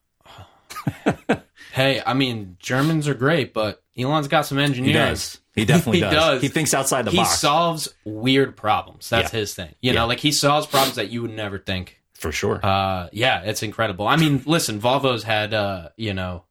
[1.73, 5.39] Hey, I mean, Germans are great, but Elon's got some does.
[5.55, 6.13] He definitely He does.
[6.15, 6.43] does.
[6.43, 9.09] He thinks outside the He box He solves weird problems.
[9.11, 9.41] That's Yeah.
[9.41, 9.75] his thing.
[9.81, 10.01] You Yeah.
[10.01, 11.99] know, like he solves problems that you would never think.
[12.15, 12.61] for sure.
[12.65, 14.07] Uh, yeah, it's incredible.
[14.07, 16.45] I mean, listen, Volvo's had uh, you know,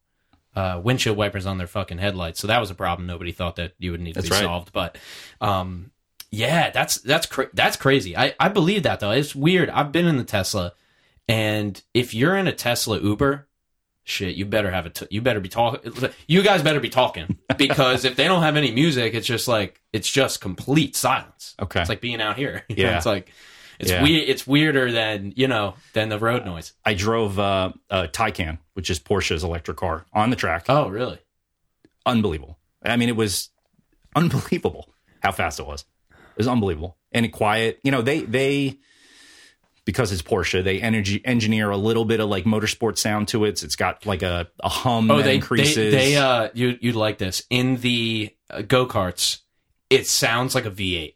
[0.53, 3.07] uh, windshield wipers on their fucking headlights, so that was a problem.
[3.07, 4.41] Nobody thought that you would need to be right.
[4.43, 4.97] solved, but
[5.39, 5.91] um,
[6.29, 8.17] yeah, that's that's cra- that's crazy.
[8.17, 9.11] I I believe that though.
[9.11, 9.69] It's weird.
[9.69, 10.73] I've been in the Tesla,
[11.29, 13.47] and if you're in a Tesla Uber.
[14.03, 14.89] Shit, you better have a.
[14.89, 15.93] T- you better be talking.
[16.27, 19.79] You guys better be talking because if they don't have any music, it's just like
[19.93, 21.55] it's just complete silence.
[21.61, 21.81] Okay.
[21.81, 22.63] it's like being out here.
[22.69, 22.97] You know, Yeah.
[22.97, 23.31] it's like
[23.79, 24.01] it's Yeah.
[24.01, 24.27] weird.
[24.27, 26.73] It's weirder than you know than the road noise.
[26.83, 30.65] I drove uh, a Taycan, which is Porsche's electric car, on the track.
[30.67, 31.19] Oh, really?
[32.05, 32.57] unbelievable.
[32.83, 33.49] I mean, it was
[34.15, 34.89] unbelievable
[35.21, 35.85] how fast it was.
[36.11, 37.79] It was unbelievable and quiet.
[37.83, 38.79] You know, they they
[39.85, 43.63] because it's Porsche, they energy engineer a little bit of like motorsport sound to it.
[43.63, 45.75] It's got like a, a hum Oh, that they increases.
[45.75, 49.39] they, they uh you you'd like this in the uh, go karts.
[49.89, 51.15] It sounds like a V8.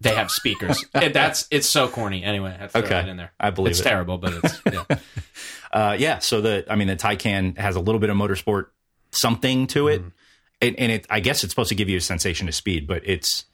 [0.00, 0.84] They have speakers.
[0.94, 2.22] It- that's it's so corny.
[2.24, 2.90] Anyway, I have to throw Okay.
[3.02, 3.32] that in there.
[3.40, 3.84] I believe it's it.
[3.84, 4.98] terrible, but it's yeah.
[5.72, 8.66] Uh, yeah, so the I mean the Taycan has a little bit of motorsport
[9.10, 10.02] something to it,
[10.62, 13.02] and, and it I guess it's supposed to give you a sensation of speed, but
[13.04, 13.44] it's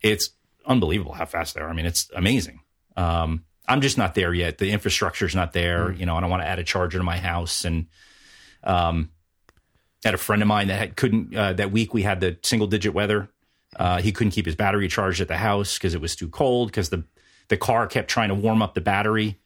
[0.00, 0.30] it's
[0.66, 1.68] unbelievable how fast they are.
[1.68, 2.60] I mean, it's amazing.
[2.96, 4.58] Um, I'm just not there yet.
[4.58, 5.92] The infrastructure's not there.
[5.92, 7.86] You know, I don't want to add a charger to my house, and
[8.64, 9.10] um,
[10.04, 12.66] had a friend of mine that had, couldn't uh, that week we had the single
[12.66, 13.28] digit weather.
[13.76, 16.68] Uh, he couldn't keep his battery charged at the house because it was too cold
[16.68, 17.04] because the
[17.48, 19.38] the car kept trying to warm up the battery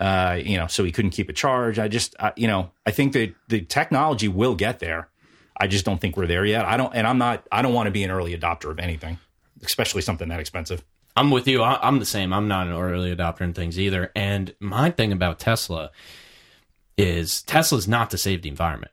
[0.00, 1.78] uh, you know, so he couldn't keep it charged.
[1.78, 5.08] I just, uh, you know, I think that the technology will get there.
[5.56, 6.64] I just don't think we're there yet.
[6.64, 9.18] I don't, and I'm not, I don't want to be an early adopter of anything,
[9.62, 10.82] especially something that expensive.
[11.20, 11.62] I'm with you.
[11.62, 12.32] I, I'm the same.
[12.32, 14.10] I'm not an early adopter in things either.
[14.16, 15.90] And my thing about Tesla
[16.96, 18.90] is Tesla's not to save the environment.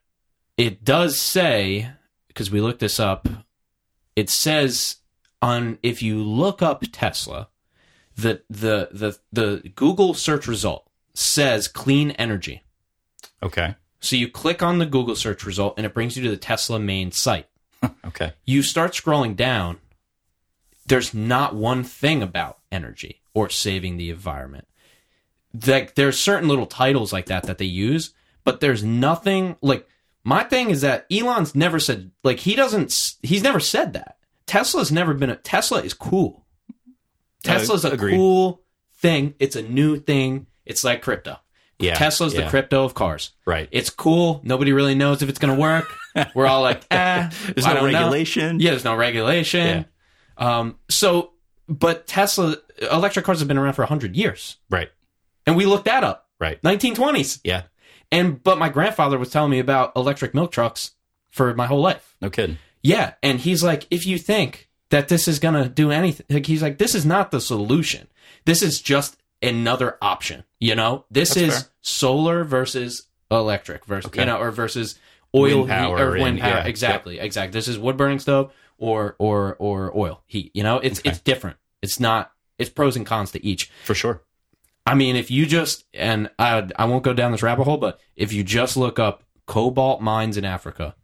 [0.58, 1.90] It does say
[2.28, 3.30] because we looked this up.
[4.18, 4.98] It says
[5.42, 7.48] on if you look up Tesla,
[8.18, 12.62] the the the the Google search result says clean energy.
[13.42, 13.76] Okay.
[14.02, 16.78] So you click on the Google search result and it brings you to the Tesla
[16.78, 17.48] main site.
[18.06, 18.34] Okay.
[18.44, 19.78] you start scrolling down,
[20.88, 24.68] there's not one thing about energy or saving the environment.
[25.66, 29.88] Like there's certain little titles like that that they use, but there's nothing like
[30.24, 34.18] my thing is that Elon's never said like he doesn't he's never said that.
[34.46, 36.46] Tesla's never been a Tesla is cool.
[37.44, 38.16] Tesla's a agreed.
[38.16, 38.62] cool
[38.96, 39.36] thing.
[39.40, 40.48] It's a new thing.
[40.66, 41.38] It's like crypto.
[41.80, 41.94] Yeah.
[41.94, 43.32] Tesla's the crypto of cars.
[43.46, 43.70] Right.
[43.72, 44.42] It's cool.
[44.44, 45.86] Nobody really knows if it's going to work.
[46.36, 47.30] We're all like, eh.
[47.54, 48.00] There's no don't know.
[48.00, 48.60] regulation.
[48.60, 49.86] Yeah, there's no regulation.
[50.38, 51.32] Um, so,
[51.68, 52.58] but Tesla
[52.92, 54.90] electric cars have been around for hundred years, Right.
[55.46, 56.62] and we looked that up, Right.
[56.62, 57.40] 1920s.
[57.44, 57.64] Yeah.
[58.12, 60.92] And but my grandfather was telling me about electric milk trucks
[61.32, 62.16] for my whole life.
[62.22, 62.58] No kidding.
[62.84, 66.62] Yeah, and he's like, if you think that this is gonna do anything, like he's
[66.62, 68.08] like, this is not the solution.
[68.46, 70.44] This is just another option.
[70.60, 71.70] You know, this That's is fair.
[71.82, 74.22] solar versus electric versus Okay.
[74.22, 74.98] you know, or versus
[75.36, 76.50] oil Wind power or wind power.
[76.50, 77.52] yeah, exactly, exactly.
[77.58, 80.52] This is wood burning stove or or or oil heat.
[80.54, 81.58] You know, it's it's different.
[81.82, 82.32] It's not.
[82.58, 83.70] It's pros and cons to each.
[83.84, 84.22] For sure.
[84.86, 88.00] I mean, if you just and I I won't go down this rabbit hole, but
[88.16, 90.96] if you just look up cobalt mines in Africa,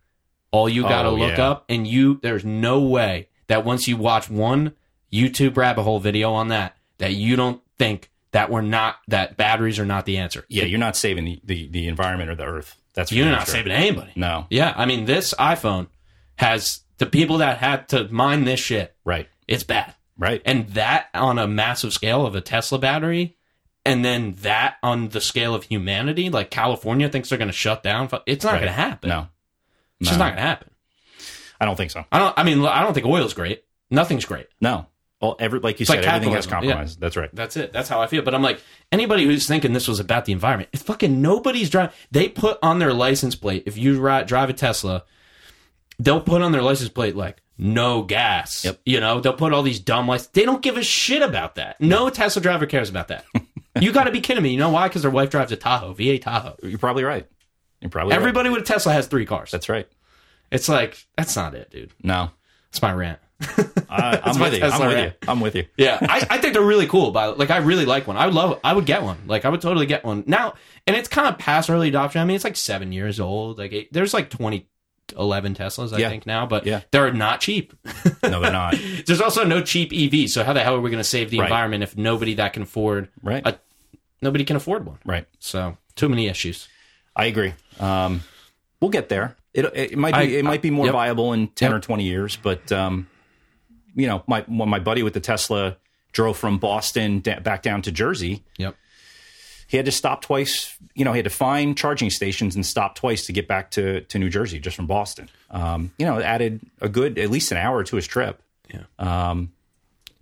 [0.51, 1.49] all you got to Oh, look yeah.
[1.49, 4.73] up, and you there's no way that once you watch one
[5.11, 9.77] YouTube rabbit hole video on that, that you don't think that we're not that batteries
[9.79, 10.45] are not the answer.
[10.47, 10.63] Yeah.
[10.63, 12.77] You're not saving the, the, the environment or the earth.
[12.95, 13.55] That's you're not sure.
[13.55, 14.11] saving anybody.
[14.15, 14.47] No.
[14.49, 15.87] Yeah, I mean, this iPhone
[16.35, 18.95] has the people that had to mine this shit.
[19.03, 19.27] Right.
[19.47, 19.93] It's bad.
[20.17, 20.41] Right.
[20.45, 23.35] and that on a massive scale of a Tesla battery,
[23.83, 27.81] and then that on the scale of humanity, like California thinks they're going to shut
[27.83, 28.09] down.
[28.27, 28.59] It's not Right.
[28.59, 29.09] going to happen.
[29.09, 29.27] No.
[29.99, 30.69] it's just not going to happen.
[31.59, 32.05] I don't think so.
[32.11, 32.33] I don't.
[32.37, 33.63] I mean, I don't think oil's great.
[33.89, 34.47] Nothing's great.
[34.61, 34.85] No.
[35.21, 36.95] Well, every, like you It's said, like everything has capitalism, yeah.
[36.99, 37.29] That's right.
[37.33, 37.71] That's it.
[37.73, 38.21] That's how I feel.
[38.21, 38.61] But I'm like
[38.91, 40.69] anybody who's thinking this was about the environment.
[40.73, 41.93] It's fucking nobody's driving.
[42.11, 45.03] They put on their license plate if you drive a Tesla,
[46.03, 48.65] they'll put on their license plate like no gas.
[48.65, 48.81] Yep.
[48.85, 50.27] You know, they'll put all these dumb lights.
[50.27, 51.79] They don't give a shit about that.
[51.79, 53.25] No Tesla driver cares about that.
[53.79, 54.51] you got to be kidding me.
[54.51, 54.87] You know why?
[54.87, 56.55] Because their wife drives a Tahoe, V8 Tahoe.
[56.63, 57.27] You're probably right.
[57.81, 58.19] You're probably right.
[58.19, 59.51] Everybody with a Tesla has three cars.
[59.51, 59.87] That's right.
[60.51, 61.91] It's like that's not it, dude.
[62.03, 62.29] No.
[62.71, 63.19] That's my rant.
[63.89, 64.63] I, I'm with you.
[64.63, 65.15] I'm with rant.
[65.21, 65.29] you.
[65.29, 65.65] I'm with you.
[65.77, 67.11] Yeah, I, I think they're really cool.
[67.11, 68.17] But like, I really like one.
[68.17, 68.59] I would love.
[68.63, 69.17] I would get one.
[69.27, 70.53] Like, I would totally get one now.
[70.87, 72.21] And it's kind of past early adoption.
[72.21, 73.57] I mean, it's like seven years old.
[73.57, 74.29] Like, there's like
[75.09, 76.09] 2011 Teslas, I Yeah.
[76.09, 76.81] think now, but Yeah.
[76.91, 77.73] they're not cheap.
[78.23, 78.75] No, they're not.
[79.05, 80.29] there's also no cheap EV.
[80.29, 81.45] So how the hell are we going to save the Right.
[81.45, 83.45] environment if nobody that can afford Right.
[83.45, 83.57] a
[84.21, 84.97] nobody can afford one?
[85.05, 85.25] right.
[85.39, 86.67] So too many issues.
[87.15, 87.53] I agree.
[87.79, 88.23] Um,
[88.79, 89.35] we'll get there.
[89.53, 90.93] It, it might be I- it might be more yep.
[90.93, 91.77] viable in ten Yep.
[91.77, 93.07] or twenty years, but um,
[93.95, 95.77] you know, my when my buddy with the Tesla
[96.13, 98.75] drove from Boston da- back down to Jersey, Yep.
[99.73, 100.77] He had to stop twice.
[100.93, 104.01] You know, he had to find charging stations and stop twice to get back to
[104.01, 105.29] to New Jersey just from Boston.
[105.49, 108.39] Um, you know, it added a good at least an hour to his trip.
[108.71, 108.83] Yeah.
[108.99, 109.51] Um,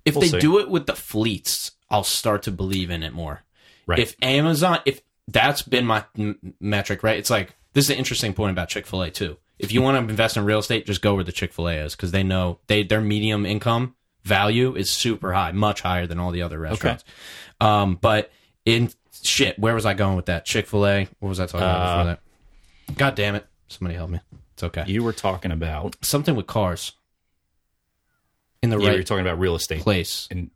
[0.05, 0.39] If We'll they see.
[0.39, 3.43] do it with the fleets, I'll start to believe in it more.
[3.85, 3.99] Right.
[3.99, 7.17] If Amazon, if that's been my m- metric, right?
[7.19, 9.35] It's like this is an interesting point about Chick Fil A too.
[9.59, 11.73] If you want to invest in real estate, just go where the Chick Fil A
[11.75, 16.19] is because they know they their medium income value is super high, much higher than
[16.19, 17.03] all the other restaurants.
[17.59, 18.31] Um, but
[18.65, 18.91] in
[19.23, 20.45] shit, where was I going with that?
[20.45, 21.07] Chick Fil A.
[21.19, 22.19] What was I talking about Uh, before
[22.87, 22.97] that?
[22.97, 23.45] God damn it!
[23.67, 24.19] Somebody help me.
[24.53, 24.83] It's okay.
[24.87, 25.95] You were talking about.
[26.01, 26.93] Something with cars
[28.61, 30.27] in the Yeah, right you're talking about real estate place.
[30.31, 30.51] and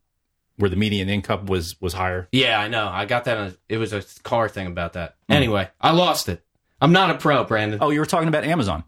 [0.57, 2.27] where the median income was was higher.
[2.31, 2.87] Yeah, I know.
[2.87, 3.37] I got that.
[3.37, 5.15] On, it was a car thing about that.
[5.29, 6.43] Anyway, I lost it.
[6.81, 7.79] I'm not a pro, Brandon.
[7.81, 8.83] Oh, you were talking about Amazon,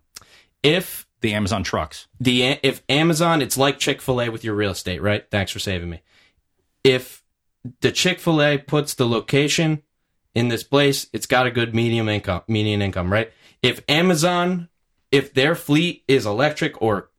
[0.63, 2.07] If the Amazon trucks.
[2.19, 5.25] the if Amazon, it's like Chick Fil A with your real estate, right?
[5.31, 6.01] Thanks for saving me.
[6.83, 7.23] If
[7.81, 9.81] the Chick Fil A puts the location
[10.35, 13.31] in this place, it's got a good medium income, median income, right?
[13.63, 14.69] If Amazon,
[15.11, 17.09] if their fleet is electric or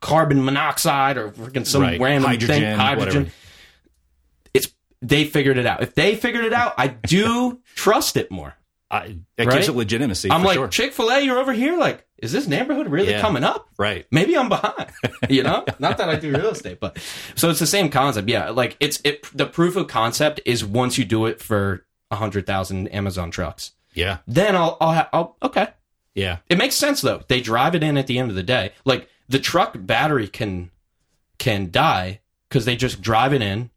[0.00, 2.00] carbon monoxide or freaking some Right.
[2.00, 3.34] random Hydrogen, thing, hydrogen, whatever.
[4.54, 4.68] it's
[5.02, 5.82] they figured it out.
[5.82, 8.54] If they figured it out, I do trust it more.
[8.90, 9.54] I, that Right?
[9.56, 10.30] gives it legitimacy.
[10.30, 10.68] I'm for like sure.
[10.68, 11.76] Chick Fil A, you're over here.
[11.76, 13.20] Like, is this neighborhood really Yeah.
[13.20, 13.68] coming up?
[13.78, 14.06] right.
[14.10, 14.90] maybe I'm behind.
[15.28, 16.98] You know, not that I do real estate, but
[17.34, 18.28] so it's the same concept.
[18.28, 19.24] Yeah, like it's it.
[19.36, 23.72] The proof of concept is once you do it for a hundred thousand Amazon trucks,
[23.94, 24.18] Yeah.
[24.26, 25.68] then I'll I'll, I'll okay.
[26.14, 26.38] Yeah.
[26.48, 27.22] It makes sense though.
[27.28, 28.72] They drive it in at the end of the day.
[28.84, 30.70] Like the truck battery can
[31.38, 33.70] can die because they just drive it in.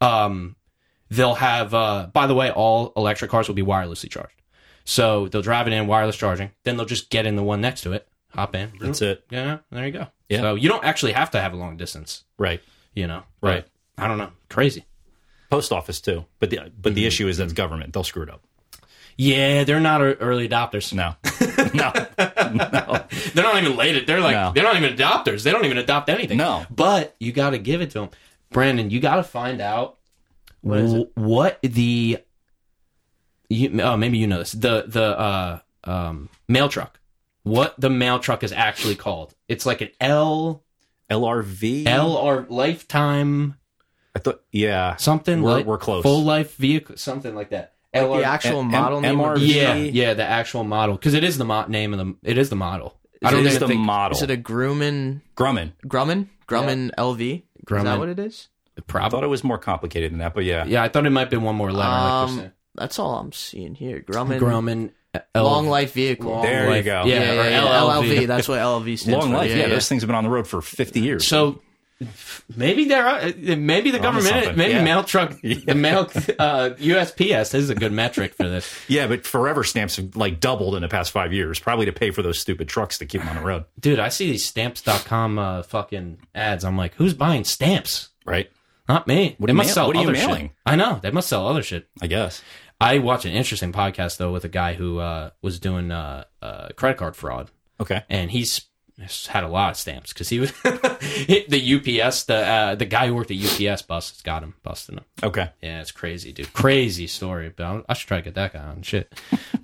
[0.00, 0.56] Um,
[1.10, 1.74] they'll have.
[1.74, 4.37] Uh, by the way, all electric cars will be wirelessly charged.
[4.90, 6.50] So they'll drive it in wireless charging.
[6.64, 8.72] Then they'll just get in the one next to it, hop in.
[8.80, 9.22] That's it.
[9.28, 10.06] Yeah, there you go.
[10.30, 10.40] Yeah.
[10.40, 12.62] So you don't actually have to have a long distance, Right.
[12.94, 13.22] you know.
[13.42, 13.66] Right.
[13.96, 14.30] But I don't know.
[14.48, 14.86] Crazy.
[15.50, 16.24] Post office too.
[16.38, 16.94] But the but Mm-hmm.
[16.94, 17.92] the issue is that's government.
[17.92, 18.42] They'll screw it up.
[19.18, 20.92] Yeah, they're not ear- early adopters.
[20.94, 21.14] No.
[21.74, 21.92] no.
[23.34, 24.06] They're not even late.
[24.06, 24.52] They're like No.
[24.54, 25.42] they're not even adopters.
[25.42, 26.38] They don't even adopt anything.
[26.38, 26.64] No.
[26.70, 28.10] But you got to give it to them,
[28.52, 28.88] Brandon.
[28.90, 29.98] You got to find out
[30.62, 32.18] What what the
[33.48, 36.98] you, oh maybe you know this the the uh um mail truck.
[37.44, 39.34] What the mail truck is actually called?
[39.48, 40.62] It's like an L
[41.10, 41.86] LRV.
[41.86, 43.56] L or lifetime
[44.14, 44.42] I thought.
[44.52, 44.96] Yeah.
[44.96, 45.42] something.
[45.42, 46.02] We're- like- we're close.
[46.02, 47.74] Full life vehicle, something like that.
[47.94, 49.18] Like LR the actual M- model name.
[49.20, 49.54] of the- MRV?
[49.54, 52.14] yeah, yeah, the actual model because it is the mo- name of the.
[52.30, 52.98] It is the model.
[53.24, 54.16] I don't It is even the think model.
[54.16, 55.72] Is it a Grumman Grumman.
[55.86, 57.20] Grumman Grumman LV?
[57.20, 57.84] Is Grumman.
[57.84, 58.48] that what it is?
[58.94, 60.64] I thought it was more complicated than that, but yeah.
[60.66, 61.88] Yeah, I thought it might be one more letter.
[61.90, 62.52] Um, saying.
[62.78, 64.00] That's all I'm seeing here.
[64.00, 64.90] Grumman, Grumman.
[65.34, 66.30] L- long life vehicle.
[66.30, 67.04] Long There you life- go.
[67.06, 68.04] Yeah, yeah, yeah, yeah, LLV.
[68.20, 68.26] LLV.
[68.26, 69.36] That's what LLV stands Long for.
[69.38, 69.50] life.
[69.50, 69.68] Yeah, Yeah, yeah.
[69.70, 71.26] those things have been on the road for 50 years.
[71.26, 71.60] So
[72.56, 73.32] maybe there are.
[73.36, 74.56] Maybe the government.
[74.56, 74.84] Maybe Yeah.
[74.84, 75.34] mail truck.
[75.42, 76.00] The mail
[76.38, 78.72] uh, USPS is a good metric for this.
[78.86, 82.10] yeah, but forever stamps have like doubled in the past five years, probably to pay
[82.10, 85.38] for those stupid trucks to keep them on the road, Dude, I see these stamps.com
[85.38, 86.64] uh, fucking ads.
[86.64, 88.10] I'm like, who's buying stamps?
[88.26, 88.50] right?
[88.88, 89.34] Not me.
[89.38, 90.42] What they are you must mail- sell what are you other mailing?
[90.48, 90.50] shit.
[90.64, 90.98] I know.
[91.02, 91.88] They must sell other shit.
[92.00, 92.42] I guess.
[92.80, 96.68] I watched an interesting podcast though with a guy who uh, was doing uh, uh,
[96.76, 97.50] credit card fraud,
[97.80, 98.02] Okay.
[98.08, 98.62] and he's
[99.28, 103.14] had a lot of stamps because he was the UPS the uh, the guy who
[103.14, 105.04] worked at UPS bust got him busting him.
[105.22, 105.50] Okay.
[105.62, 106.52] Yeah, it's crazy, dude.
[106.52, 109.12] Crazy story, but I should try to get that guy on shit.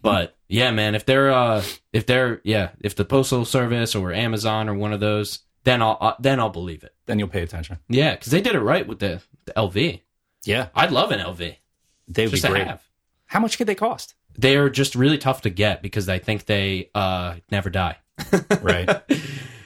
[0.03, 1.62] but yeah, man, if they're uh
[1.93, 5.99] if they're yeah if the postal service or Amazon or one of those, then I'll
[6.01, 6.95] uh, then I'll believe it.
[7.07, 7.78] Then you'll pay attention.
[7.89, 10.01] Yeah, because they did it right with the, the LV.
[10.45, 10.69] Yeah.
[10.74, 11.57] I'd love an LV
[12.09, 12.66] They would be great.
[12.66, 12.82] have.
[13.26, 14.14] How much could they cost?
[14.36, 17.98] They are just really tough to get because I think they uh never die.
[18.62, 18.88] Right.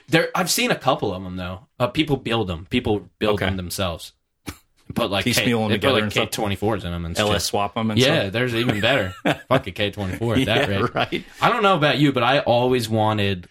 [0.08, 1.66] There, I've seen a couple of them though.
[1.78, 2.66] Uh, people build them.
[2.70, 3.44] People build Okay.
[3.46, 4.12] them themselves.
[4.94, 7.18] Put like Piecemeal 'em they put together like and K twenty fours in them and
[7.18, 8.32] LS swap them and Yeah, stuff?
[8.32, 9.14] there's even better.
[9.48, 10.94] Fuck a K twenty four at that yeah, rate.
[10.94, 11.24] right.
[11.42, 13.48] I don't know about you, but I always wanted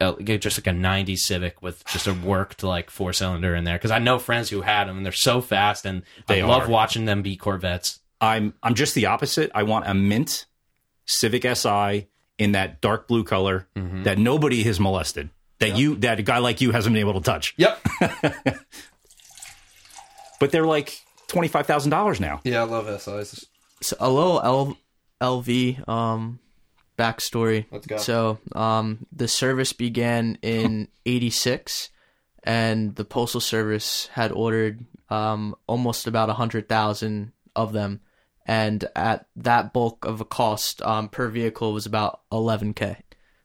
[0.00, 3.76] uh, just like a '90s Civic with just a worked like four cylinder in there
[3.76, 6.64] because I know friends who had them and they're so fast and They I love
[6.64, 6.68] are.
[6.68, 8.00] watching them be Corvettes.
[8.22, 9.50] I'm I'm just the opposite.
[9.54, 10.46] I want a mint
[11.04, 12.06] Civic Si
[12.38, 14.04] in that dark blue color Mm-hmm.
[14.04, 15.28] that nobody has molested.
[15.58, 17.54] That you that a guy like you hasn't been able to touch.
[17.58, 17.80] Yep.
[20.40, 22.40] But they're like twenty five thousand dollars now.
[22.44, 23.46] Yeah, I love SIs.
[23.80, 24.76] So a little L-
[25.20, 26.40] LV um
[26.98, 27.66] backstory.
[27.70, 27.96] Let's go.
[27.98, 31.90] So um the service began in '86,
[32.42, 38.00] and the postal service had ordered um almost about a hundred thousand of them,
[38.46, 42.96] and at that bulk of a cost um per vehicle was about 11k.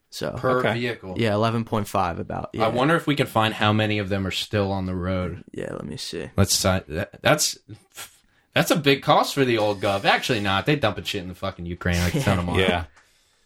[0.10, 0.74] So Per Okay.
[0.74, 1.15] vehicle.
[1.18, 2.49] yeah, 11.5 about.
[2.53, 2.65] Yeah.
[2.65, 5.44] I wonder if we can find how many of them are still on the road.
[5.52, 6.30] Yeah, let me see.
[6.38, 7.57] Let's si- that, that's
[8.53, 10.06] that's a big cost for the old gov.
[10.06, 10.65] Actually, not.
[10.65, 12.64] They dumping shit in the fucking Ukraine like a ton of money.
[12.64, 12.86] Yeah.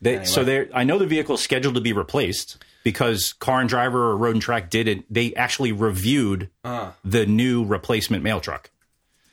[0.02, 3.70] They, So they I know the vehicle is scheduled to be replaced because Car and
[3.70, 5.12] Driver or Road and Track did it.
[5.14, 6.92] They actually reviewed Uh.
[7.04, 8.70] the new replacement mail truck.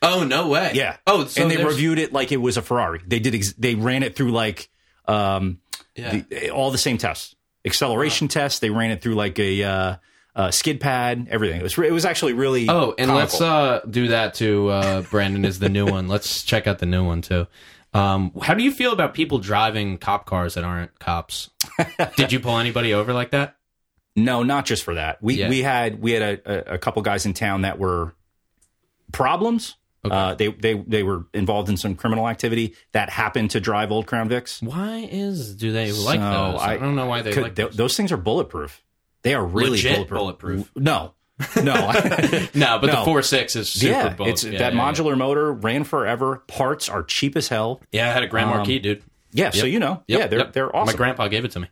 [0.03, 0.73] Oh no way.
[0.75, 0.97] Yeah.
[1.07, 3.01] Oh, so and they there's- reviewed it like it was a Ferrari.
[3.07, 3.35] They did.
[3.35, 4.69] Ex- they ran it through like
[5.07, 5.59] um,
[5.97, 6.23] Yeah.
[6.29, 7.35] the, all the same tests,
[7.65, 8.61] acceleration tests.
[8.61, 9.97] They ran it through like a uh,
[10.37, 11.59] uh, skid pad, everything.
[11.59, 12.69] It was re- it was actually really.
[12.69, 13.15] Oh, and comical.
[13.17, 16.07] let's uh, do that to Uh, Brandon is the new one.
[16.07, 17.47] Let's check out the new one too.
[17.95, 21.49] Um, how do you feel about people driving cop cars that aren't cops?
[22.17, 23.57] Did you pull anybody over like that?
[24.15, 25.23] No, not just for that.
[25.23, 25.49] We Yeah.
[25.49, 28.15] we had we had a, a couple guys in town that were
[29.13, 29.75] problems.
[30.05, 34.07] Uh, they they they were involved in some criminal activity that happened to drive old
[34.07, 34.63] Crown Vics.
[34.63, 36.61] Why is do they like So, those?
[36.61, 37.77] I, don't know why they could- like th- those.
[37.77, 38.83] those things are bulletproof.
[39.23, 40.73] They are really Legit bulletproof.
[40.73, 40.73] bulletproof.
[40.77, 41.15] No,
[41.63, 41.75] no,
[42.55, 43.05] No, but the No.
[43.05, 46.45] four six is super yeah, bullet- it's yeah, that yeah, modular motor ran forever.
[46.47, 47.81] Parts are cheap as hell.
[47.91, 49.03] Yeah, Yeah, I had a Grand Marquis, dude.
[49.33, 50.53] Yeah, so you know, Yep, yeah, they're yep.
[50.53, 50.93] they're awesome.
[50.93, 51.69] My grandpa gave it to me.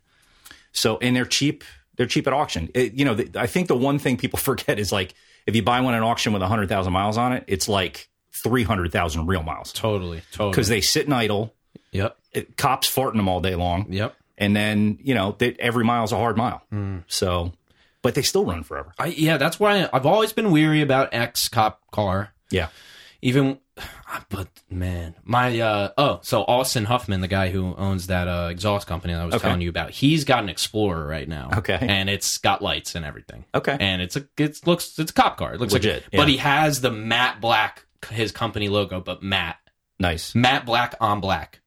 [0.72, 1.64] So and they're cheap.
[1.96, 2.70] They're cheap at auction.
[2.74, 5.14] It- you know, the, I think the one thing people forget is like
[5.46, 8.08] if you buy one at auction with hundred thousand miles on it, it's like
[8.42, 10.50] three hundred thousand real miles Totally, totally.
[10.50, 11.54] because they sit and idle.
[11.92, 13.86] yep, It, cops farting them all day long.
[13.92, 14.14] yep.
[14.38, 16.62] and then you know they, every mile's a hard mile.
[16.70, 16.98] Hmm.
[17.06, 17.52] So,
[18.02, 18.92] but they still run forever.
[18.98, 22.32] I, yeah, that's why I've always been weary about X cop car.
[22.50, 22.68] Yeah,
[23.22, 23.58] Even,
[24.28, 28.86] but man, my uh oh, so Austin Huffman, the guy who owns that uh, exhaust
[28.86, 29.42] company that I was Okay.
[29.42, 31.50] telling you about, he's got an Explorer right now.
[31.58, 31.78] Okay.
[31.80, 33.44] and it's got lights and everything.
[33.54, 33.76] Okay.
[33.80, 35.54] and it's a it looks it's a cop car.
[35.54, 36.20] It looks Legit, like, yeah.
[36.20, 39.56] but he has the matte black his company logo, but matte
[39.98, 40.34] nice.
[40.34, 41.60] matte black on black.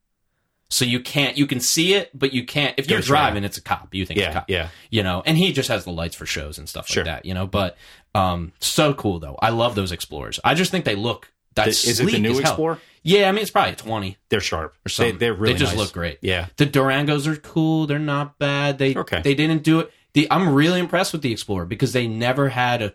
[0.71, 3.05] So you can't you can see it, but you can't if you're yeah.
[3.05, 3.93] driving, it's a cop.
[3.95, 4.49] You think it's a Yeah, cop.
[4.49, 4.67] yeah.
[4.91, 7.03] You know, and he just has the lights for shows and stuff Sure.
[7.03, 7.47] like that, you know.
[7.47, 7.75] But
[8.13, 9.37] um so cool though.
[9.41, 10.39] I love those explorers.
[10.43, 12.37] I just think they look that's Is it the new.
[12.39, 12.79] Explorer?
[13.01, 14.75] Yeah, I mean it's probably twenty They're sharp.
[14.85, 15.15] or something.
[15.15, 15.79] They, they're really they just nice.
[15.79, 16.19] look great.
[16.21, 17.87] Yeah, The Durangos are cool.
[17.87, 18.77] They're not bad.
[18.77, 19.21] They Okay.
[19.23, 19.91] they didn't do it.
[20.13, 22.93] The I'm really impressed with the Explorer because they never had a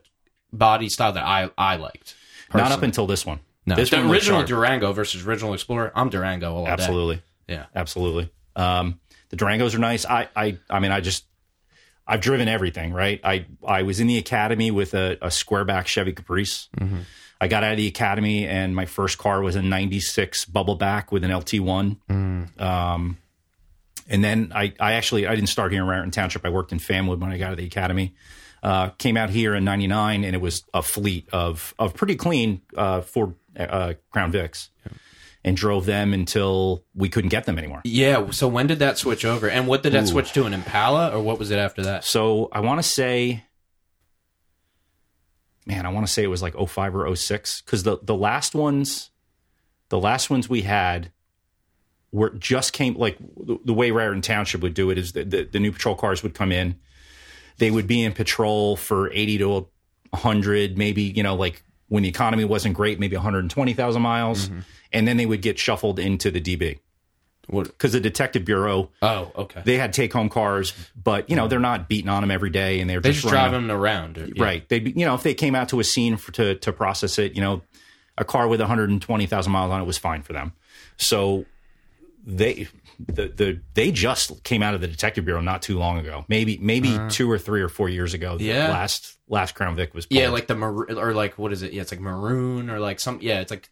[0.52, 2.14] body style that I I liked.
[2.52, 3.40] Not up until this one.
[3.66, 3.76] no.
[3.76, 4.48] this the one original sharp.
[4.48, 5.92] Durango versus original Explorer.
[5.94, 6.70] I'm Durango all day.
[6.70, 7.66] absolutely, Yeah.
[7.74, 8.30] absolutely.
[8.56, 9.00] Um,
[9.30, 10.04] the Durangos are nice.
[10.06, 11.24] I, I, I mean, I just,
[12.06, 12.92] I've driven everything.
[12.92, 13.20] Right.
[13.24, 16.68] I, I was in the academy with a, a squareback Chevy Caprice.
[16.78, 16.98] Mm-hmm.
[17.40, 21.10] I got out of the academy, and my first car was a '96 bubble back
[21.10, 21.96] with an LT1.
[22.08, 22.60] Mm.
[22.60, 23.18] Um,
[24.08, 26.46] and then I, I actually I didn't start here in Raritan Township.
[26.46, 28.14] I worked in Fanwood when I got out of the academy.
[28.64, 32.62] Uh, came out here in '99, and it was a fleet of of pretty clean
[32.74, 34.70] uh, Ford uh, Crown Vics,
[35.44, 37.82] and drove them until we couldn't get them anymore.
[37.84, 38.30] Yeah.
[38.30, 39.50] So when did that switch over?
[39.50, 40.44] And what did that switch to?
[40.44, 42.04] An Impala, or what was it after that?
[42.04, 43.44] So I want to say,
[45.66, 48.54] man, I want to say it was like 05 or 06 because the the last
[48.54, 49.10] ones,
[49.90, 51.12] the last ones we had
[52.12, 55.44] were just came like the, the way Raritan Township would do it is that the,
[55.44, 56.76] the new patrol cars would come in,
[57.58, 59.48] they would be in patrol for 80 to
[60.10, 64.60] 100, maybe you know like when the economy wasn't great, maybe 120,000 miles, mm-hmm.
[64.92, 66.78] and then they would get shuffled into the DB
[67.46, 69.60] because the detective bureau Oh, okay.
[69.66, 72.80] they had take home cars, but you know they're not beating on them every day,
[72.80, 74.42] and they're They just, just drive them around, or- yeah.
[74.42, 74.68] right.
[74.68, 77.34] They you know if they came out to a scene for, to to process it,
[77.34, 77.60] you know,
[78.16, 80.52] a car with 120,000 miles on it was fine for them.
[80.96, 81.44] So
[82.26, 82.68] they
[82.98, 86.58] the the they just came out of the detective bureau not too long ago, maybe
[86.58, 88.36] maybe two or three or four years ago.
[88.38, 88.68] the Yeah.
[88.70, 91.72] last last Crown Vic was Yeah, like the mar- or like what is it?
[91.72, 93.18] Yeah, it's like maroon or like some.
[93.22, 93.70] Yeah, it's like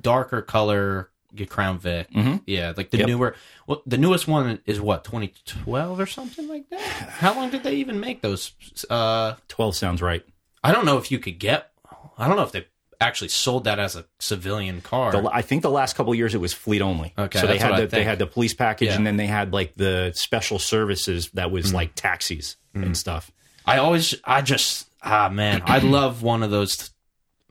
[0.00, 1.08] darker color.
[1.48, 2.08] Crown Vic.
[2.46, 3.06] Yeah, like the Yep.
[3.08, 3.34] newer.
[3.66, 6.78] Well, the newest one is what 2012 or something like that.
[6.82, 8.52] How long did they even make those?
[8.90, 10.22] Uh, 12 sounds right.
[10.62, 11.70] I don't know if you could get.
[12.18, 12.66] I don't know if they
[13.02, 15.12] actually sold that as a civilian car.
[15.12, 17.12] The, I think the last couple of years it was fleet only.
[17.18, 18.94] Okay, so they had the, they had the police package, Yeah.
[18.94, 18.96] Mm.
[18.98, 23.30] and then they had like the special services that was like taxis and stuff.
[23.66, 26.90] I always, I just, ah, man, I love one of those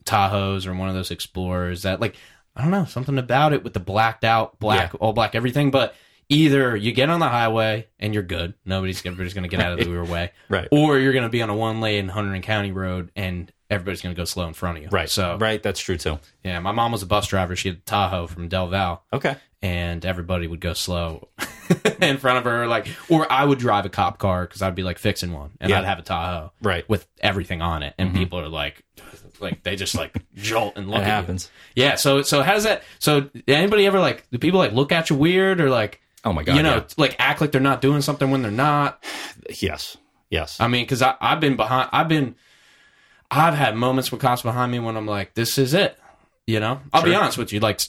[0.06, 2.15] Tahoes or one of those Explorers that, like,
[2.56, 4.98] I don't know, something about it with the blacked out, black, Yeah.
[4.99, 5.69] all black, everything.
[5.72, 5.95] But
[6.28, 9.73] either you get on the highway and you're good, nobody's everybody's going to get out
[9.73, 10.68] of the your way, Right.
[10.72, 14.14] Or you're going to be on a one lane Hunterdon County road and everybody's going
[14.14, 15.10] to go slow in front of you, Right.
[15.10, 16.19] So, right, that's true too.
[16.43, 17.56] yeah, my mom was a bus driver.
[17.56, 19.03] She had a Tahoe from Del Val.
[19.11, 19.35] Okay.
[19.64, 21.30] And everybody would go slow
[22.02, 24.84] in front of her, like, or I would drive a cop car because I'd be
[24.84, 25.80] like fixing one, and Yeah.
[25.80, 26.88] I'd have a Tahoe, Right.
[26.89, 28.18] with everything on it, and mm-hmm.
[28.19, 28.84] people are like,
[29.39, 30.98] like they just like jolt and look.
[30.98, 31.11] That at you.
[31.14, 31.52] happens.
[31.76, 31.95] Yeah.
[31.95, 32.84] So so how does that?
[32.99, 34.30] So anybody ever like?
[34.31, 35.99] Do people like look at you weird or like?
[36.23, 36.84] Oh my God, You know, yeah.
[36.98, 39.03] like act like they're not doing something when they're not.
[39.60, 39.98] Yes.
[40.30, 40.60] Yes.
[40.61, 41.89] I mean, because I've been behind.
[41.91, 42.35] I've been.
[43.31, 45.97] I've had moments with cops behind me when I'm like, this is it.
[46.45, 47.79] You know, I'll be honest with you, like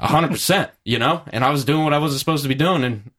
[0.00, 0.70] hundred percent.
[0.84, 3.10] You know, and I was doing what I wasn't supposed to be doing, and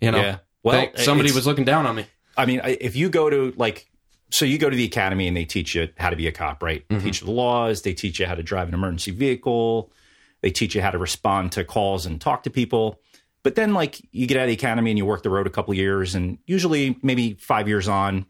[0.00, 0.38] you know, Yeah.
[0.62, 2.06] Well, somebody was looking down on me.
[2.36, 3.86] I mean, if you go to like,
[4.30, 6.62] so you go to the academy and they teach you how to be a cop,
[6.62, 6.86] right?
[6.88, 7.04] Mm-hmm.
[7.04, 7.82] Teach you the laws.
[7.82, 9.92] They teach you how to drive an emergency vehicle.
[10.40, 13.00] They teach you how to respond to calls and talk to people.
[13.42, 15.50] But then, like, you get out of the academy and you work the road a
[15.50, 18.24] couple years, and usually, maybe five years on,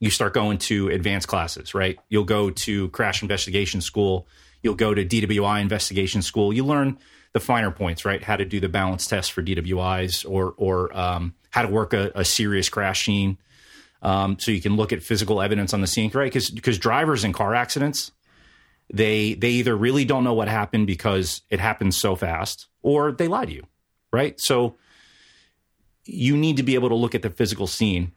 [0.00, 1.98] you start going to advanced classes, right?
[2.08, 4.28] You'll go to crash investigation school.
[4.62, 6.52] You'll go to DWI investigation school.
[6.52, 6.98] You learn
[7.32, 8.22] the finer points, right?
[8.22, 12.12] How to do the balance test for DWIs or or um, how to work a,
[12.14, 13.38] a serious crash scene.
[14.00, 16.32] Um, so you can look at physical evidence on the scene, right?
[16.32, 18.12] Because drivers in car accidents,
[18.92, 23.26] they they either really don't know what happened because it happens so fast, or they
[23.26, 23.64] lie to you,
[24.12, 24.40] right?
[24.40, 24.76] So
[26.04, 28.12] you need to be able to look at the physical scene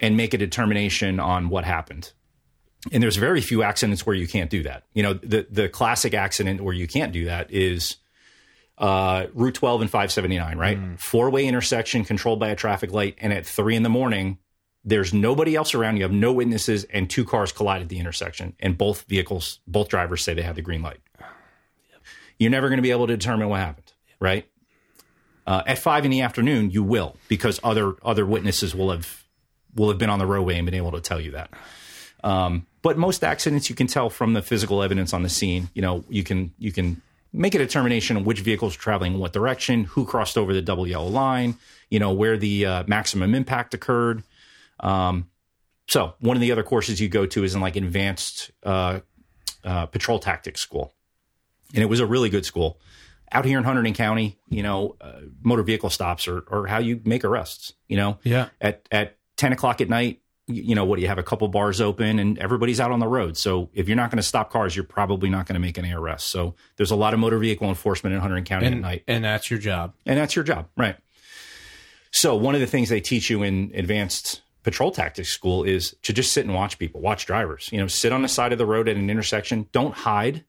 [0.00, 2.12] and make a determination on what happened.
[2.92, 4.84] And there's very few accidents where you can't do that.
[4.92, 7.96] You know, the the classic accident where you can't do that is
[8.76, 10.78] uh, Route 12 and 579, right?
[10.98, 14.38] Four way intersection controlled by a traffic light, and at three in the morning,
[14.84, 15.96] there's nobody else around.
[15.96, 19.88] You have no witnesses, and two cars collide at the intersection, and both vehicles, both
[19.88, 21.00] drivers say they had the green light.
[22.38, 24.46] You're never going to be able to determine what happened, right?
[25.46, 29.23] Uh, at five in the afternoon, you will because other other witnesses will have
[29.74, 31.50] will have been on the roadway and been able to tell you that.
[32.22, 35.68] Um, but most accidents, you can tell from the physical evidence on the scene.
[35.74, 37.02] You know, you can you can
[37.32, 40.62] make a determination of which vehicles are traveling in what direction, who crossed over the
[40.62, 41.56] double yellow line,
[41.90, 44.22] you know, where the uh, maximum impact occurred.
[44.80, 45.28] Um,
[45.88, 49.00] so one of the other courses you go to is in like advanced uh,
[49.64, 50.94] uh, patrol tactics school,
[51.74, 52.78] and it was a really good school.
[53.32, 57.00] Out here in Hunterdon County, you know, uh, motor vehicle stops are, are how you
[57.04, 57.72] make arrests.
[57.88, 58.48] You know, Yeah.
[58.60, 60.96] at at ten o'clock at night, you, know what?
[60.96, 63.36] do You have a couple bars open, and everybody's out on the road.
[63.36, 65.92] So if you're not going to stop cars, you're probably not going to make any
[65.92, 66.28] arrests.
[66.28, 69.50] So there's a lot of motor vehicle enforcement in Hunterdon County at night and that's
[69.50, 69.94] your job.
[70.04, 70.96] and that's your job, right?
[72.10, 76.12] So one of the things they teach you in advanced patrol tactics school is to
[76.12, 77.68] just sit and watch people, watch drivers.
[77.72, 80.44] You know, sit on the side of the road at an intersection, don't hide.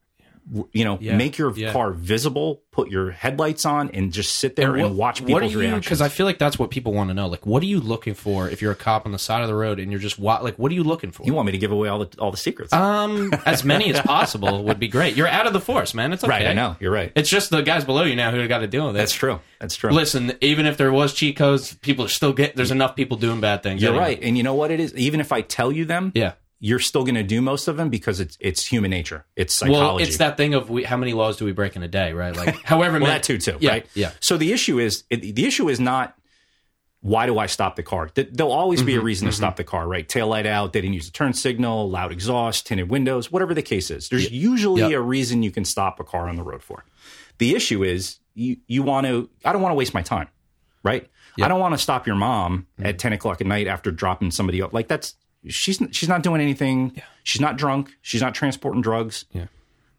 [0.73, 1.17] You know, Yeah.
[1.17, 1.71] make your Yeah.
[1.73, 5.85] car visible, put your headlights on, and just sit there and, watch people's you, reactions.
[5.85, 7.25] Because I feel like that's what people want to know.
[7.25, 9.55] Like, what are you looking for if you're a cop on the side of the
[9.55, 11.23] road and you're just wa- like, what are you looking for?
[11.25, 13.99] you want me to give away all the all the secrets, um, as many as
[14.05, 15.15] possible would be great.
[15.15, 16.13] You're out of the force, man.
[16.13, 16.29] It's okay.
[16.31, 16.45] right?
[16.47, 17.11] I know you're right.
[17.15, 18.99] It's just the guys below you now who got to deal with it.
[18.99, 19.39] That's true.
[19.59, 19.89] That's true.
[19.91, 22.55] Listen, even if there was cheat codes, people are still get.
[22.55, 23.81] There's enough people doing bad things.
[23.81, 24.05] You're anyway.
[24.15, 24.19] right.
[24.21, 24.93] And you know what it is?
[24.95, 26.33] Even if I tell you them, Yeah.
[26.67, 29.25] You're still going to do most of them because it's it's human nature.
[29.35, 29.81] It's psychology.
[29.81, 32.11] Well, it's that thing of we, how many laws do we break in a day,
[32.13, 32.35] right?
[32.35, 33.03] Like, however many.
[33.03, 33.19] well, many.
[33.19, 33.85] that too, too, Yeah, right?
[33.93, 34.11] yeah.
[34.19, 36.15] So the issue is it, the issue is not
[37.01, 38.07] why do I stop the car?
[38.09, 40.09] Th- There'll always be a Mm-hmm, reason to stop the car, right?
[40.09, 43.61] Tail light out, they didn't use the turn signal, loud exhaust, tinted windows, whatever the
[43.61, 44.09] case is.
[44.09, 44.91] There's usually Yep.
[44.91, 46.83] a reason you can stop a car on the road for.
[47.37, 49.29] The issue is you you want to.
[49.43, 50.29] I don't want to waste my time,
[50.83, 51.07] right?
[51.39, 52.85] I don't want to stop your mom Mm-hmm.
[52.87, 54.73] at ten o'clock at night after dropping somebody up.
[54.73, 55.13] Like that's
[55.47, 57.01] she's she's not doing anything.
[57.23, 57.95] She's not drunk.
[58.01, 59.25] She's not transporting drugs.
[59.31, 59.47] Yeah.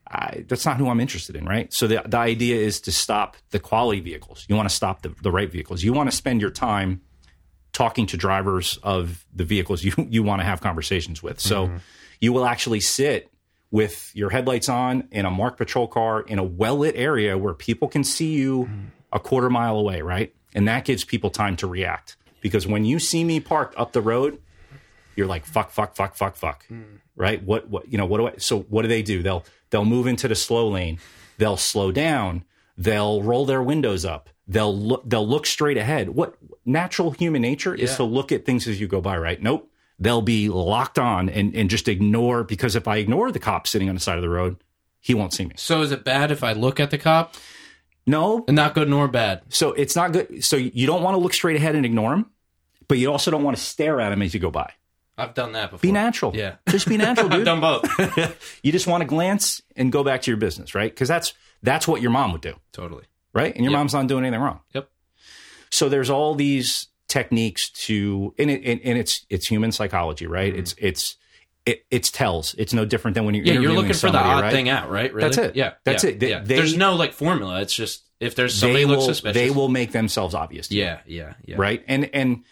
[0.09, 1.73] I, that's not who I'm interested in, right?
[1.73, 4.47] So the the idea is to stop the quality vehicles.
[4.49, 5.83] You want to stop the, the right vehicles.
[5.83, 7.01] You want to spend your time
[7.73, 11.41] talking to drivers of the vehicles you you want to have conversations with.
[11.41, 11.77] So mm-hmm.
[12.21, 13.31] you will actually sit
[13.71, 17.55] with your headlights on in a marked patrol car in a well lit area where
[17.55, 18.87] people can see you mm-hmm.
[19.13, 20.35] a quarter mile away, right?
[20.55, 24.01] And that gives people time to react because when you see me parked up the
[24.01, 24.41] road,
[25.17, 26.83] you're like fuck, fuck, fuck, fuck, fuck, hmm.
[27.15, 27.43] right?
[27.43, 28.33] What, what, you know, what do I?
[28.39, 29.23] So what do they do?
[29.23, 30.99] They'll they'll move into the slow lane.
[31.39, 32.45] They'll slow down.
[32.79, 34.29] They'll roll their windows up.
[34.49, 35.03] They'll look.
[35.09, 36.11] They'll look straight ahead.
[36.11, 39.43] What natural human nature is to look at things as you go by, right?
[39.43, 39.71] Nope.
[39.99, 43.89] They'll be locked on and and just ignore because if I ignore the cop sitting
[43.89, 44.57] on the side of the road,
[45.01, 45.55] he won't see me.
[45.57, 47.35] So is it bad if I look at the cop?
[48.07, 49.43] No, And not good nor bad.
[49.49, 50.45] so it's not good.
[50.45, 52.27] So you don't want to look straight ahead and ignore him,
[52.87, 54.73] but you also don't want to stare at him as you go by.
[55.19, 55.81] I've done that before.
[55.83, 56.35] Be natural.
[56.37, 56.57] Yeah.
[56.69, 57.41] just be natural, dude.
[57.41, 58.59] I've done both.
[58.63, 60.91] you just want to glance and go back to your business, right?
[60.93, 61.33] Because that's
[61.63, 63.05] that's what your mom would do, totally.
[63.33, 63.55] right?
[63.55, 63.79] And your Yep.
[63.79, 64.61] mom's not doing anything wrong.
[64.75, 64.89] Yep.
[65.71, 70.55] So there's all these techniques to, and, it, and, and it's it's human psychology, right?
[70.55, 71.17] It's it's
[71.65, 72.55] it, it's tells.
[72.55, 73.55] It's no different than when you're Mm-hmm.
[73.55, 74.53] Yeah, you're looking for the odd right?
[74.53, 75.13] thing out, right?
[75.13, 75.29] Really?
[75.29, 75.57] That's it.
[75.57, 75.73] Yeah.
[75.85, 76.21] That's yeah, it.
[76.21, 76.41] They- yeah.
[76.41, 77.61] they- There's no like formula.
[77.63, 79.35] It's just if there's somebody They looks will suspicious.
[79.35, 80.69] they will make themselves obvious.
[80.69, 81.57] To you, Yeah, yeah, yeah.
[81.59, 81.83] right?
[81.89, 82.45] And and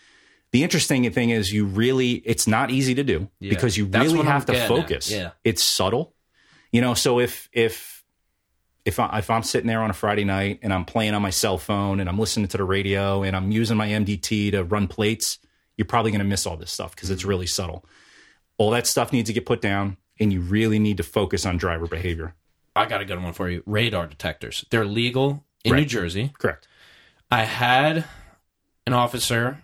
[0.55, 3.51] the interesting thing is you really it's not easy to do Yeah.
[3.51, 4.69] because you That's really what I'm have to at.
[4.69, 5.11] focus.
[5.11, 5.33] Yeah.
[5.43, 6.15] It's subtle.
[6.71, 8.05] You know, so if if
[8.85, 11.31] if I, if I'm sitting there on a Friday night and I'm playing on my
[11.31, 14.87] cell phone and I'm listening to the radio and I'm using my MDT to run
[14.87, 15.41] plates,
[15.77, 17.31] you're probably going to miss all this stuff because it's mm-hmm.
[17.31, 17.85] really subtle.
[18.57, 21.57] All that stuff needs to get put down and you really need to focus on
[21.57, 22.37] driver behavior.
[22.77, 23.65] I got a good one for you.
[23.67, 24.65] Radar detectors.
[24.71, 25.81] They're legal in Right.
[25.81, 26.33] New Jersey.
[26.39, 26.69] Correct.
[27.29, 28.05] I had
[28.87, 29.64] an officer.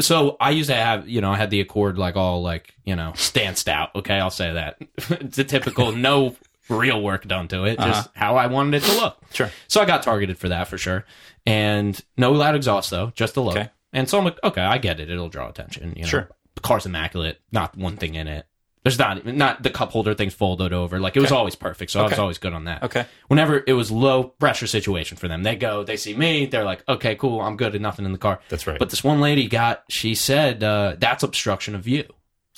[0.00, 2.96] So I used to have, you know, I had the Accord like all like, you
[2.96, 3.94] know, stanced out.
[3.94, 4.78] Okay, I'll say that.
[5.10, 6.36] it's a typical no
[6.68, 8.08] real work done to it, just uh-huh.
[8.14, 9.18] how I wanted it to look.
[9.32, 9.50] Sure.
[9.68, 11.04] So I got targeted for that for sure.
[11.46, 13.56] And no loud exhaust though, just the look.
[13.56, 13.70] Okay.
[13.92, 15.10] And so I'm like, okay, I get it.
[15.10, 15.92] It'll draw attention.
[15.96, 16.08] You know?
[16.08, 16.28] Sure.
[16.54, 18.46] The car's immaculate, not one thing in it.
[18.84, 21.00] There's not not the cup holder things folded over.
[21.00, 22.82] Like it was always perfect, so I was always good on that.
[22.82, 23.06] Okay.
[23.28, 26.84] Whenever it was low pressure situation for them, they go, they see me, they're like,
[26.86, 28.40] okay, cool, I'm good, and nothing in the car.
[28.50, 28.78] That's right.
[28.78, 32.04] But this one lady got, she said, uh, that's obstruction of view,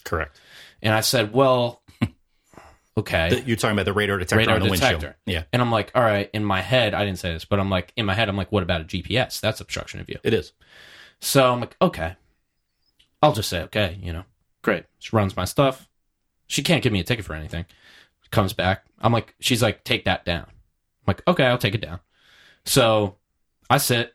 [0.04, 0.38] Correct.
[0.82, 1.80] and I said, well,
[2.98, 3.28] okay.
[3.30, 5.00] The- you're talking about the radar detector radar on the windshield.
[5.00, 5.16] detector.
[5.26, 7.70] Yeah, And I'm like, all right, in my head, I didn't say this, but I'm
[7.70, 9.40] like, in my head, I'm like, what about a GPS?
[9.40, 10.18] That's obstruction of view.
[10.24, 10.52] it is.
[11.20, 12.16] So I'm like, okay.
[13.22, 14.24] I'll just say, okay, you know,
[14.62, 14.84] great.
[14.98, 15.88] She runs my stuff.
[16.46, 17.66] She can't give me a ticket for anything.
[18.30, 18.84] Comes back.
[19.00, 20.46] I'm like, she's like, take that down.
[20.46, 22.00] I'm like, okay, I'll take it down.
[22.64, 23.16] So
[23.70, 24.14] I sit,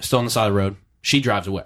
[0.00, 0.76] still on the side of the road.
[1.00, 1.64] She drives away.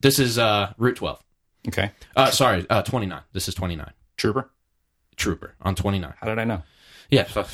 [0.00, 1.22] This is uh, Route 12.
[1.68, 1.92] Okay.
[2.16, 3.20] Uh, sorry, uh, 29.
[3.32, 3.90] This is 29.
[4.16, 4.50] Trooper.
[5.16, 6.12] Trooper on 29.
[6.20, 6.62] How did I know?
[7.10, 7.46] Yeah, so,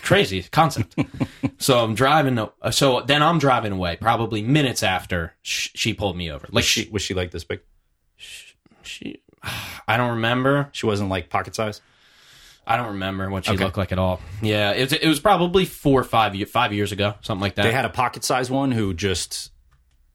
[0.00, 0.96] crazy concept.
[1.58, 2.46] so I'm driving.
[2.72, 3.96] So then I'm driving away.
[4.00, 6.46] Probably minutes after sh- she pulled me over.
[6.48, 7.60] Like Was she was she like this big?
[8.82, 9.22] she,
[9.88, 10.68] I don't remember.
[10.72, 11.80] She wasn't like pocket size.
[12.66, 13.62] I don't remember what she Okay.
[13.64, 14.20] looked like at all.
[14.40, 17.64] Yeah, it, it was probably four or five ye- five years ago, something like that.
[17.64, 19.50] They had a pocket size one who just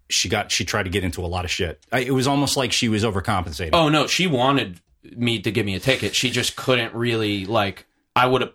[0.10, 1.86] she got she tried to get into a lot of shit.
[1.92, 3.70] I, it was almost like she was overcompensating.
[3.74, 4.80] oh no, she wanted
[5.16, 6.16] me to give me a ticket.
[6.16, 7.86] She just couldn't really like.
[8.16, 8.54] I would have.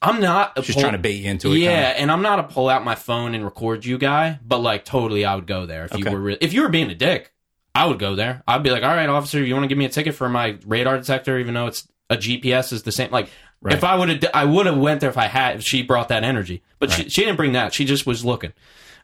[0.00, 0.56] I'm not.
[0.56, 1.58] A She's pull- trying to bait you into it.
[1.58, 2.00] Yeah, kinda.
[2.00, 5.24] and I'm not a pull out my phone and record you guy, but like totally,
[5.24, 7.32] I would go there if you were re- if you were being a dick.
[7.74, 8.42] I would go there.
[8.48, 10.58] I'd be like, all right, officer, you want to give me a ticket for my
[10.66, 13.10] radar detector, even though it's a GPS is the same.
[13.10, 13.30] Like,
[13.62, 13.74] Right.
[13.74, 15.56] if I would have, I would have went there if I had.
[15.56, 17.12] If she brought that energy, but she, Right.
[17.12, 17.74] she didn't bring that.
[17.74, 18.52] She just was looking.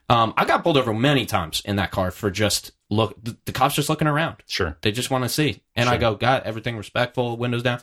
[0.09, 3.15] Um, I got pulled over many times in that car for just look.
[3.23, 4.37] The, the cops just looking around.
[4.47, 4.75] Sure.
[4.81, 5.61] They just want to see.
[5.75, 7.81] And I go, got everything respectful, windows down.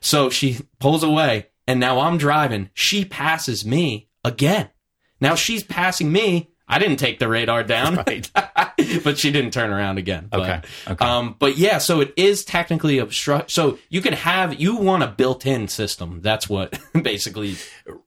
[0.00, 2.70] So she pulls away, and now I'm driving.
[2.74, 4.70] She passes me again.
[5.20, 6.50] Now she's passing me.
[6.68, 8.28] I didn't take the radar down, Right.
[9.04, 10.26] but she didn't turn around again.
[10.30, 10.60] But, Okay.
[10.88, 11.04] Okay.
[11.04, 13.50] Um, but yeah, so it is technically obstruct.
[13.52, 16.20] So you can have you want a built-in system.
[16.22, 17.56] That's what basically.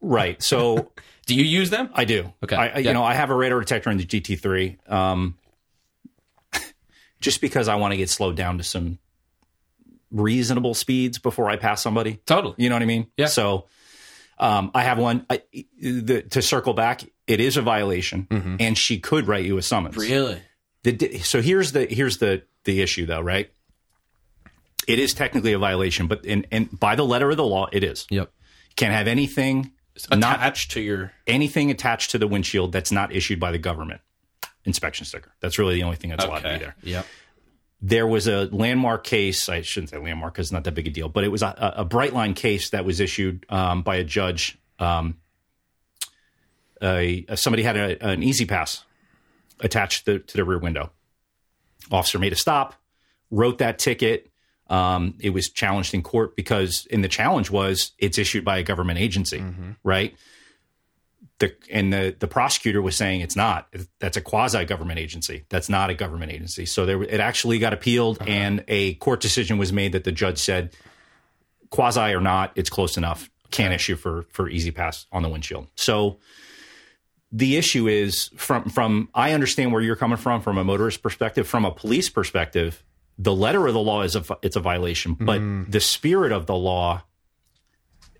[0.01, 0.41] Right.
[0.43, 0.91] So
[1.25, 1.89] Do you use them?
[1.93, 2.33] I do.
[2.43, 2.55] Okay.
[2.55, 4.91] I, I- you know, I have a radar detector in the GT3.
[4.91, 5.35] Um,
[7.21, 8.97] just because I want to get slowed down to some
[10.11, 12.19] reasonable speeds before I pass somebody.
[12.25, 12.55] Totally.
[12.57, 13.07] You know what I mean?
[13.17, 13.25] Yeah.
[13.27, 13.67] So
[14.37, 15.25] um, I have one.
[15.29, 15.41] I,
[15.81, 18.27] the, to circle back, it is a violation,
[18.59, 19.95] and she could write you a summons.
[19.95, 20.41] Really?
[20.83, 23.49] The, so here's the here's the the issue though, right?
[24.87, 27.83] It is technically a violation, but in, and by the letter of the law, it
[27.83, 28.07] is.
[28.09, 28.31] Yep.
[28.75, 29.71] Can't have anything
[30.11, 31.11] not Attached to your.
[31.27, 34.01] anything attached to the windshield that's not issued by the government
[34.65, 35.31] inspection sticker.
[35.41, 36.75] That's really the only thing that's allowed to be there.
[36.83, 37.05] Yep.
[37.81, 39.47] There was a landmark case.
[39.47, 41.73] I shouldn't say landmark because it's not that big a deal, but it was a,
[41.77, 44.57] a bright line case that was issued um, by a judge.
[44.79, 45.17] Um,
[46.81, 48.83] a, somebody had a, an E-ZPass
[49.59, 50.91] attached to the, to the rear window.
[51.91, 52.75] Officer made a stop,
[53.31, 54.29] wrote that ticket.
[54.69, 58.63] Um, it was challenged in court because, and the challenge was it's issued by a
[58.63, 59.43] government agency,
[59.83, 60.15] right?
[61.39, 63.73] The, and the, the prosecutor was saying it's not.
[63.99, 65.45] That's a quasi government agency.
[65.49, 66.65] That's not a government agency.
[66.65, 70.37] So there, it actually got appealed, and a court decision was made that the judge
[70.37, 70.75] said,
[71.69, 73.29] quasi or not, it's close enough.
[73.51, 75.67] Can't issue for for E-ZPass on the windshield.
[75.75, 76.19] So
[77.31, 81.47] the issue is from from I understand where you're coming from from a motorist perspective,
[81.47, 82.83] from a police perspective,
[83.17, 85.69] the letter of the law is a it's a violation, but mm.
[85.69, 87.03] the spirit of the law,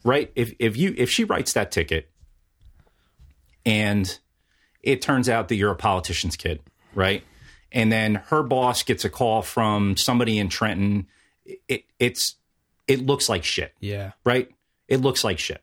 [0.04, 0.32] right?
[0.36, 2.10] If if you if she writes that ticket
[3.66, 4.20] and
[4.84, 6.62] it turns out that you're a politician's kid,
[6.94, 7.24] right?
[7.72, 11.08] And then her boss gets a call from somebody in Trenton,
[11.68, 12.36] it it's
[12.88, 14.12] it looks like shit Yeah.
[14.24, 14.50] right?
[14.88, 15.62] It looks like shit.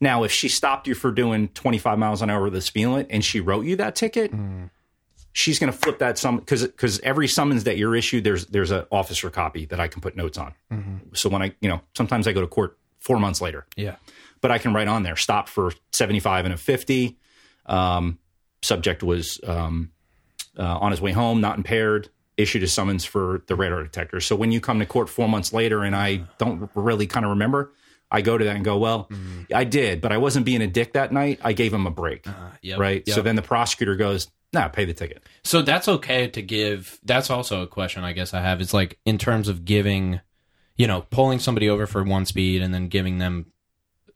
[0.00, 3.06] Now, if she stopped you for doing 25 miles an hour with the speed limit
[3.10, 4.32] and she wrote you that ticket,
[5.32, 8.70] she's going to flip that sum because because every summons that you're issued, there's there's
[8.70, 10.54] an officer copy that I can put notes on.
[11.14, 13.96] So when I you know sometimes I go to court four months later, Yeah.
[14.40, 17.16] but I can write on there stop for 75 and a 50.
[17.66, 18.18] Um,
[18.62, 19.90] subject was um,
[20.58, 22.08] uh, on his way home, not impaired.
[22.36, 24.20] Issued a summons for the radar detector.
[24.20, 27.30] So when you come to court four months later, and I don't really kind of
[27.30, 27.72] remember,
[28.10, 29.42] I go to that and go, "Well, mm-hmm.
[29.54, 31.40] I did, but I wasn't being a dick that night.
[31.42, 32.50] I gave him a break, uh-huh.
[32.62, 32.78] Yep.
[32.78, 33.14] right?" Yep.
[33.14, 36.98] So then the prosecutor goes, "Nah, pay the ticket." So that's okay to give.
[37.04, 38.60] That's also a question I guess I have.
[38.60, 40.20] It's like in terms of giving,
[40.76, 43.46] you know, pulling somebody over for one speed and then giving them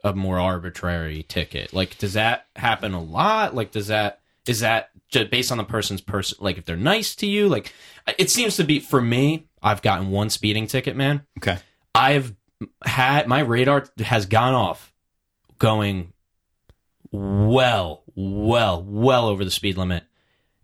[0.05, 1.73] a more arbitrary ticket.
[1.73, 3.55] Like, does that happen a lot?
[3.55, 6.39] Like, does that is that just based on the person's person?
[6.41, 7.73] Like, if they're nice to you, like,
[8.19, 9.47] it seems to be for me.
[9.63, 11.23] I've gotten one speeding ticket, man.
[11.39, 11.59] Okay,
[11.95, 12.35] I've
[12.85, 14.93] had my radar has gone off
[15.59, 16.13] going
[17.11, 20.05] well, well, well over the speed limit,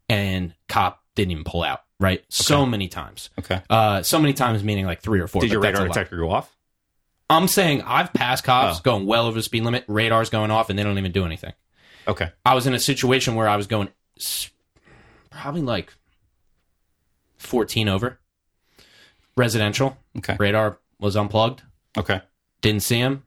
[0.08, 1.80] and cop didn't even pull out.
[2.00, 2.24] right?
[2.28, 3.28] So many times.
[3.38, 3.60] Okay.
[3.68, 5.42] Uh, so many times meaning like three or four.
[5.42, 6.54] Did your radar detector go off?
[7.30, 8.82] I'm saying I've passed cops Oh.
[8.82, 11.52] going well over the speed limit, radars going off, and they don't even do anything.
[12.06, 12.30] Okay.
[12.46, 13.88] I was in a situation where I was going
[15.30, 15.92] probably like
[17.36, 18.18] 14 over.
[19.36, 19.96] Residential.
[20.16, 20.36] Okay.
[20.38, 21.62] Radar was unplugged.
[21.96, 22.20] Okay.
[22.60, 23.24] Didn't see him.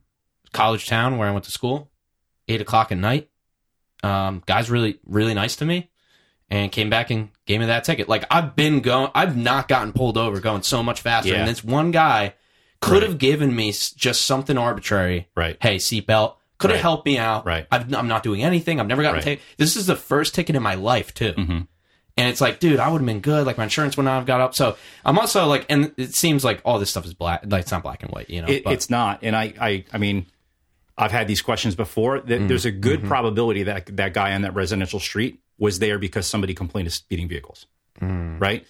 [0.53, 1.89] College town where I went to school.
[2.47, 3.29] Eight o'clock at night.
[4.03, 5.89] Um, guys really, really nice to me
[6.49, 8.09] and came back and gave me that ticket.
[8.09, 11.31] Like I've been going, I've not gotten pulled over going so much faster.
[11.31, 11.39] Yeah.
[11.39, 12.33] And this one guy
[12.81, 13.03] could Right.
[13.03, 15.29] have given me just something arbitrary.
[15.35, 15.55] Right.
[15.61, 16.35] Hey, seatbelt.
[16.57, 16.81] Could have Right.
[16.81, 17.45] helped me out.
[17.45, 17.67] Right.
[17.71, 18.79] I've, I'm not doing anything.
[18.79, 19.23] I've never gotten Right.
[19.23, 19.43] taken.
[19.57, 21.33] This is the first ticket in my life too.
[21.33, 21.67] Mhm.
[22.17, 23.45] And it's like, dude, I would have been good.
[23.45, 24.53] Like my insurance would not have got up.
[24.53, 24.75] So
[25.05, 27.43] I'm also like, and it seems like all this stuff is black.
[27.47, 28.47] Like it's not black and white, you know.
[28.49, 30.25] It, but- it's not, and I, I, I mean,
[30.97, 32.17] I've had these questions before.
[32.19, 32.27] Mm-hmm.
[32.27, 36.27] That there's a good probability that that guy on that residential street was there because
[36.27, 37.65] somebody complained of speeding vehicles,
[37.99, 38.39] Mm.
[38.41, 38.65] right?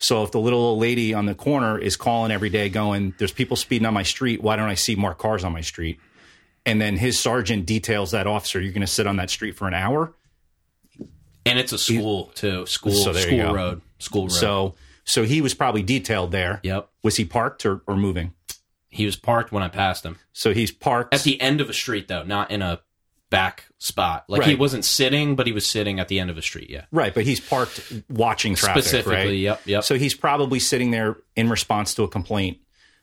[0.00, 3.32] So if the little old lady on the corner is calling every day, going, "There's
[3.32, 4.40] people speeding on my street.
[4.42, 5.98] Why don't I see more cars on my street?"
[6.64, 9.68] And then his sergeant details that officer, "You're going to sit on that street for
[9.68, 10.14] an hour."
[11.48, 12.66] And it's a school too.
[12.66, 14.32] School, So school road, school road.
[14.32, 16.60] So, so he was probably detailed there.
[16.62, 18.32] yep, Was he parked or, or moving?
[18.90, 21.74] he was parked when I passed him So he's parked at the end of a
[21.74, 22.80] street though, not in a
[23.30, 24.24] back spot.
[24.28, 26.70] Like he wasn't sitting, but he was sitting at the end of a street.
[26.70, 28.82] Yeah, right, but he's parked watching traffic.
[28.84, 29.14] specifically.
[29.16, 29.38] right?
[29.38, 29.84] Yep, yep.
[29.84, 32.58] So he's probably sitting there in response to a complaint.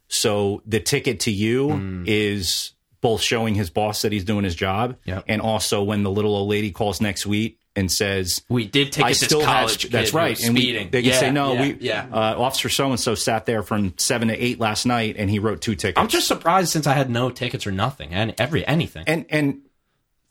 [0.07, 2.03] So the ticket to you Hmm.
[2.07, 5.25] is both showing his boss that he's doing his job, Yep.
[5.27, 9.03] and also when the little old lady calls next week and says, we did take
[9.05, 9.83] "I this still college.
[9.83, 12.69] have." That's right, and we, they can yeah, say, "No, yeah, we, yeah." uh, Officer
[12.69, 15.75] so and so sat there from seven to eight last night, and he wrote two
[15.75, 19.03] tickets." I'm just surprised since I had no tickets or nothing, and every anything.
[19.07, 19.61] and and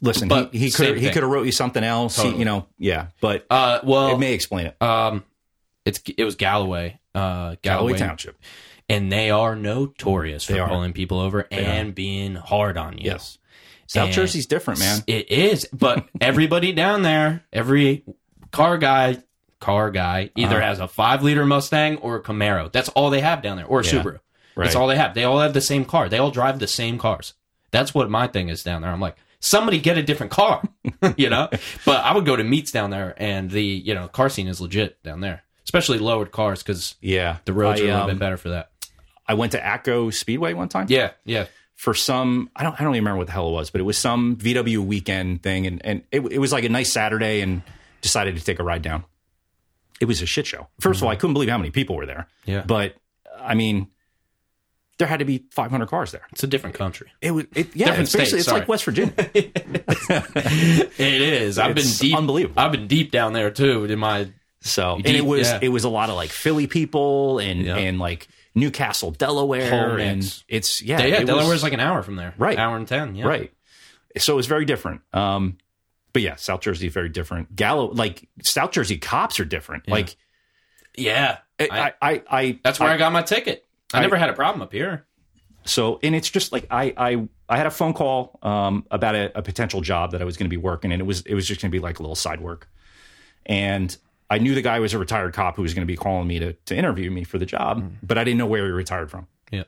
[0.01, 3.09] listen, But he, could he could have wrote you something else, he- you know, yeah,
[3.21, 4.83] but uh, well, it may explain it.
[4.83, 5.25] um,
[5.85, 8.39] it's it was Galloway, uh, Galloway, Galloway Township,
[8.89, 10.69] and they are notorious for They are.
[10.69, 13.05] pulling people over and being hard on you.
[13.11, 13.39] yes.
[13.87, 15.03] South And- Jersey's different, man.
[15.07, 18.05] It is, but everybody down there, every
[18.51, 19.19] car guy,
[19.61, 20.67] car guy, either Uh-huh.
[20.67, 22.71] has a five liter Mustang or a Camaro.
[22.73, 23.91] That's all they have down there, or a Yeah.
[23.93, 24.19] Subaru.
[24.57, 24.65] Right.
[24.65, 25.15] That's all they have.
[25.15, 26.09] They all have the same car.
[26.09, 27.35] They all drive the same cars.
[27.73, 28.91] That's what my thing is down there.
[28.93, 30.63] I'm like, somebody get a different car,
[31.17, 31.49] you know.
[31.85, 34.61] But I would go to meets down there, and the you know car scene is
[34.61, 38.11] legit down there, especially lowered cars because Yeah, the roads I, are a little um,
[38.11, 38.71] bit better for that.
[39.27, 40.87] I went to Atco Speedway one time.
[40.89, 41.47] Yeah, yeah.
[41.85, 43.85] For some I don't I don't even remember what the hell it was, but it
[43.85, 47.63] was some VW weekend thing, and and it, it was like a nice Saturday, and
[48.01, 49.05] decided to take a ride down.
[50.01, 50.67] It was a shit show.
[50.81, 52.27] 1st of all, I couldn't believe how many people were there.
[52.47, 52.65] Yeah.
[52.67, 52.95] but
[53.41, 53.87] I mean,
[54.99, 56.23] there had to be 500 cars there.
[56.33, 57.11] It's a different country.
[57.21, 58.61] It was it, yeah, Different it's basically state, it's sorry.
[58.61, 59.15] like West Virginia.
[60.99, 61.59] It is.
[61.59, 62.17] I've It's been deep.
[62.17, 62.61] unbelievable.
[62.61, 63.85] I've been deep down there too.
[63.85, 64.29] In my
[64.61, 65.59] So and it was yeah.
[65.63, 67.77] it was a lot of like Philly people and Yeah.
[67.77, 70.45] and like New Castle, Delaware, Whole and mix.
[70.49, 72.35] it's yeah, yeah, yeah it was- Delaware's like an hour from there.
[72.39, 72.59] Right.
[72.59, 73.15] hour and ten.
[73.17, 73.53] Yeah, Right.
[74.17, 75.01] So it's very different.
[75.13, 75.59] Um,
[76.13, 77.57] but yeah, South Jersey is very different.
[77.57, 79.89] Gallo, like South Jersey cops are different.
[79.89, 80.17] Like
[80.97, 83.67] Yeah, I, I- I, I, I that's where I, got my ticket.
[83.93, 85.05] I, I- never had a problem up here.
[85.65, 89.37] so, and it's just like I, I, I had a phone call um, about a,
[89.39, 91.47] a potential job that I was going to be working, and it was, it was
[91.49, 92.69] just going to be like a little side work,
[93.47, 93.97] and
[94.31, 96.39] I knew the guy was a retired cop who was going to be calling me
[96.39, 99.27] to to interview me for the job, but I didn't know where he retired from.
[99.51, 99.65] Yeah,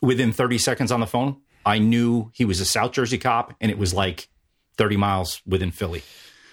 [0.00, 3.70] Within 30 seconds on the phone, I knew he was a South Jersey cop, and
[3.70, 4.28] it was like
[4.76, 6.02] 30 miles within Philly.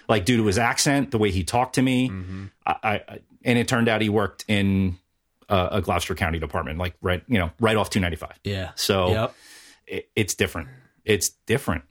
[0.08, 2.10] Like due to his accent, the way he talked to me,
[2.66, 2.74] I,
[3.08, 4.98] I and it turned out he worked in
[5.48, 8.38] uh, a Gloucester County department, like right, you know, right off 295.
[8.44, 8.70] yeah.
[8.74, 9.34] So Yep.
[9.86, 10.68] it, it's different.
[11.04, 11.84] It's different.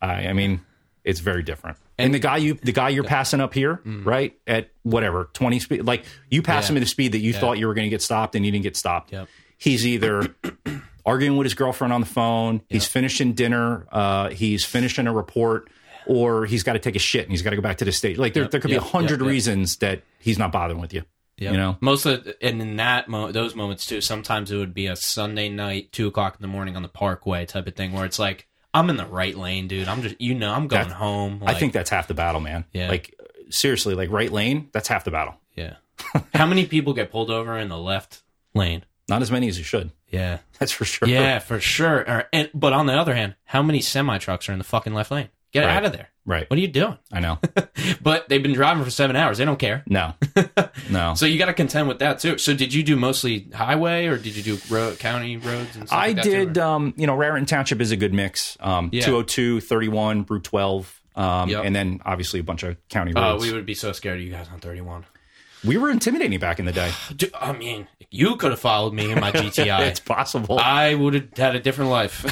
[0.00, 0.60] I, I mean,
[1.04, 1.76] it's very different.
[1.98, 5.82] And, the guy you, the guy you're passing up here, right at whatever 20 speed,
[5.84, 6.68] like you pass Mm.
[6.68, 6.72] Yeah.
[6.72, 8.50] him at a speed that you thought you were going to get stopped, and you
[8.50, 9.12] didn't get stopped.
[9.12, 9.28] Yep.
[9.58, 10.34] He's either
[11.06, 15.68] arguing with his girlfriend on the phone, he's finishing dinner, uh, he's finishing a report,
[16.06, 17.92] or he's got to take a shit and he's got to go back to the
[17.92, 18.18] stage.
[18.18, 19.28] Like there, there could yep, be a hundred yep, yep.
[19.28, 21.02] reasons that he's not bothering with you.
[21.38, 21.52] Yep.
[21.52, 24.00] You know, most of the, and in that mo- those moments too.
[24.00, 27.46] Sometimes it would be a Sunday night, two o'clock in the morning on the Parkway
[27.46, 29.88] type of thing, where it's like I'm in the right lane, dude.
[29.88, 31.42] I'm just you know I'm going home.
[31.44, 32.64] I think that's half the battle, man.
[32.72, 32.88] Yeah.
[32.88, 33.14] Like
[33.50, 35.34] seriously, like right lane, that's half the battle.
[35.54, 35.76] yeah.
[36.34, 38.22] How many people get pulled over in the left
[38.54, 38.84] lane?
[39.08, 39.92] Not as many as you should.
[40.08, 40.38] Yeah.
[40.58, 41.08] That's for sure.
[41.08, 41.98] Yeah, for sure.
[41.98, 44.94] Or, and, but on the other hand, how many semi trucks are in the fucking
[44.94, 45.28] left lane?
[45.52, 45.76] Get Right.
[45.76, 46.08] out of there.
[46.24, 46.48] Right.
[46.48, 46.96] What are you doing?
[47.12, 47.38] I know.
[48.00, 49.38] But they've been driving for seven hours.
[49.38, 49.82] They don't care.
[49.86, 50.14] No.
[50.90, 51.14] No.
[51.14, 52.36] So you got to contend with that too.
[52.38, 55.98] So did you do mostly highway or did you do road, county roads and stuff
[55.98, 58.56] I like too, did, or- um, you know, Raritan Township is a good mix.
[58.60, 59.04] Um, Yeah.
[59.04, 61.64] 202, 31, Route 12, um, Yep.
[61.64, 63.24] and then obviously a bunch of county roads.
[63.24, 63.44] Oh, roads.
[63.46, 65.04] we would be so scared of you guys on 31.
[65.64, 66.90] we were intimidating back in the day.
[67.16, 69.86] Dude, I mean, you could have followed me in my GTI.
[69.88, 70.58] it's possible.
[70.58, 72.24] I would have had a different life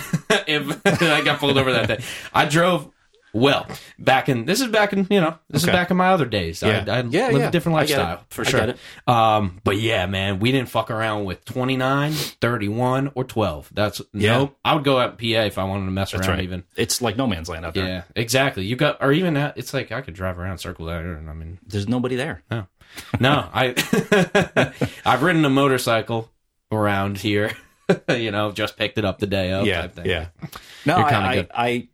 [0.48, 2.00] if I got pulled over that day.
[2.34, 2.90] I drove
[3.32, 3.66] well
[3.98, 4.44] back in.
[4.44, 5.72] This is back in you know this Okay.
[5.72, 6.62] is back in my other days.
[6.62, 6.84] Yeah.
[6.88, 7.48] I, I Yeah, lived yeah.
[7.48, 8.02] a different I get it.
[8.02, 8.60] lifestyle for I sure.
[8.60, 8.78] get it.
[9.08, 13.70] Um, but yeah, man, we didn't fuck around with 29, 31, or twelve.
[13.72, 14.38] That's Yeah.
[14.38, 14.56] nope.
[14.64, 16.36] I would go out in PA if I wanted to mess That's around.
[16.36, 16.44] right.
[16.44, 17.86] Even It's like no man's land out there.
[17.86, 18.64] yeah, exactly.
[18.64, 19.56] You got or even that.
[19.56, 21.02] It's like I could drive around circle that.
[21.04, 22.42] And I mean, There's nobody there.
[22.50, 22.66] no,
[23.18, 23.48] no.
[23.52, 23.74] I
[25.04, 26.30] I've ridden a motorcycle
[26.72, 27.52] around here.
[28.08, 29.66] you know, just picked it up the day of.
[29.66, 30.06] yeah, type thing.
[30.06, 30.26] yeah.
[30.86, 31.66] No, You're I, kinda I.
[31.66, 31.88] I,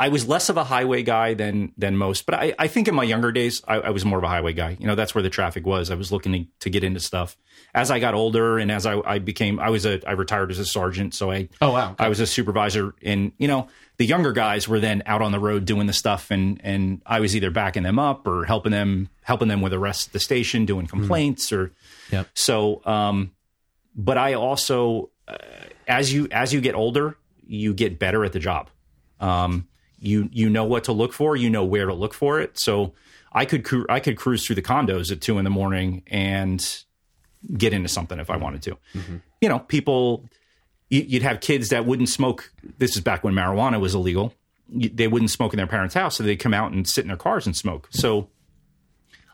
[0.00, 2.94] I was less of a highway guy than than most, but I, I think in
[2.94, 4.78] my younger days I, I was more of a highway guy.
[4.80, 5.90] You know, that's where the traffic was.
[5.90, 7.36] I was looking to, to get into stuff.
[7.74, 10.58] As I got older and as I, I became, I was a, I retired as
[10.58, 11.94] a sergeant, so I, Oh wow.
[11.98, 13.68] I was a supervisor, and you know,
[13.98, 17.20] the younger guys were then out on the road doing the stuff, and and I
[17.20, 20.20] was either backing them up or helping them, helping them with the rest of the
[20.20, 21.72] station, doing complaints or.
[22.10, 22.26] Yep.
[22.32, 23.32] So, um,
[23.94, 25.36] but I also, uh,
[25.86, 28.70] as you as you get older, you get better at the job.
[29.20, 29.68] Um,
[30.00, 32.58] you you know what to look for, you know where to look for it.
[32.58, 32.94] So
[33.32, 36.64] I could cru- I could cruise through the condos at two in the morning and
[37.56, 38.76] get into something if I wanted to.
[39.40, 40.24] You know, people
[40.88, 42.52] you- you'd have kids that wouldn't smoke.
[42.78, 44.34] This is back when marijuana was illegal.
[44.72, 47.16] They wouldn't smoke in their parents' house, so they'd come out and sit in their
[47.16, 47.88] cars and smoke.
[47.90, 48.28] So.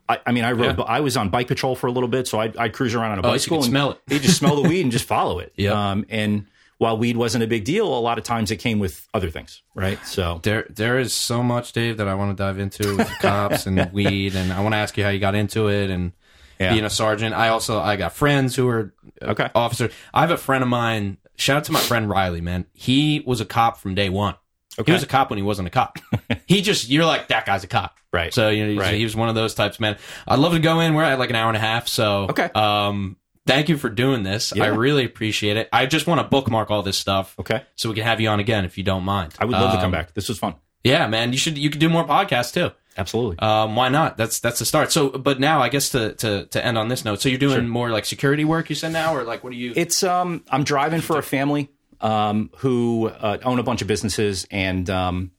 [0.09, 0.79] I, I mean, I rode.
[0.79, 0.85] Yeah.
[0.85, 3.19] I was on bike patrol for a little bit, so I'd, I'd cruise around on
[3.19, 4.01] a Oh, bicycle and smell it.
[4.09, 5.53] you just smell the weed and just follow it.
[5.57, 5.91] Yeah.
[5.91, 6.47] Um, and
[6.79, 9.63] while weed wasn't a big deal, a lot of times it came with other things,
[9.75, 9.99] right?
[10.07, 13.67] So There, there is so much, Dave, that I want to dive into with cops
[13.67, 16.13] and weed, and I want to ask you how you got into it and
[16.59, 16.73] Yeah.
[16.73, 17.35] being a sergeant.
[17.35, 18.93] I also, I got friends who are
[19.23, 19.49] uh, Okay.
[19.55, 19.93] officers.
[20.13, 21.17] I have a friend of mine.
[21.37, 22.67] Shout out to my friend Riley, man.
[22.73, 24.35] He was a cop from day one.
[24.79, 24.93] Okay.
[24.93, 25.99] He was a cop when he wasn't a cop.
[26.47, 28.33] he just, you're like that guy's a cop, Right.
[28.35, 28.95] So you know, Right.
[28.95, 29.97] he was one of those types, man.
[30.29, 30.93] I'd love to go in.
[30.95, 32.51] We're at like an hour and a half, so Okay.
[32.55, 33.17] Um,
[33.47, 34.53] thank you for doing this.
[34.59, 35.69] I really appreciate it.
[35.73, 38.41] I just want to bookmark all this stuff, okay, so we can have you on
[38.41, 39.35] again if you don't mind.
[39.39, 40.15] I would love to Um, come back.
[40.15, 40.55] This was fun.
[40.85, 42.71] yeah, man, you should you could do more podcasts too.
[42.99, 43.39] Absolutely.
[43.41, 44.17] Um, why not?
[44.17, 44.91] That's that's the start.
[44.91, 47.69] So, but now I guess to to to end on this note, so you're doing
[47.69, 49.73] more like security work, you said now, or like what are you?
[49.77, 51.69] It's um, I'm driving for a family
[52.01, 55.31] um, who uh, own a bunch of businesses, and um,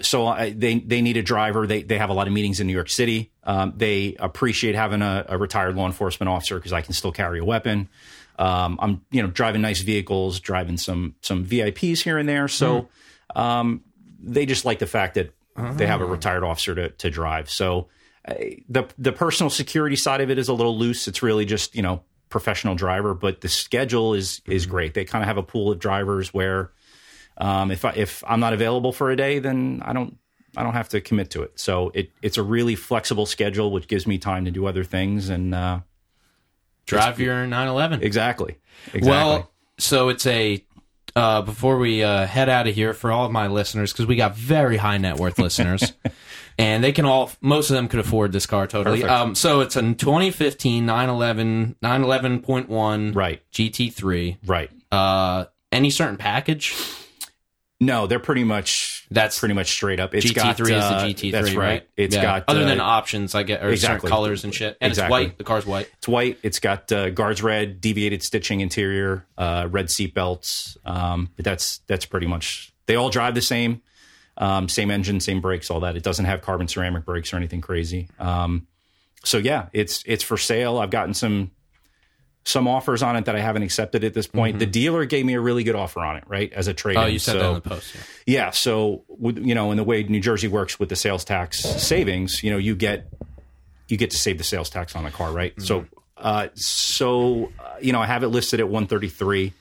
[0.00, 1.66] so I, they they need a driver.
[1.66, 3.32] They they have a lot of meetings in New York City.
[3.44, 7.38] Um, they appreciate having a, a retired law enforcement officer because I can still carry
[7.38, 7.88] a weapon.
[8.38, 12.48] Um, I'm you know driving nice vehicles, driving some some VIPs here and there.
[12.48, 12.88] So
[13.34, 13.82] um,
[14.20, 17.50] they just like the fact that they have a retired officer to to drive.
[17.50, 17.88] So
[18.26, 18.34] uh,
[18.68, 21.08] the the personal security side of it is a little loose.
[21.08, 24.94] It's really just you know professional driver, but the schedule is is great.
[24.94, 26.72] They kind of have a pool of drivers where
[27.38, 30.18] um, if I, if I'm not available for a day, then I don't
[30.56, 31.58] I don't have to commit to it.
[31.60, 35.28] So it it's a really flexible schedule, which gives me time to do other things.
[35.28, 35.80] And uh,
[36.86, 38.02] drive your 911.
[38.02, 38.56] exactly,
[38.92, 39.08] exactly.
[39.08, 40.64] Well, so it's a
[41.14, 44.16] uh, before we uh, head out of here for all of my listeners because we
[44.16, 45.92] got very high net worth listeners,
[46.58, 49.04] and they can all most of them could afford this car totally.
[49.04, 54.38] Um, so it's a 2015 911 911.1 right, GT3.
[54.46, 54.70] right.
[54.90, 56.74] Uh, any certain package?
[57.78, 60.14] No, they're pretty much That's pretty much straight up.
[60.14, 61.56] It's GT3 got, is the uh, GT3, That's right.
[61.56, 61.88] right?
[61.96, 62.22] It's Yeah.
[62.22, 64.08] got other uh, than options, I get or exactly.
[64.10, 65.22] colors and shit, and Exactly.
[65.24, 65.38] it's white.
[65.38, 65.90] The car's white.
[65.98, 66.38] It's white.
[66.42, 70.76] It's got uh, guards red, deviated stitching interior, uh, red seat belts.
[70.86, 72.72] Um, but that's that's pretty much.
[72.86, 73.82] They all drive the same,
[74.38, 75.96] um, same engine, same brakes, all that.
[75.96, 78.08] It doesn't have carbon ceramic brakes or anything crazy.
[78.18, 78.66] Um,
[79.22, 80.78] so yeah, it's it's for sale.
[80.78, 81.50] I've gotten some
[82.46, 84.60] some offers on it that I haven't accepted at this point.
[84.60, 86.96] The dealer gave me a really good offer on it, right, as a trade.
[86.96, 87.04] Mm-hmm.
[87.04, 87.94] Oh, you said that in the post.
[87.94, 88.00] yeah.
[88.26, 88.50] Yeah.
[88.50, 92.44] So, with, you know, in the way New Jersey works with the sales tax savings,
[92.44, 93.12] you know, you get
[93.88, 95.60] you get to save the sales tax on the car, right?
[95.60, 95.86] So,
[96.16, 99.52] uh, so uh, you know, I have it listed at 133.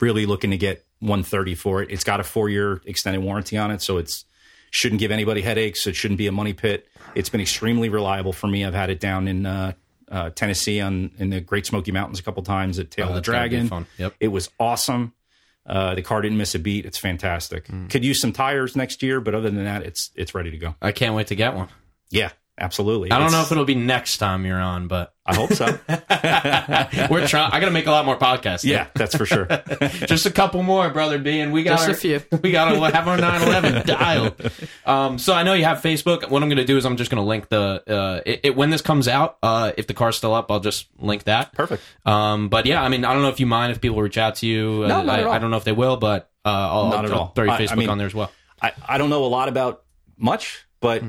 [0.00, 1.90] Really looking to get 130 for it.
[1.90, 4.24] It's got a four year extended warranty on it, so it's
[4.70, 5.86] shouldn't give anybody headaches.
[5.86, 6.88] It shouldn't be a money pit.
[7.14, 8.64] It's been extremely reliable for me.
[8.64, 9.74] I've had it down in uh,
[10.14, 13.14] uh, Tennessee on in the Great Smoky Mountains a couple times at Tail Oh, of
[13.16, 13.86] the that's gotta be Dragon.
[13.98, 14.14] Yep.
[14.20, 15.12] It was awesome.
[15.66, 16.84] Uh, the car didn't miss a beat.
[16.86, 17.68] It's fantastic.
[17.88, 20.74] Could use some tires next year, but other than that, it's it's ready to go.
[20.82, 21.68] I can't wait to get one.
[22.10, 23.10] Yeah, absolutely.
[23.10, 25.64] I don't It's- know if it'll be next time you're on, but I hope so.
[27.10, 27.50] we're trying.
[27.52, 28.64] I got to make a lot more podcasts.
[28.64, 29.46] yeah, that's for sure.
[30.06, 32.22] just a couple more, brother B, and we got Just our, a few.
[32.42, 34.52] We got to have our 911 dialed.
[34.84, 36.28] Um, so I know you have Facebook.
[36.28, 38.56] What I'm going to do is I'm just going to link the uh, it, it,
[38.56, 39.38] when this comes out.
[39.42, 41.52] Uh, if the car's still up, I'll just link that.
[41.54, 41.82] Perfect.
[42.04, 44.36] Um, but yeah, I mean, I don't know if you mind if people reach out
[44.36, 44.86] to you.
[44.86, 45.32] No, Uh, not I, at all.
[45.32, 47.26] I don't know if they will, but uh, I'll, Not I'll at all.
[47.28, 48.30] throw your I- I Facebook mean- on there as well.
[48.60, 49.82] I, I don't know a lot about
[50.18, 51.02] much, but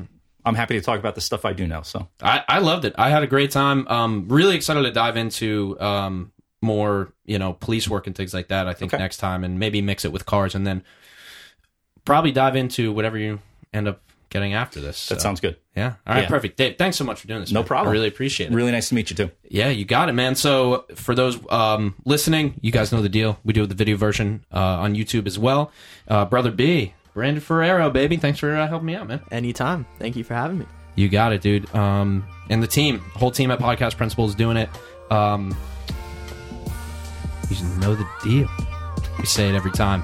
[0.46, 1.82] I'm happy to talk about the stuff I do know.
[1.82, 2.94] So I, I loved it.
[2.98, 3.88] I had a great time.
[3.88, 6.32] Um, really excited to dive into um,
[6.62, 8.68] more, you know, police work and things like that.
[8.68, 9.02] I think Okay.
[9.02, 10.84] next time, and maybe mix it with cars, and then
[12.06, 13.40] probably dive into whatever you
[13.74, 15.08] end up getting after this.
[15.08, 15.56] that So, sounds good.
[15.76, 15.94] yeah.
[16.06, 16.28] All right, Yeah.
[16.28, 16.58] perfect.
[16.58, 17.52] Dave, thanks so much for doing this.
[17.52, 17.68] No man.
[17.68, 17.90] problem.
[17.90, 18.56] I really appreciate it.
[18.56, 19.32] Really nice to meet you too.
[19.50, 20.36] Yeah, you got it, man.
[20.36, 23.40] So for those um, listening, you guys know the deal.
[23.46, 25.72] We do the video version uh, on YouTube as well.
[26.08, 29.22] Uh, Brother B, Brandon Ferrero, baby, thanks for uh, helping me out, man.
[29.32, 29.86] Anytime.
[30.00, 30.66] Thank you for having me.
[30.96, 31.74] You got it, dude.
[31.74, 34.70] Um, and the team, whole team at Podcast Principles doing it.
[35.10, 35.56] Um,
[37.50, 38.50] you just know the deal.
[39.18, 40.04] We say it every time.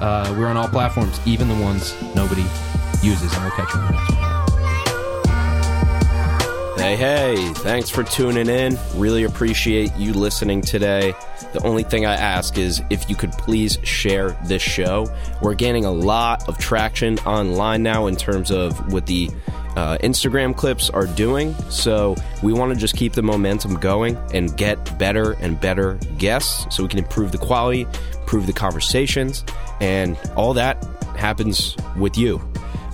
[0.00, 2.44] Uh, we're on all platforms, even the ones nobody
[3.00, 4.29] uses, and we'll catch you on the next one.
[6.80, 8.78] Hey, hey, thanks for tuning in.
[8.94, 11.12] Really appreciate you listening today.
[11.52, 15.06] The only thing I ask is if you could please share this show.
[15.42, 19.28] We're gaining a lot of traction online now in terms of what the
[19.76, 21.54] uh, Instagram clips are doing.
[21.68, 26.74] So we want to just keep the momentum going and get better and better guests
[26.74, 27.86] so we can improve the quality,
[28.20, 29.44] improve the conversations,
[29.82, 30.82] and all that
[31.18, 32.40] happens with you.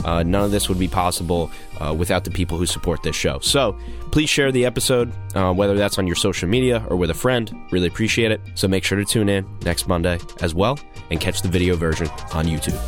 [0.05, 1.51] Uh, none of this would be possible
[1.81, 3.39] uh, without the people who support this show.
[3.41, 3.77] So
[4.13, 7.55] please share the episode, uh, whether that's on your social media or with a friend.
[7.71, 8.41] Really appreciate it.
[8.55, 10.79] So make sure to tune in next Monday as well
[11.11, 12.79] and catch the video version on YouTube.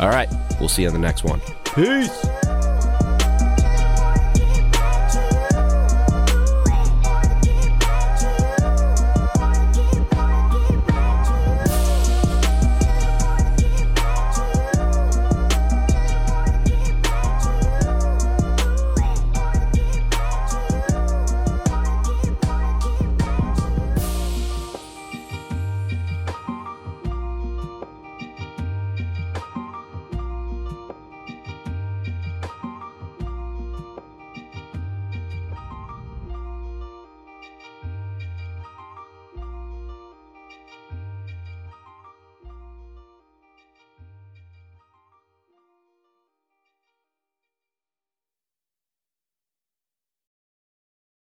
[0.00, 0.28] All right,
[0.58, 1.40] we'll see you on the next one.
[1.64, 2.71] Peace.